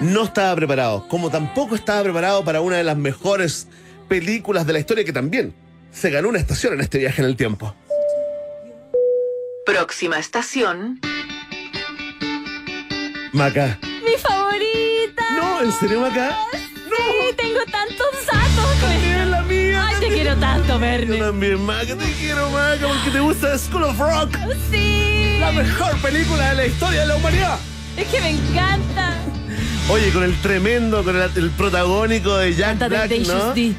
[0.01, 1.09] no estaba preparado.
[1.09, 3.67] Como tampoco estaba preparado para una de las mejores
[4.09, 5.55] películas de la historia que también
[5.91, 7.75] se ganó una estación en este viaje en el tiempo.
[9.67, 11.01] Próxima estación.
[13.33, 13.79] Maca.
[15.59, 16.37] No, ¿en serio, Maca?
[16.53, 18.81] Sí, tengo tantos datos.
[18.81, 19.87] También la mía.
[19.89, 21.19] Ay, te quiero tanto, Bernie.
[21.19, 24.37] Yo también, Maca, te quiero, Maca, porque te gusta School of Rock.
[24.71, 25.39] Sí.
[25.41, 27.59] La mejor película de la historia de la humanidad.
[27.97, 29.15] Es que me encanta.
[29.91, 33.55] Oye, con el tremendo, con el, el protagónico de Jack Me encanta Black, ¿no?
[33.55, 33.73] D.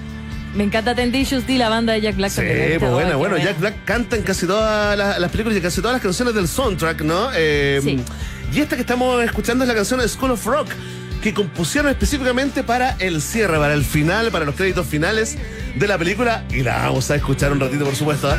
[0.55, 2.31] Me encanta Temptations D, la banda de Jack Black.
[2.31, 3.37] Sí, pues buena, bueno, buena.
[3.37, 6.47] Jack Black canta en casi todas las, las películas y casi todas las canciones del
[6.47, 7.29] soundtrack, ¿no?
[7.35, 7.99] Eh, Sí.
[8.51, 10.69] Y esta que estamos escuchando es la canción School of Rock,
[11.21, 15.37] que compusieron específicamente para el cierre, para el final, para los créditos finales
[15.75, 16.43] de la película.
[16.49, 18.33] Y la vamos a escuchar un ratito, por supuesto.
[18.33, 18.37] ¿eh?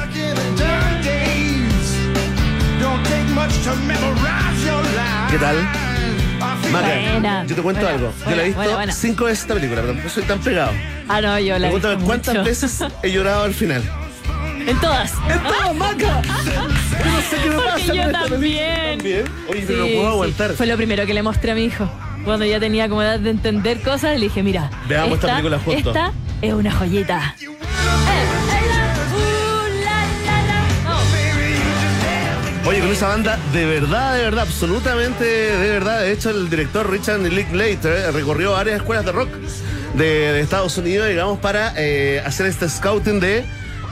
[5.30, 5.56] ¿Qué tal?
[6.72, 8.12] Maca, yo te cuento Buena, algo.
[8.18, 10.72] yo buena, la he visto buena, cinco veces esta película, pero no soy tan pegado.
[11.08, 12.44] Ah, no, yo la he visto cuántas mucho.
[12.44, 13.82] veces he llorado al final.
[14.66, 15.12] En todas.
[15.28, 16.22] ¡En todas, Maca!
[17.00, 17.94] Yo no sé qué me Porque pasa.
[17.94, 18.98] yo también.
[18.98, 19.24] ¿También?
[19.48, 20.06] Oye, pero no puedo sí.
[20.08, 20.52] aguantar.
[20.52, 21.90] Fue lo primero que le mostré a mi hijo.
[22.24, 24.70] Cuando ya tenía como edad de entender cosas, le dije, mira.
[24.88, 25.86] Veamos esta película juntos.
[25.86, 27.34] Esta es una joyita.
[32.66, 36.02] Oye, con esa banda, de verdad, de verdad, absolutamente de verdad.
[36.02, 39.28] De hecho, el director Richard Linklater recorrió varias escuelas de rock
[39.94, 43.44] de, de Estados Unidos, digamos, para eh, hacer este scouting de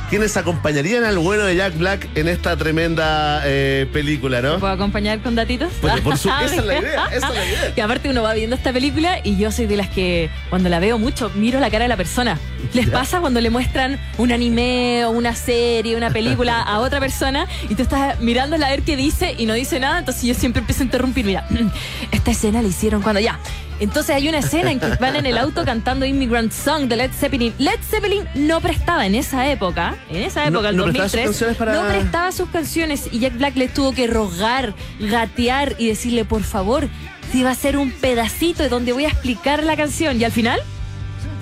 [0.08, 4.58] quienes acompañarían al bueno de Jack Black en esta tremenda eh, película, ¿no?
[4.58, 5.70] ¿Puedo acompañar con datitos?
[5.80, 7.74] Pues, por su- esa es la idea, esa es la idea.
[7.74, 10.78] Que aparte uno va viendo esta película y yo soy de las que cuando la
[10.80, 12.38] veo mucho miro la cara de la persona.
[12.72, 17.46] ¿Les pasa cuando le muestran un anime o una serie, una película a otra persona
[17.68, 19.98] y tú estás mirándola a ver qué dice y no dice nada?
[19.98, 21.24] Entonces yo siempre empiezo a interrumpir.
[21.26, 21.46] Mira,
[22.12, 23.38] esta escena la hicieron cuando ya.
[23.80, 27.10] Entonces hay una escena en que van en el auto cantando Immigrant Song de Led
[27.12, 27.54] Zeppelin.
[27.58, 31.12] Led Zeppelin no prestaba en esa época, en esa No- época, el no prestaba sus
[31.12, 35.74] 2003, canciones para- no prestaba sus canciones y Jack Black les tuvo que rogar, gatear
[35.78, 36.88] y decirle, por favor,
[37.30, 40.20] si va a ser un pedacito de donde voy a explicar la canción.
[40.20, 40.58] Y al final,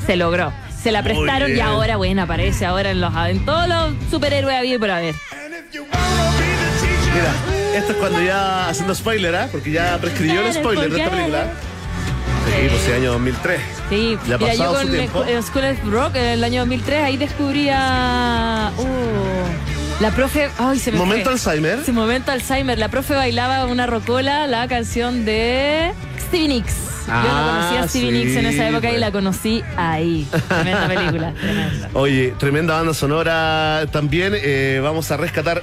[0.06, 0.52] se logró.
[0.82, 4.78] Se la prestaron y ahora, bueno, aparece ahora en, los, en todos los superhéroes había
[4.78, 5.14] por haber.
[7.14, 7.32] Mira,
[7.74, 9.48] esto es cuando ya haciendo spoiler, ¿ah?
[9.50, 11.46] Porque ya prescribió el spoiler de esta película.
[12.46, 13.60] Sí, pues año 2003.
[13.88, 18.72] Sí, Ya mira, yo con School of Rock en el año 2003 ahí descubrí a...
[18.78, 20.48] uh, la profe...
[20.58, 21.32] Ay, se me Momento fue.
[21.52, 21.84] Alzheimer.
[21.84, 22.78] Sí, momento Alzheimer.
[22.78, 25.92] La profe bailaba una rocola, la canción de
[26.28, 26.74] Stevie Nicks.
[27.06, 29.00] Yo no Ah, conocía a Stevie sí, Nicks en esa época y pues.
[29.00, 30.26] la conocí ahí.
[30.48, 31.90] Tremenda película, tremenda.
[31.94, 34.32] Oye, tremenda banda sonora también.
[34.36, 35.62] eh, vamos a rescatar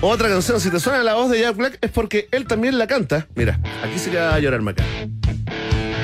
[0.00, 0.60] otra canción.
[0.60, 3.26] Si te suena la voz de Jack Black es porque él también la canta.
[3.34, 4.84] Mira, aquí se queda a llorar Maca.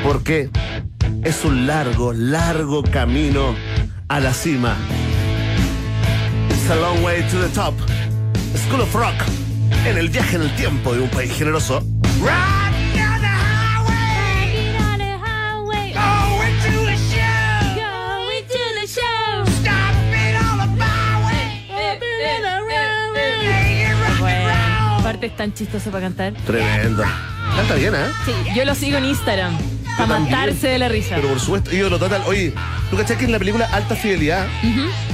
[0.09, 0.48] Porque
[1.22, 3.55] es un largo, largo camino
[4.09, 4.74] a la cima.
[6.48, 7.74] It's a long way to the top.
[8.56, 9.12] School of Rock.
[9.85, 11.82] En el viaje en el tiempo de un país generoso.
[24.18, 26.32] Bueno, aparte es tan chistoso para cantar.
[26.47, 27.05] Tremendo.
[27.56, 28.06] Canta bien, ¿eh?
[28.24, 29.77] Sí, yo lo sigo en Instagram.
[29.98, 31.16] Para matarse de la risa.
[31.16, 32.22] Pero por supuesto, ídolo total.
[32.26, 32.54] Oye,
[32.90, 34.46] ¿tú cachás que en la película Alta Fidelidad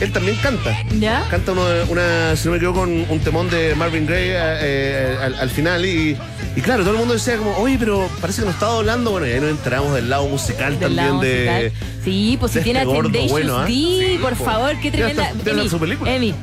[0.00, 0.76] él también canta?
[0.98, 1.24] ¿Ya?
[1.30, 4.36] Canta uno de- una, si no me equivoco, un, un temón de Marvin Gaye eh,
[4.62, 6.16] eh, al, al final y,
[6.56, 9.10] y claro, todo el mundo decía como, oye, pero parece que nos está doblando.
[9.10, 11.70] Bueno, y ahí nos enteramos del lado musical Del también lado de...
[11.70, 11.72] musical.
[12.04, 13.64] Sí, pues si de tiene este a gordo Tendacious bueno, ¿ah?
[13.64, 14.44] D, Sí, por po.
[14.44, 15.30] favor, qué tremenda.
[15.46, 16.14] Emi, su película.
[16.14, 16.34] Emi,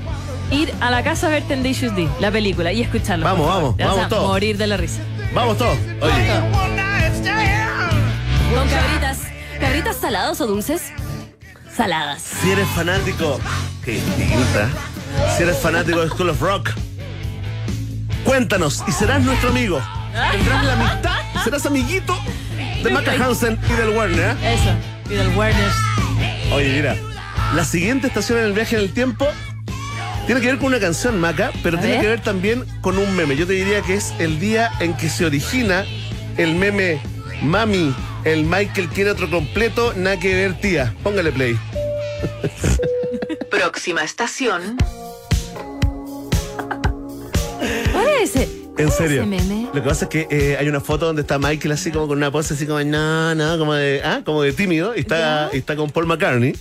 [0.52, 3.24] ir a la casa a ver Tendacious D, la película, y escucharlo.
[3.24, 3.62] Vamos, por favor.
[3.64, 4.28] vamos, Te vas vamos a todos.
[4.28, 5.02] morir de la risa.
[5.34, 5.78] Vamos todos.
[6.02, 6.12] Oye,
[8.54, 9.20] Con cabritas.
[9.60, 10.92] ¿Cabritas saladas o dulces?
[11.76, 12.22] Saladas.
[12.22, 13.40] si eres fanático...
[13.86, 14.70] Qué distinta.
[15.36, 16.72] Si eres fanático de School of Rock,
[18.26, 19.82] cuéntanos y serás nuestro amigo.
[20.32, 22.16] Tendrás la amistad, serás amiguito
[22.84, 24.36] de Maca Hansen y del Warner.
[24.42, 24.54] ¿eh?
[24.54, 25.14] Eso.
[25.14, 25.72] Y del Warner.
[26.54, 26.96] Oye, mira,
[27.56, 29.28] la siguiente estación en el viaje en el tiempo
[30.26, 32.02] tiene que ver con una canción, Maca, pero tiene ver.
[32.02, 33.36] que ver también con un meme.
[33.36, 35.86] Yo te diría que es el día en que se origina
[36.38, 37.02] el meme
[37.42, 37.94] Mami,
[38.24, 40.94] el Michael quiere otro completo, nada que ver, tía.
[41.02, 41.58] Póngale play.
[43.50, 44.78] Próxima estación.
[47.92, 48.62] ¿Cuál es ese?
[48.78, 49.26] En serio.
[49.26, 49.70] meme?
[49.74, 52.18] Lo que pasa es que eh, hay una foto donde está Michael así como con
[52.18, 55.58] una pose así como no, no, como de, ah, como de tímido y está, y
[55.58, 56.54] está con Paul McCartney.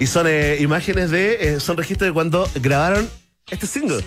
[0.00, 3.08] Y son eh, imágenes de, eh, son registros de cuando grabaron
[3.50, 4.02] este single.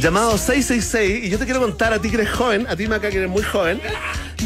[0.00, 3.10] Llamado 666, y yo te quiero contar a ti que eres joven, a ti Maca
[3.10, 3.80] que eres muy joven,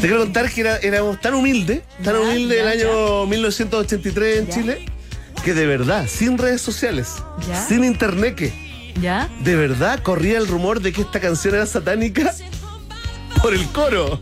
[0.01, 4.37] te quiero contar que era- éramos tan humildes, tan Ya, humildes ya, el año 1983
[4.39, 4.49] en.
[4.49, 4.85] Chile,
[5.43, 7.15] que de verdad, sin redes sociales,
[7.67, 9.29] sin internet, que ¿Ya?
[9.41, 12.33] de verdad corría el rumor de que esta canción era satánica
[13.41, 14.19] por el coro.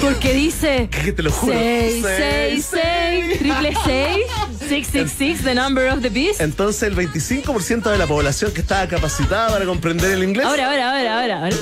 [0.00, 0.88] Porque dice.
[0.90, 1.54] Que te lo juro.
[1.54, 2.82] 6, Seis, 6,
[3.30, 4.26] 6, triple 6,
[4.68, 6.40] 666, the number of the beast.
[6.40, 10.90] Entonces el 25% de la población que estaba capacitada para comprender el inglés Ahora, ahora,
[10.98, 11.38] ahora, ahora.
[11.44, 11.56] ahora.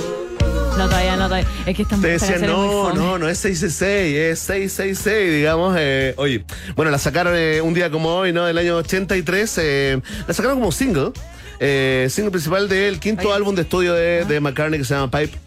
[0.76, 1.48] No, todavía no, todavía.
[1.66, 5.76] Es que esta te decían, no, no, no es 666, es 666, digamos.
[5.78, 6.44] eh, oye,
[6.74, 8.44] bueno, la sacaron eh, un día como hoy, ¿no?
[8.44, 9.58] Del año 83.
[9.58, 11.12] eh, la sacaron como single.
[11.60, 15.38] eh, single principal del quinto álbum de estudio de, de McCartney que se llama Pipe,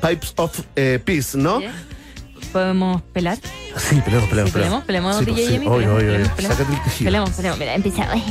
[0.00, 0.60] Pipes of
[1.04, 1.60] Peace, ¿no?
[2.52, 3.38] ¿Podemos pelar?
[3.76, 5.66] Sí, Peleamos, peleamos, Sí, DJ pues Jimmy.
[5.68, 6.28] peleamos.
[6.40, 7.04] Sácate el tejido.
[7.06, 7.58] Peleamos, peleamos.
[7.58, 8.22] Mira, empezamos.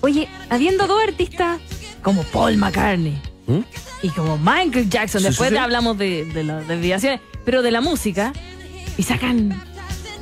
[0.00, 1.60] Oye, habiendo dos artistas
[2.02, 3.60] como Paul McCartney ¿Mm?
[4.02, 5.58] y como Michael Jackson, Sí, después sí, sí.
[5.58, 8.32] hablamos de, de las desviaciones, pero de la música,
[8.96, 9.60] y sacan.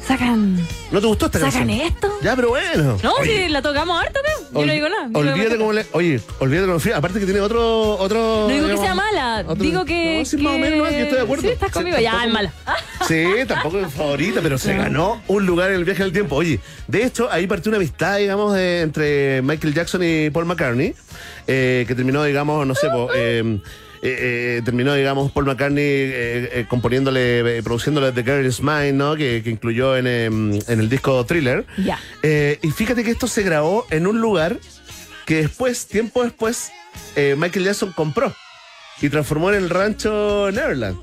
[0.07, 0.57] Sacan.
[0.93, 1.81] ¿No te gustó esta ¿Sacan canción?
[1.81, 2.09] esto?
[2.23, 2.97] Ya, pero bueno.
[3.03, 4.21] No, Oye, si la tocamos harto,
[4.53, 4.61] ¿no?
[4.61, 5.09] Yo no digo nada.
[5.13, 5.85] Olvídate cómo le.
[5.93, 7.97] Oye, olvídate cómo le- Aparte que tiene otro.
[7.99, 10.21] otro No digo que sea mala, otro- digo que.
[10.21, 11.43] No, sí, más o menos, no, yo estoy de acuerdo.
[11.43, 12.53] Sí, estás Sí, conmigo, ya, tampoco- es mala.
[13.09, 16.37] Sí, tampoco es favorita, pero se ganó un lugar en el viaje del tiempo.
[16.37, 20.95] Oye, de hecho, ahí partió una amistad, digamos, de- entre Michael Jackson y Paul McCartney,
[21.49, 23.59] eh, que terminó, digamos, no sé, po, eh,
[24.03, 29.17] eh, eh, terminó, digamos, Paul McCartney eh, componiéndole, produciéndole The Girl Is Mine, ¿no?
[29.17, 31.67] Que, que incluyó en, em, en el disco Thriller.
[31.79, 31.99] Ya.
[32.23, 34.59] Y fíjate que esto se grabó en un lugar
[35.27, 36.71] que después, tiempo después,
[37.37, 38.35] Michael Jackson compró
[39.01, 40.99] y transformó en el rancho Neverland.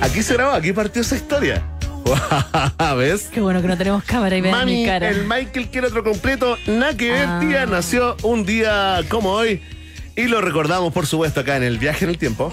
[0.00, 1.62] Aquí se grabó, aquí partió esa historia.
[2.96, 3.28] ¿Ves?
[3.32, 5.10] Qué bueno que no tenemos cámara y vean Mami, mi cara.
[5.10, 6.56] el Michael quiere otro completo.
[6.66, 7.38] Nada que ver, Ah.
[7.40, 7.66] tía.
[7.66, 9.60] Nació un día como hoy.
[10.16, 12.52] Y lo recordamos, por supuesto, acá en el viaje en el tiempo.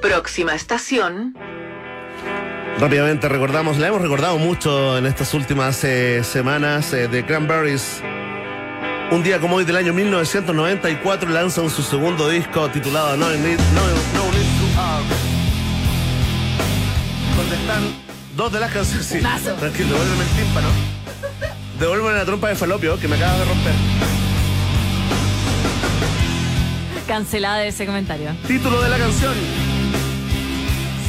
[0.00, 1.34] Próxima estación,
[2.82, 8.02] Rápidamente recordamos, la hemos recordado mucho en estas últimas eh, semanas eh, de Cranberries.
[9.12, 13.82] Un día como hoy del año 1994 lanzan su segundo disco titulado No Need, no,
[14.14, 15.04] No Need to Hug.
[17.36, 17.82] Donde están
[18.36, 19.06] dos de las canciones.
[19.06, 20.91] Sí, tranquilo, devuélveme el tímpano.
[21.82, 23.72] Devuélveme la trompa de falopio que me acabas de romper.
[27.08, 28.30] Cancelada ese comentario.
[28.46, 29.34] Título de la canción.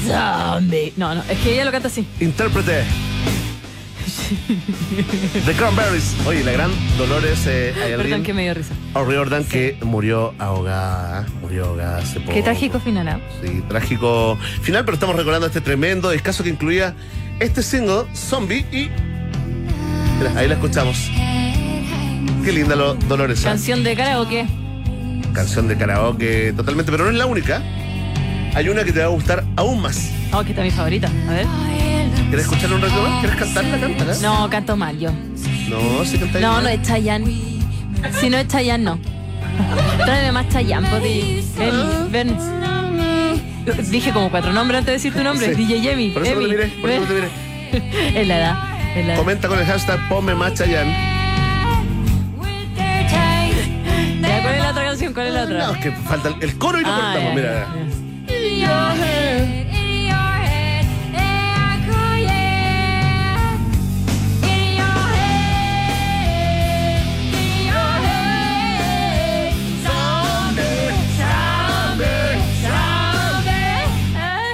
[0.07, 0.91] Zombie.
[0.97, 2.07] No, no, es que ella lo canta así.
[2.19, 2.85] Intérprete.
[5.45, 6.15] The Cranberries.
[6.25, 8.73] Oye, la gran Dolores eh, Perdón Ayalín que me dio risa.
[8.95, 11.27] O'Riordan que murió ahogada.
[11.39, 12.33] Murió ahogada hace poco.
[12.33, 13.19] Qué trágico final, ¿ah?
[13.43, 16.95] Sí, trágico final, pero estamos recordando este tremendo discazo que incluía
[17.39, 19.12] este single, Zombie, y.
[20.17, 21.09] Mira, ahí la escuchamos.
[22.43, 23.41] Qué linda lo, Dolores.
[23.41, 24.45] Canción de karaoke.
[25.33, 27.61] Canción de karaoke totalmente, pero no es la única.
[28.55, 30.11] Hay una que te va a gustar aún más.
[30.31, 31.09] Oh, que está mi favorita.
[31.27, 31.47] A ver.
[32.27, 33.19] ¿Quieres escucharla un rato más?
[33.21, 33.79] ¿Quieres cantarla?
[33.79, 34.15] Cántala.
[34.21, 35.11] No, canto mal yo.
[35.69, 37.25] No, sí canta No, no es Chayanne.
[38.19, 38.99] Si no es Chayanne, no.
[39.97, 41.43] Tráeme más Chayanne, Poti.
[41.57, 42.37] Ven, ven.
[43.89, 45.55] Dije como cuatro nombres antes de decir tu nombre.
[45.55, 45.55] Sí.
[45.55, 46.09] DJ Yemi.
[46.09, 47.29] Por eso no te miré, por eso no te miré.
[48.21, 48.72] Es la edad.
[49.15, 50.91] Comenta con el hashtag Ponme más Chayanne.
[54.21, 55.13] Ya, ¿Cuál es la otra canción?
[55.13, 55.57] ¿Cuál es la otra?
[55.67, 57.67] No, es que falta el, el coro y lo Ah, cortamos, ya, mira.
[58.57, 58.93] ya.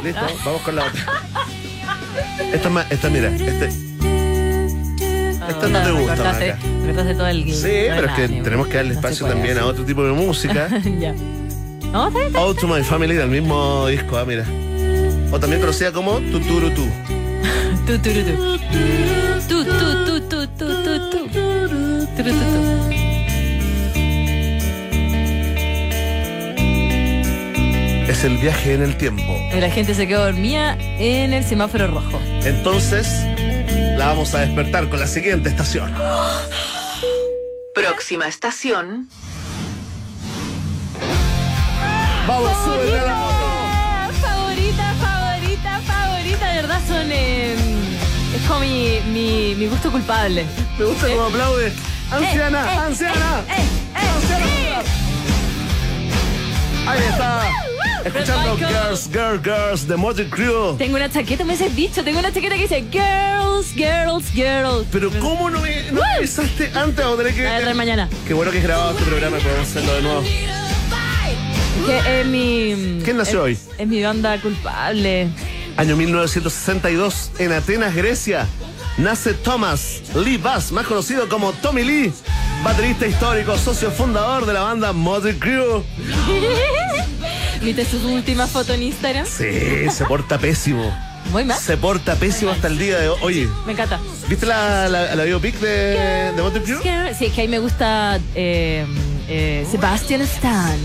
[0.03, 1.01] Listo, vamos con la otra.
[2.53, 3.69] Esta, esta mira, este,
[5.49, 6.55] esta no te gusta, cortaste,
[6.85, 8.43] cortaste todo el Sí, pero es que ánimo.
[8.43, 10.69] tenemos que darle espacio también a otro tipo de música.
[10.99, 11.13] ya.
[11.91, 14.45] No, está Out to My Family del mismo disco, ah, mira.
[15.31, 16.85] O también conocida como Tuturutu.
[17.87, 18.37] bien.
[19.47, 20.47] Tu, tu, tu, tu.
[20.47, 21.29] Tu, tu.
[28.09, 29.23] Es el viaje en el tiempo.
[29.57, 32.19] La gente se quedó dormida en el semáforo rojo.
[32.43, 33.07] Entonces,
[33.99, 35.93] la vamos a despertar con la siguiente estación.
[37.75, 39.09] próxima estación,
[42.27, 43.45] Vamos, súbele a la moto.
[44.21, 47.11] Favorita, favorita, favorita, de verdad son.
[47.11, 47.55] eh,
[48.35, 50.45] es como mi, mi, mi gusto culpable.
[50.77, 51.73] Me gusta cómo aplaude.
[52.11, 53.43] Anciana, Eh, eh, anciana.
[53.49, 53.53] eh,
[53.95, 54.07] eh,
[54.75, 54.83] eh.
[56.87, 57.68] Ahí está.
[58.05, 58.57] Escuchando.
[58.57, 60.77] Girls, Girls, Girls de Motley Crue.
[60.77, 64.87] Tengo una chaqueta, me has dicho, tengo una chaqueta que dice Girls, Girls, Girls.
[64.91, 67.47] Pero ¿cómo no me no antes o tenés que...
[67.47, 68.09] A traer mañana.
[68.27, 70.23] Qué bueno que has grabado este programa, podemos hacerlo de nuevo.
[71.85, 73.01] Que es mi.
[73.03, 73.73] ¿Quién nació es- hoy?
[73.77, 75.29] Es mi banda culpable.
[75.77, 78.45] Año 1962, en Atenas, Grecia,
[78.97, 82.11] nace Thomas Lee Bass, más conocido como Tommy Lee,
[82.63, 85.83] baterista histórico, socio fundador de la banda Motley Crue.
[87.61, 89.25] ¿Viste su última foto en Instagram?
[89.25, 90.95] Sí, se porta pésimo.
[91.31, 91.57] Muy mal.
[91.59, 93.19] Se porta pésimo hasta el día de hoy.
[93.21, 93.99] Oye, Me encanta.
[94.27, 97.13] ¿viste la, la, la biopic de, de Crue?
[97.17, 98.85] Sí, es que ahí me gusta eh,
[99.27, 100.79] eh, Sebastian Stan,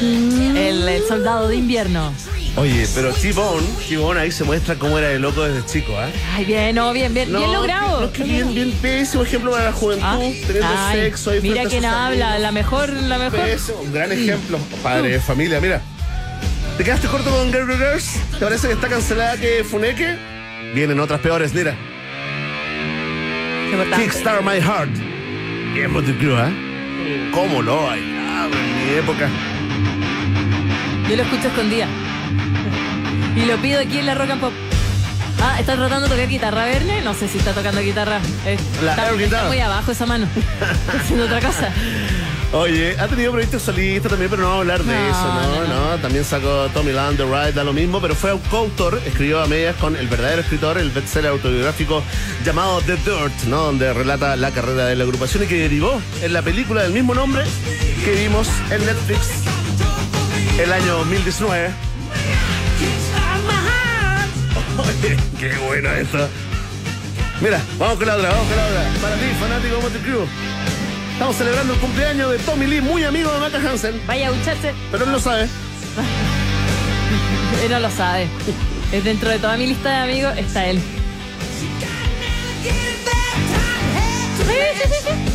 [0.00, 2.12] el, el soldado de invierno.
[2.56, 6.08] Oye, pero T-Bone, T-Bone ahí se muestra cómo era de loco desde chico, ¿ah?
[6.34, 8.00] Ay, bien, no, bien, bien, bien logrado.
[8.00, 11.30] No, es que bien, bien pésimo ejemplo para la juventud, Ah, teniendo ay, sexo.
[11.30, 12.42] ahí mira quién habla, amigos.
[12.42, 13.40] la mejor, la mejor.
[13.40, 15.80] Pésimo, un gran ejemplo, padre de familia, mira.
[16.80, 18.18] ¿Te quedaste corto con Girl Girls?
[18.38, 20.16] ¿Te parece que está cancelada que Funeke?
[20.74, 21.76] Vienen otras peores, mira.
[23.96, 24.88] Kickstart My Heart.
[25.74, 27.30] Bien Motley Crue, ¿eh?
[27.34, 29.28] ¿Cómo lo bailaba en mi época?
[31.06, 31.86] Yo lo escucho escondida.
[33.36, 34.52] Y lo pido aquí en la Rock and Pop.
[35.42, 37.02] Ah, está tratando de tocar guitarra, Verne.
[37.02, 38.20] No sé si está tocando guitarra.
[38.46, 40.26] Eh, La está, está muy abajo esa mano.
[40.34, 41.74] Está haciendo otra cosa.
[42.52, 45.68] Oye, ha tenido proyectos solistas también, pero no vamos a hablar de No, eso, ¿no?
[45.68, 49.40] no, No, También sacó Tommy Land, The Ride, da lo mismo, pero fue coautor, escribió
[49.40, 52.02] a medias con el verdadero escritor, el bestseller autobiográfico
[52.44, 53.66] llamado The Dirt, ¿no?
[53.66, 57.14] Donde relata la carrera de la agrupación y que derivó en la película del mismo
[57.14, 57.44] nombre
[58.04, 59.28] que vimos en Netflix
[60.58, 61.70] el año 2019.
[64.78, 66.28] Oye, qué bueno esto.
[67.40, 68.90] Mira, vamos con la otra, vamos con la otra.
[69.00, 70.26] Para ti, fanático de Motley Crue.
[71.20, 74.00] Estamos celebrando el cumpleaños de Tommy Lee, muy amigo de Maca Hansen.
[74.06, 74.72] Vaya a ducharse.
[74.90, 75.42] Pero él lo sabe.
[77.62, 78.26] Él no lo sabe.
[78.90, 80.80] Dentro de toda mi lista de amigos está él.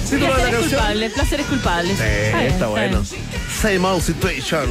[0.10, 1.96] Sí, placer es culpable, placer es culpable.
[1.96, 3.02] Sí, Está bien, está bueno.
[3.02, 3.24] bien.
[3.62, 4.68] Same old situation.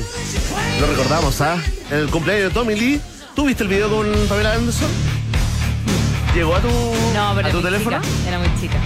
[0.81, 1.59] Lo recordamos, ¿ah?
[1.93, 3.01] En el cumpleaños de Tommy Lee.
[3.37, 4.91] ¿Tú viste el video con Pamela Anderson?
[6.35, 8.01] ¿Llegó a tu, No, pero a tu era muy teléfono?
[8.03, 8.79] chica, Era muy chica.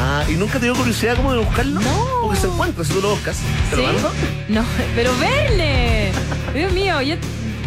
[0.00, 1.80] Ah, ¿y nunca te dio curiosidad cómo de buscarlo?
[1.80, 2.06] No.
[2.22, 3.36] Porque se encuentra si tú lo buscas.
[3.70, 3.88] ¿Te lo ¿Sí?
[3.92, 4.12] mando?
[4.48, 4.64] No,
[4.94, 6.10] pero Verne.
[6.54, 7.16] Dios mío, ya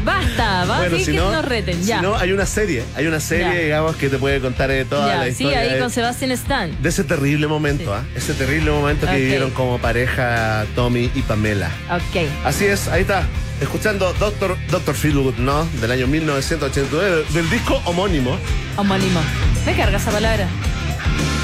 [0.05, 1.79] basta, va Bueno, si que no, nos reten.
[1.81, 2.01] si Ya.
[2.01, 2.83] no, hay una serie.
[2.95, 3.59] Hay una serie, Ya.
[3.63, 5.59] digamos, que te puede contar eh, toda Ya, la sí, historia.
[5.59, 6.81] ahí de- con Sebastian Stan.
[6.81, 8.03] De ese terrible momento, ¿ah?
[8.15, 11.69] Ese terrible momento que vivieron como pareja Tommy y Pamela.
[11.91, 12.27] Ok.
[12.45, 13.23] Así es, ahí está.
[13.61, 15.65] Escuchando Doctor, Doctor Feelgood, ¿no?
[15.81, 18.37] Del año 1989, del disco homónimo.
[18.77, 19.19] Homónimo.
[19.65, 20.47] Me carga esa palabra.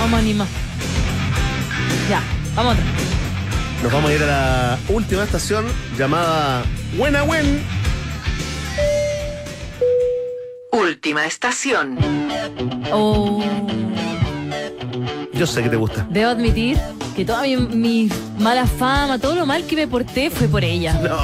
[0.03, 0.47] Homónimo.
[2.09, 2.22] Ya,
[2.55, 2.85] vamos otra.
[3.84, 5.65] Nos vamos a ir a la última estación
[5.97, 6.64] llamada
[6.97, 7.61] Buena Buen.
[10.72, 11.97] Última estación.
[12.91, 13.43] Oh,
[15.34, 16.05] Yo sé que te gusta.
[16.09, 16.77] debo admitir
[17.15, 18.09] que toda mi, mi
[18.39, 20.93] mala fama, todo lo mal que me porté fue por ella.
[20.93, 21.18] No,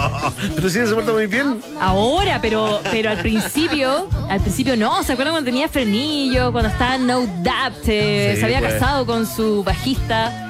[0.56, 1.62] pero sí se porta muy bien.
[1.80, 6.52] Ahora, pero, pero al principio, al principio no, ¿se acuerdan cuando tenía frenillo?
[6.52, 8.74] Cuando estaba en No Doubt, eh, Sí, se había pues.
[8.74, 10.43] casado con su bajista,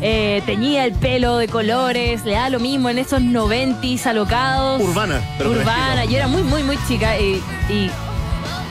[0.00, 4.80] eh, teñía el pelo de colores, le da lo mismo en esos noventis alocados.
[4.82, 7.90] Urbana, pero Urbana, yo era muy, muy, muy chica y, y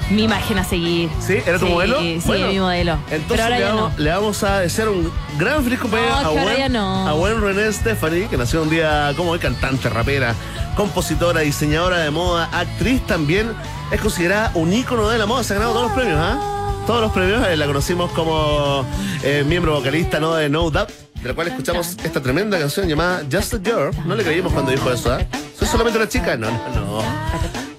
[0.10, 1.10] mi imagen a seguir.
[1.20, 1.38] ¿Sí?
[1.46, 2.00] ¿Era tu Sí, modelo?
[2.00, 2.94] Sí, Bueno, mi modelo.
[3.12, 4.04] Entonces pero ahora le, ya vamos, no.
[4.04, 7.08] le vamos a desear un gran feliz cumpleaños a, buen, no.
[7.08, 10.34] a buen René Stephanie, que nació un día como hoy, cantante, rapera,
[10.78, 13.52] compositora, diseñadora de moda, actriz también.
[13.92, 16.54] Es considerada un ícono de la moda, se ha ganado todos los premios, ¿ah?
[16.86, 18.86] Todos los premios, eh, la conocimos como
[19.24, 20.36] eh, miembro vocalista ¿no?
[20.36, 20.90] de No Doubt,
[21.22, 23.92] de la cual escuchamos esta tremenda canción llamada Just a Girl.
[24.06, 25.20] No le creímos cuando dijo eso, ¿ah?
[25.58, 26.36] ¿Soy solamente una chica?
[26.38, 27.04] No, no, no.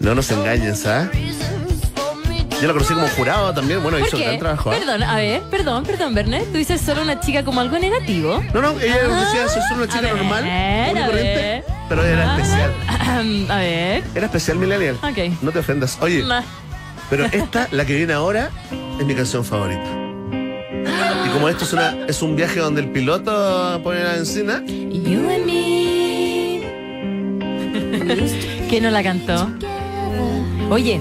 [0.01, 1.09] No nos engañes, ¿ah?
[2.61, 4.29] Yo la conocí como jurado también, bueno, ¿Por hizo un qué?
[4.31, 4.71] gran trabajo.
[4.73, 4.75] ¿ah?
[4.77, 6.45] Perdón, a ver, perdón, perdón, Bernet.
[6.51, 8.43] Tú dices solo una chica como algo negativo.
[8.53, 11.65] No, no, ella nos decía, soy solo una chica ver, normal, común y a corriente,
[11.89, 13.51] pero era Ah, especial.
[13.51, 14.05] A ver.
[14.15, 14.97] Era especial, Millennial.
[14.97, 15.41] Ok.
[15.41, 15.99] No te ofendas.
[16.01, 16.43] Oye, Nah.
[17.09, 18.51] pero esta, la que viene ahora,
[18.99, 20.08] es mi canción favorita.
[21.39, 25.47] Como esto es, una, es un viaje donde el piloto pone la encina, You and
[25.47, 26.63] me.
[28.69, 29.49] ¿Quién no la cantó?
[30.69, 31.01] Oye,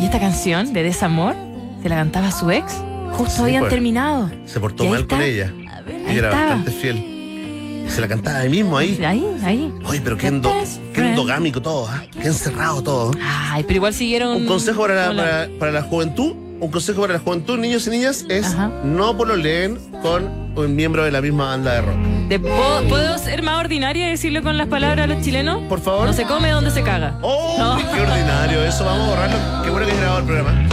[0.00, 1.34] ¿y esta canción de Desamor
[1.82, 2.72] se la cantaba su ex?
[3.12, 3.72] Justo Sí, habían pues.
[3.72, 4.30] terminado.
[4.46, 5.52] se portó mal con ella.
[5.52, 5.66] Ahí
[6.06, 6.44] Ella era estaba.
[6.54, 7.84] bastante fiel.
[7.88, 9.00] Se la cantaba ahí mismo, ahí.
[9.04, 9.72] Ahí, ahí.
[9.86, 10.52] Oye, pero qué, endo,
[10.94, 12.04] qué endogámico todo, ¿ah?
[12.12, 13.10] Qué encerrado todo.
[13.50, 14.36] Ay, pero igual siguieron.
[14.36, 17.58] Un consejo para la, con la- para, para la juventud, un consejo para la juventud,
[17.58, 18.70] niños y niñas, es Ajá.
[18.84, 20.24] no pololeen con
[20.56, 21.96] un miembro de la misma banda de rock.
[22.28, 25.62] ¿De- ¿puedo, puedo ser más ordinaria y decirlo con las palabras a los chilenos?
[25.68, 26.06] Por favor.
[26.06, 27.18] No se come donde se caga.
[27.22, 27.54] ¡Oh!
[27.58, 27.76] No.
[27.94, 28.62] ¡Qué ordinario!
[28.64, 29.62] Eso vamos a borrarlo.
[29.64, 30.68] Qué bueno que has grabado el programa.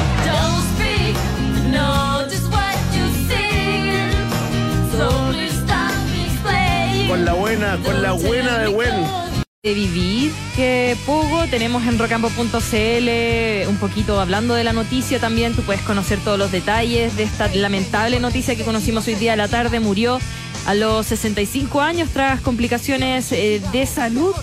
[7.07, 9.24] Con la buena, con la buena de buen.
[9.65, 15.55] De vivir que Pogo tenemos en rocampo.cl un poquito hablando de la noticia también.
[15.55, 19.35] Tú puedes conocer todos los detalles de esta lamentable noticia que conocimos hoy día a
[19.35, 19.79] la tarde.
[19.79, 20.19] Murió
[20.67, 24.35] a los 65 años tras complicaciones eh, de salud.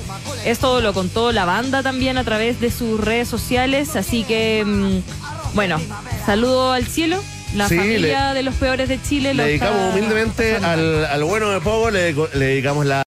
[0.45, 5.55] Esto lo contó la banda también a través de sus redes sociales, así que, mm,
[5.55, 5.81] bueno,
[6.27, 7.23] saludo al cielo.
[7.55, 9.35] La Sí, familia de los peores de Chile.
[9.35, 13.01] Le dedicamos humildemente al, al bueno de Pogo, le, le dedicamos la